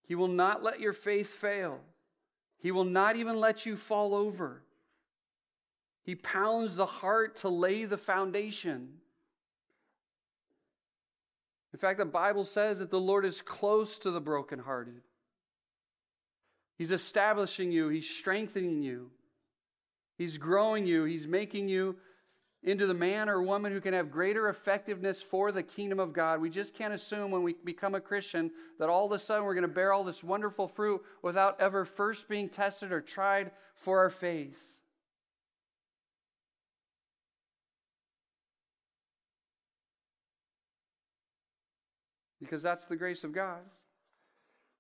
He 0.06 0.16
will 0.16 0.28
not 0.28 0.64
let 0.64 0.80
your 0.80 0.94
faith 0.94 1.32
fail. 1.32 1.80
He 2.60 2.72
will 2.72 2.86
not 2.86 3.16
even 3.16 3.40
let 3.40 3.66
you 3.66 3.76
fall 3.76 4.14
over. 4.14 4.62
He 6.04 6.16
pounds 6.16 6.76
the 6.76 6.86
heart 6.86 7.38
to 7.38 7.50
lay 7.50 7.86
the 7.86 7.98
foundation. 7.98 8.90
In 11.72 11.80
fact, 11.80 11.98
the 11.98 12.06
Bible 12.06 12.46
says 12.46 12.80
that 12.80 12.92
the 12.92 13.00
Lord 13.00 13.26
is 13.26 13.42
close 13.42 13.98
to 14.00 14.12
the 14.12 14.22
brokenhearted. 14.22 15.02
He's 16.78 16.92
establishing 16.92 17.72
you, 17.72 17.90
He's 17.90 18.10
strengthening 18.10 18.84
you, 18.84 19.10
He's 20.18 20.38
growing 20.38 20.86
you, 20.86 21.06
He's 21.06 21.28
making 21.28 21.70
you 21.70 21.96
into 22.64 22.88
the 22.88 22.94
man 22.94 23.28
or 23.28 23.42
woman 23.42 23.74
who 23.74 23.82
can 23.82 23.94
have 23.94 24.10
greater 24.10 24.48
effectiveness 24.48 25.22
for 25.22 25.52
the 25.52 25.64
kingdom 25.64 26.00
of 26.00 26.14
God. 26.14 26.40
We 26.40 26.50
just 26.50 26.74
can't 26.74 26.94
assume 26.94 27.30
when 27.30 27.44
we 27.44 27.56
become 27.66 27.94
a 27.94 28.00
Christian 28.00 28.52
that 28.80 28.90
all 28.90 29.06
of 29.06 29.12
a 29.12 29.20
sudden 29.20 29.44
we're 29.44 29.54
going 29.54 29.64
to 29.64 29.68
bear 29.68 29.92
all 29.92 30.06
this 30.06 30.24
wonderful 30.24 30.70
fruit 30.70 31.02
without 31.22 31.60
ever 31.60 31.84
first 31.84 32.30
being 32.30 32.48
tested 32.48 32.94
or 32.94 33.02
tried 33.02 33.52
for 33.76 34.00
our 34.00 34.10
faith. 34.10 34.58
Because 42.40 42.64
that's 42.64 42.86
the 42.86 42.96
grace 42.96 43.24
of 43.24 43.34
God 43.34 43.62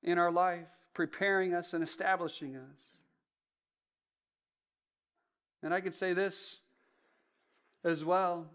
in 0.04 0.18
our 0.18 0.32
life, 0.32 0.68
preparing 0.94 1.54
us 1.54 1.74
and 1.74 1.84
establishing 1.84 2.56
us. 2.56 2.78
And 5.62 5.74
I 5.74 5.82
could 5.82 5.94
say 5.94 6.14
this 6.14 6.60
as 7.84 8.04
well. 8.06 8.46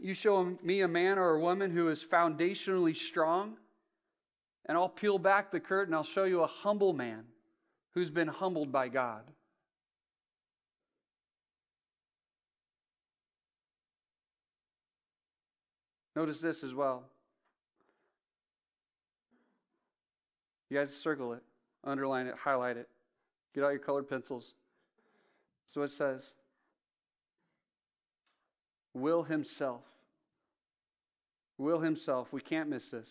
You 0.00 0.14
show 0.14 0.56
me 0.62 0.82
a 0.82 0.88
man 0.88 1.18
or 1.18 1.30
a 1.30 1.40
woman 1.40 1.70
who 1.70 1.88
is 1.88 2.04
foundationally 2.04 2.96
strong, 2.96 3.56
and 4.66 4.76
I'll 4.76 4.88
peel 4.88 5.18
back 5.18 5.50
the 5.50 5.60
curtain. 5.60 5.94
I'll 5.94 6.04
show 6.04 6.24
you 6.24 6.42
a 6.42 6.46
humble 6.46 6.92
man 6.92 7.24
who's 7.94 8.10
been 8.10 8.28
humbled 8.28 8.70
by 8.70 8.88
God. 8.88 9.22
Notice 16.14 16.40
this 16.40 16.64
as 16.64 16.74
well. 16.74 17.04
You 20.68 20.76
guys 20.76 20.94
circle 20.94 21.32
it, 21.32 21.42
underline 21.84 22.26
it, 22.26 22.34
highlight 22.36 22.76
it. 22.76 22.88
Get 23.54 23.64
out 23.64 23.70
your 23.70 23.78
colored 23.78 24.08
pencils. 24.08 24.54
So 25.72 25.82
it 25.82 25.90
says 25.90 26.32
will 29.00 29.22
himself. 29.22 29.82
Will 31.56 31.80
himself. 31.80 32.32
We 32.32 32.40
can't 32.40 32.68
miss 32.68 32.90
this. 32.90 33.10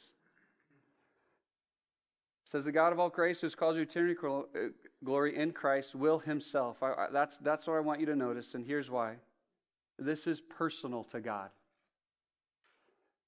Says 2.52 2.64
the 2.64 2.72
God 2.72 2.94
of 2.94 3.00
all 3.00 3.10
grace 3.10 3.42
who 3.42 3.48
has 3.48 3.56
caused 3.56 3.76
you 3.76 3.84
eternity 3.84 4.18
uh, 4.24 4.70
glory 5.04 5.36
in 5.36 5.52
Christ 5.52 5.96
will 5.96 6.20
himself. 6.20 6.82
I, 6.82 6.94
I, 6.94 7.08
that's, 7.12 7.38
that's 7.40 7.68
what 7.68 7.76
I 7.76 7.82
want 7.82 8.00
you 8.00 8.06
to 8.06 8.16
notice, 8.16 8.54
and 8.54 8.66
here's 8.66 8.90
why. 8.90 9.16
This 10.00 10.28
is 10.28 10.40
personal 10.40 11.04
to 11.06 11.20
God. 11.20 11.50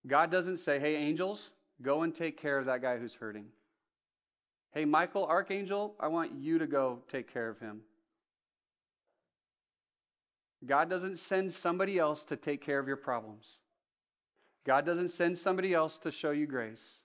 God 0.07 0.32
doesn't 0.32 0.57
say, 0.57 0.80
hey, 0.80 0.95
angels, 0.95 1.49
go 1.82 2.03
and 2.03 2.16
take 2.16 2.41
care 2.41 2.57
of 2.57 2.66
that 2.68 2.82
guy 2.82 2.97
who's 2.97 3.16
hurting. 3.16 3.47
Hey, 4.72 4.86
Michael, 4.86 5.26
archangel, 5.26 5.95
I 5.99 6.07
want 6.07 6.32
you 6.34 6.57
to 6.60 6.68
go 6.68 6.99
take 7.10 7.32
care 7.32 7.49
of 7.49 7.60
him. 7.60 7.82
God 10.66 10.89
doesn't 10.89 11.20
send 11.20 11.53
somebody 11.53 11.97
else 11.97 12.24
to 12.26 12.36
take 12.36 12.62
care 12.62 12.80
of 12.80 12.88
your 12.88 12.97
problems. 12.97 13.60
God 14.66 14.86
doesn't 14.86 15.10
send 15.10 15.38
somebody 15.38 15.74
else 15.74 15.97
to 15.99 16.12
show 16.12 16.32
you 16.32 16.45
grace. 16.45 16.97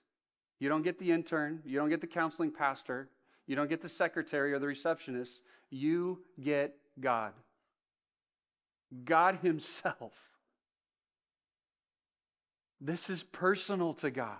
You 0.59 0.69
don't 0.69 0.83
get 0.83 0.99
the 0.99 1.11
intern, 1.11 1.61
you 1.65 1.77
don't 1.77 1.89
get 1.89 2.01
the 2.01 2.07
counseling 2.07 2.51
pastor, 2.51 3.09
you 3.47 3.55
don't 3.55 3.69
get 3.69 3.81
the 3.81 3.89
secretary 3.89 4.53
or 4.53 4.59
the 4.59 4.67
receptionist. 4.67 5.41
You 5.69 6.19
get 6.41 6.75
God. 6.99 7.33
God 9.03 9.35
Himself. 9.41 10.13
This 12.81 13.09
is 13.09 13.23
personal 13.23 13.93
to 13.95 14.11
God. 14.11 14.37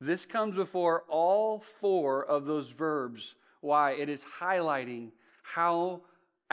This 0.00 0.26
comes 0.26 0.56
before 0.56 1.04
all 1.08 1.60
four 1.60 2.24
of 2.24 2.44
those 2.44 2.70
verbs. 2.70 3.34
Why? 3.60 3.92
It 3.92 4.08
is 4.08 4.24
highlighting 4.40 5.12
how 5.42 6.02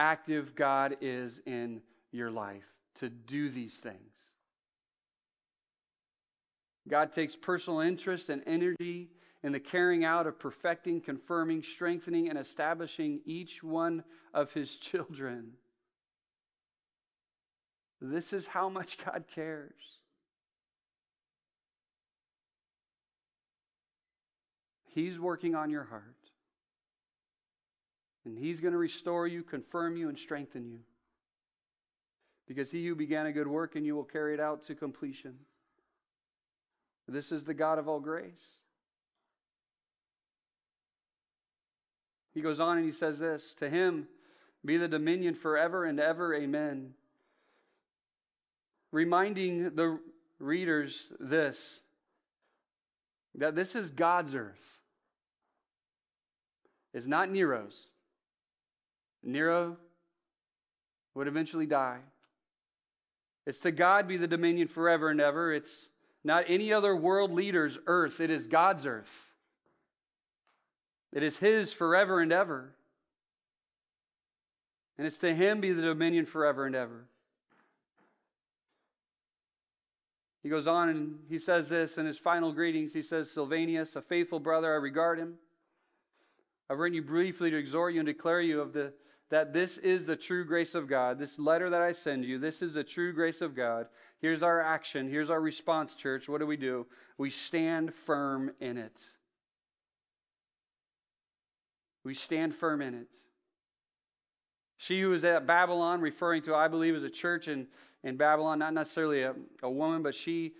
active 0.00 0.54
God 0.54 0.96
is 1.02 1.42
in 1.44 1.82
your 2.10 2.30
life 2.30 2.64
to 2.96 3.10
do 3.10 3.50
these 3.50 3.74
things. 3.74 3.96
God 6.88 7.12
takes 7.12 7.36
personal 7.36 7.80
interest 7.80 8.30
and 8.30 8.42
energy 8.46 9.10
in 9.42 9.52
the 9.52 9.60
carrying 9.60 10.02
out 10.02 10.26
of 10.26 10.38
perfecting, 10.38 11.02
confirming, 11.02 11.62
strengthening, 11.62 12.30
and 12.30 12.38
establishing 12.38 13.20
each 13.26 13.62
one 13.62 14.02
of 14.32 14.52
his 14.54 14.76
children. 14.78 15.52
This 18.00 18.32
is 18.32 18.46
how 18.46 18.70
much 18.70 18.96
God 19.04 19.24
cares. 19.32 19.98
He's 24.86 25.20
working 25.20 25.54
on 25.54 25.68
your 25.68 25.84
heart. 25.84 26.19
And 28.24 28.38
He's 28.38 28.60
going 28.60 28.72
to 28.72 28.78
restore 28.78 29.26
you, 29.26 29.42
confirm 29.42 29.96
you, 29.96 30.08
and 30.08 30.18
strengthen 30.18 30.66
you. 30.66 30.80
Because 32.46 32.70
He 32.70 32.86
who 32.86 32.94
began 32.94 33.26
a 33.26 33.32
good 33.32 33.48
work 33.48 33.76
and 33.76 33.86
you 33.86 33.94
will 33.94 34.04
carry 34.04 34.34
it 34.34 34.40
out 34.40 34.66
to 34.66 34.74
completion. 34.74 35.36
This 37.08 37.32
is 37.32 37.44
the 37.44 37.54
God 37.54 37.78
of 37.78 37.88
all 37.88 38.00
grace. 38.00 38.60
He 42.32 42.40
goes 42.40 42.60
on 42.60 42.76
and 42.76 42.86
he 42.86 42.92
says 42.92 43.18
this 43.18 43.54
To 43.54 43.68
Him 43.68 44.06
be 44.64 44.76
the 44.76 44.88
dominion 44.88 45.34
forever 45.34 45.84
and 45.84 45.98
ever. 45.98 46.34
Amen. 46.34 46.94
Reminding 48.92 49.74
the 49.74 49.98
readers 50.38 51.12
this 51.18 51.80
that 53.36 53.54
this 53.54 53.76
is 53.76 53.90
God's 53.90 54.34
earth. 54.34 54.80
It's 56.92 57.06
not 57.06 57.30
Nero's. 57.30 57.86
Nero 59.22 59.76
would 61.14 61.28
eventually 61.28 61.66
die. 61.66 62.00
It's 63.46 63.58
to 63.60 63.72
God 63.72 64.06
be 64.06 64.16
the 64.16 64.28
dominion 64.28 64.68
forever 64.68 65.08
and 65.08 65.20
ever. 65.20 65.52
It's 65.52 65.88
not 66.22 66.44
any 66.48 66.72
other 66.72 66.94
world 66.94 67.32
leader's 67.32 67.78
earth, 67.86 68.20
it 68.20 68.30
is 68.30 68.46
God's 68.46 68.86
earth. 68.86 69.32
It 71.12 71.22
is 71.22 71.38
His 71.38 71.72
forever 71.72 72.20
and 72.20 72.32
ever. 72.32 72.72
And 74.96 75.06
it's 75.06 75.18
to 75.18 75.34
Him 75.34 75.60
be 75.60 75.72
the 75.72 75.82
dominion 75.82 76.26
forever 76.26 76.66
and 76.66 76.76
ever. 76.76 77.06
He 80.42 80.48
goes 80.48 80.66
on 80.66 80.88
and 80.88 81.18
he 81.28 81.36
says 81.36 81.68
this 81.68 81.98
in 81.98 82.06
his 82.06 82.16
final 82.16 82.52
greetings. 82.52 82.94
He 82.94 83.02
says, 83.02 83.30
Silvanus, 83.30 83.94
a 83.94 84.00
faithful 84.00 84.40
brother, 84.40 84.72
I 84.72 84.76
regard 84.76 85.18
him 85.18 85.34
I've 86.70 86.78
written 86.78 86.94
you 86.94 87.02
briefly 87.02 87.50
to 87.50 87.56
exhort 87.56 87.94
you 87.94 88.00
and 88.00 88.06
declare 88.06 88.40
you 88.40 88.60
of 88.60 88.72
the 88.72 88.92
that 89.30 89.52
this 89.52 89.78
is 89.78 90.06
the 90.06 90.16
true 90.16 90.44
grace 90.44 90.74
of 90.74 90.88
God. 90.88 91.18
This 91.18 91.38
letter 91.38 91.70
that 91.70 91.82
I 91.82 91.92
send 91.92 92.24
you, 92.24 92.38
this 92.38 92.62
is 92.62 92.74
the 92.74 92.84
true 92.84 93.12
grace 93.12 93.40
of 93.40 93.54
God. 93.54 93.86
Here's 94.20 94.42
our 94.42 94.60
action. 94.60 95.08
Here's 95.08 95.30
our 95.30 95.40
response, 95.40 95.94
church. 95.94 96.28
What 96.28 96.40
do 96.40 96.46
we 96.46 96.56
do? 96.56 96.86
We 97.16 97.30
stand 97.30 97.94
firm 97.94 98.50
in 98.60 98.76
it. 98.76 99.00
We 102.04 102.14
stand 102.14 102.54
firm 102.54 102.82
in 102.82 102.94
it. 102.94 103.16
She 104.78 105.00
who 105.00 105.12
is 105.12 105.24
at 105.24 105.46
Babylon, 105.46 106.00
referring 106.00 106.42
to, 106.42 106.54
I 106.54 106.66
believe, 106.66 106.96
as 106.96 107.04
a 107.04 107.10
church 107.10 107.48
in, 107.48 107.66
in 108.02 108.16
Babylon, 108.16 108.58
not 108.58 108.74
necessarily 108.74 109.22
a, 109.22 109.34
a 109.62 109.70
woman, 109.70 110.02
but 110.02 110.14
she, 110.14 110.54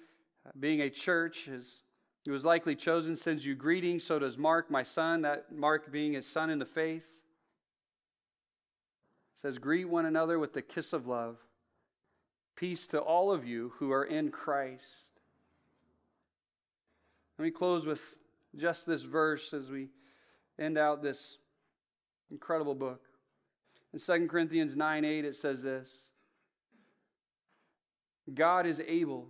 being 0.59 0.83
a 0.83 0.91
church, 0.91 1.49
is, 1.49 1.83
he 2.25 2.31
was 2.31 2.45
likely 2.45 2.77
chosen, 2.77 3.17
sends 3.17 3.45
you 3.45 3.55
greetings. 3.55 4.05
So 4.05 4.19
does 4.19 4.37
Mark, 4.37 4.71
my 4.71 4.83
son, 4.83 5.23
that 5.23 5.51
Mark 5.51 5.91
being 5.91 6.13
his 6.13 6.27
son 6.27 6.51
in 6.51 6.59
the 6.59 6.67
faith. 6.67 7.17
Says, 9.41 9.59
Greet 9.59 9.89
one 9.89 10.07
another 10.07 10.39
with 10.39 10.53
the 10.53 10.63
kiss 10.63 10.93
of 10.93 11.07
love. 11.07 11.39
Peace 12.57 12.87
to 12.89 12.99
all 12.99 13.33
of 13.33 13.47
you 13.47 13.73
who 13.79 13.91
are 13.91 14.05
in 14.05 14.31
Christ. 14.31 15.09
Let 17.39 17.45
me 17.45 17.51
close 17.51 17.87
with 17.87 18.17
just 18.57 18.87
this 18.87 19.03
verse 19.03 19.55
as 19.55 19.71
we 19.71 19.89
end 20.59 20.77
out 20.77 21.03
this 21.03 21.39
incredible 22.31 22.75
book. 22.75 23.01
In 23.95 23.99
2 23.99 24.29
Corinthians 24.29 24.77
9 24.77 25.05
8, 25.05 25.25
it 25.25 25.37
says 25.37 25.63
this 25.63 25.89
God 28.35 28.67
is 28.67 28.83
able 28.87 29.29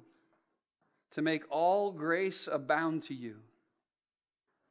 to 1.12 1.22
make 1.22 1.44
all 1.50 1.92
grace 1.92 2.48
abound 2.50 3.04
to 3.04 3.14
you, 3.14 3.36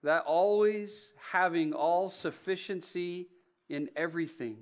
that 0.03 0.23
always 0.23 1.13
having 1.31 1.73
all 1.73 2.09
sufficiency 2.09 3.27
in 3.69 3.89
everything, 3.95 4.57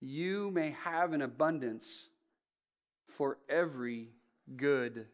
you 0.00 0.50
may 0.50 0.74
have 0.84 1.12
an 1.12 1.22
abundance 1.22 2.08
for 3.08 3.38
every 3.48 4.08
good 4.56 5.06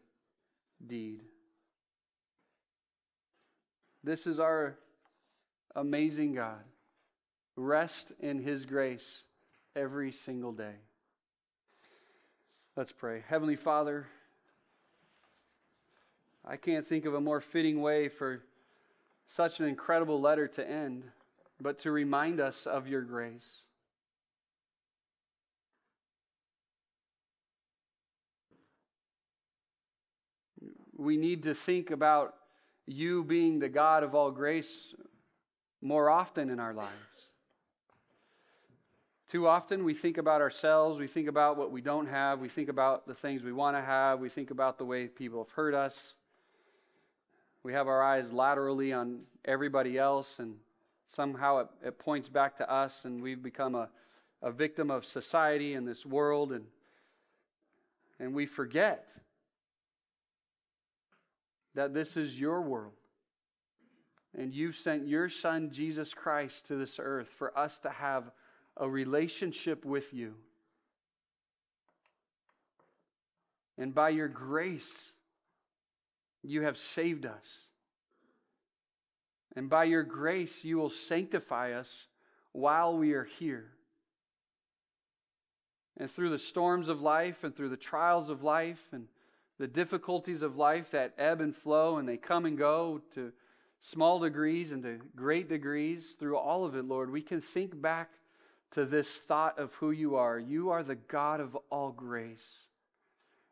deed. 0.85 1.21
This 4.03 4.25
is 4.25 4.39
our 4.39 4.77
amazing 5.75 6.33
God. 6.33 6.63
Rest 7.55 8.13
in 8.19 8.39
His 8.39 8.65
grace 8.65 9.23
every 9.75 10.11
single 10.11 10.51
day. 10.51 10.75
Let's 12.75 12.91
pray. 12.91 13.23
Heavenly 13.27 13.57
Father, 13.57 14.07
I 16.43 16.57
can't 16.57 16.87
think 16.87 17.05
of 17.05 17.13
a 17.13 17.21
more 17.21 17.41
fitting 17.41 17.81
way 17.81 18.09
for 18.09 18.41
such 19.27 19.59
an 19.59 19.67
incredible 19.67 20.19
letter 20.19 20.47
to 20.47 20.67
end, 20.67 21.03
but 21.59 21.79
to 21.79 21.91
remind 21.91 22.39
us 22.39 22.65
of 22.65 22.87
your 22.87 23.01
grace. 23.01 23.61
We 31.01 31.17
need 31.17 31.41
to 31.43 31.55
think 31.55 31.89
about 31.89 32.35
you 32.85 33.23
being 33.23 33.57
the 33.57 33.69
God 33.69 34.03
of 34.03 34.13
all 34.13 34.29
grace 34.29 34.93
more 35.81 36.11
often 36.11 36.51
in 36.51 36.59
our 36.59 36.75
lives. 36.75 36.91
Too 39.27 39.47
often 39.47 39.83
we 39.83 39.95
think 39.95 40.19
about 40.19 40.41
ourselves, 40.41 40.99
we 40.99 41.07
think 41.07 41.27
about 41.27 41.57
what 41.57 41.71
we 41.71 41.81
don't 41.81 42.05
have, 42.05 42.39
we 42.39 42.49
think 42.49 42.69
about 42.69 43.07
the 43.07 43.15
things 43.15 43.41
we 43.41 43.51
want 43.51 43.75
to 43.75 43.81
have, 43.81 44.19
we 44.19 44.29
think 44.29 44.51
about 44.51 44.77
the 44.77 44.85
way 44.85 45.07
people 45.07 45.43
have 45.43 45.51
hurt 45.53 45.73
us. 45.73 46.13
We 47.63 47.73
have 47.73 47.87
our 47.87 48.03
eyes 48.03 48.31
laterally 48.31 48.93
on 48.93 49.21
everybody 49.43 49.97
else, 49.97 50.37
and 50.37 50.55
somehow 51.11 51.61
it, 51.61 51.67
it 51.83 51.97
points 51.97 52.29
back 52.29 52.57
to 52.57 52.71
us, 52.71 53.05
and 53.05 53.23
we've 53.23 53.41
become 53.41 53.73
a, 53.73 53.89
a 54.43 54.51
victim 54.51 54.91
of 54.91 55.03
society 55.03 55.73
and 55.73 55.87
this 55.87 56.05
world, 56.05 56.51
and, 56.51 56.65
and 58.19 58.35
we 58.35 58.45
forget 58.45 59.07
that 61.75 61.93
this 61.93 62.17
is 62.17 62.39
your 62.39 62.61
world. 62.61 62.93
And 64.37 64.53
you 64.53 64.71
sent 64.71 65.07
your 65.07 65.29
son, 65.29 65.71
Jesus 65.71 66.13
Christ, 66.13 66.67
to 66.67 66.75
this 66.75 66.99
earth 66.99 67.27
for 67.27 67.57
us 67.57 67.79
to 67.79 67.89
have 67.89 68.31
a 68.77 68.89
relationship 68.89 69.83
with 69.85 70.13
you. 70.13 70.35
And 73.77 73.93
by 73.93 74.09
your 74.09 74.27
grace, 74.27 75.11
you 76.43 76.61
have 76.63 76.77
saved 76.77 77.25
us. 77.25 77.45
And 79.55 79.69
by 79.69 79.83
your 79.85 80.03
grace, 80.03 80.63
you 80.63 80.77
will 80.77 80.89
sanctify 80.89 81.73
us 81.73 82.07
while 82.53 82.97
we 82.97 83.13
are 83.13 83.25
here. 83.25 83.71
And 85.97 86.09
through 86.09 86.29
the 86.29 86.39
storms 86.39 86.87
of 86.87 87.01
life 87.01 87.43
and 87.43 87.55
through 87.55 87.69
the 87.69 87.77
trials 87.77 88.29
of 88.29 88.43
life 88.43 88.81
and 88.91 89.07
the 89.61 89.67
difficulties 89.67 90.41
of 90.41 90.57
life 90.57 90.89
that 90.89 91.13
ebb 91.19 91.39
and 91.39 91.55
flow 91.55 91.97
and 91.97 92.09
they 92.09 92.17
come 92.17 92.47
and 92.47 92.57
go 92.57 92.99
to 93.13 93.31
small 93.79 94.17
degrees 94.17 94.71
and 94.71 94.81
to 94.81 94.99
great 95.15 95.47
degrees, 95.47 96.15
through 96.17 96.35
all 96.35 96.65
of 96.65 96.75
it, 96.75 96.83
Lord, 96.83 97.11
we 97.11 97.21
can 97.21 97.41
think 97.41 97.79
back 97.79 98.09
to 98.71 98.85
this 98.85 99.19
thought 99.19 99.59
of 99.59 99.71
who 99.75 99.91
you 99.91 100.15
are. 100.15 100.39
You 100.39 100.71
are 100.71 100.81
the 100.81 100.95
God 100.95 101.39
of 101.39 101.55
all 101.69 101.91
grace. 101.91 102.61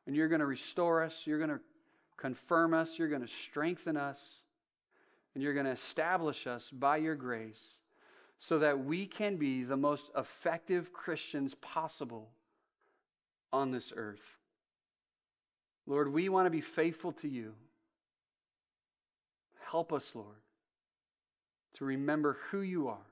And 0.07 0.15
you're 0.15 0.29
going 0.29 0.39
to 0.39 0.47
restore 0.47 1.03
us, 1.03 1.27
you're 1.27 1.37
going 1.37 1.51
to 1.51 1.59
confirm 2.17 2.73
us, 2.73 2.97
you're 2.97 3.07
going 3.07 3.21
to 3.21 3.27
strengthen 3.27 3.95
us, 3.95 4.37
and 5.35 5.43
you're 5.43 5.53
going 5.53 5.67
to 5.67 5.73
establish 5.73 6.47
us 6.47 6.71
by 6.71 6.97
your 6.97 7.13
grace 7.13 7.77
so 8.39 8.57
that 8.57 8.83
we 8.83 9.05
can 9.05 9.37
be 9.37 9.63
the 9.63 9.77
most 9.77 10.09
effective 10.17 10.91
Christians 10.91 11.53
possible 11.53 12.31
on 13.53 13.69
this 13.69 13.93
earth. 13.95 14.38
Lord, 15.89 16.13
we 16.13 16.29
want 16.29 16.45
to 16.45 16.51
be 16.51 16.61
faithful 16.61 17.11
to 17.13 17.27
you. 17.27 17.53
Help 19.71 19.91
us, 19.91 20.13
Lord, 20.13 20.37
to 21.73 21.85
remember 21.85 22.37
who 22.51 22.61
you 22.61 22.87
are. 22.87 23.07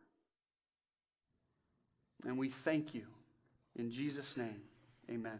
And 2.23 2.37
we 2.37 2.49
thank 2.49 2.93
you. 2.93 3.03
In 3.75 3.91
Jesus' 3.91 4.37
name, 4.37 4.61
amen. 5.09 5.39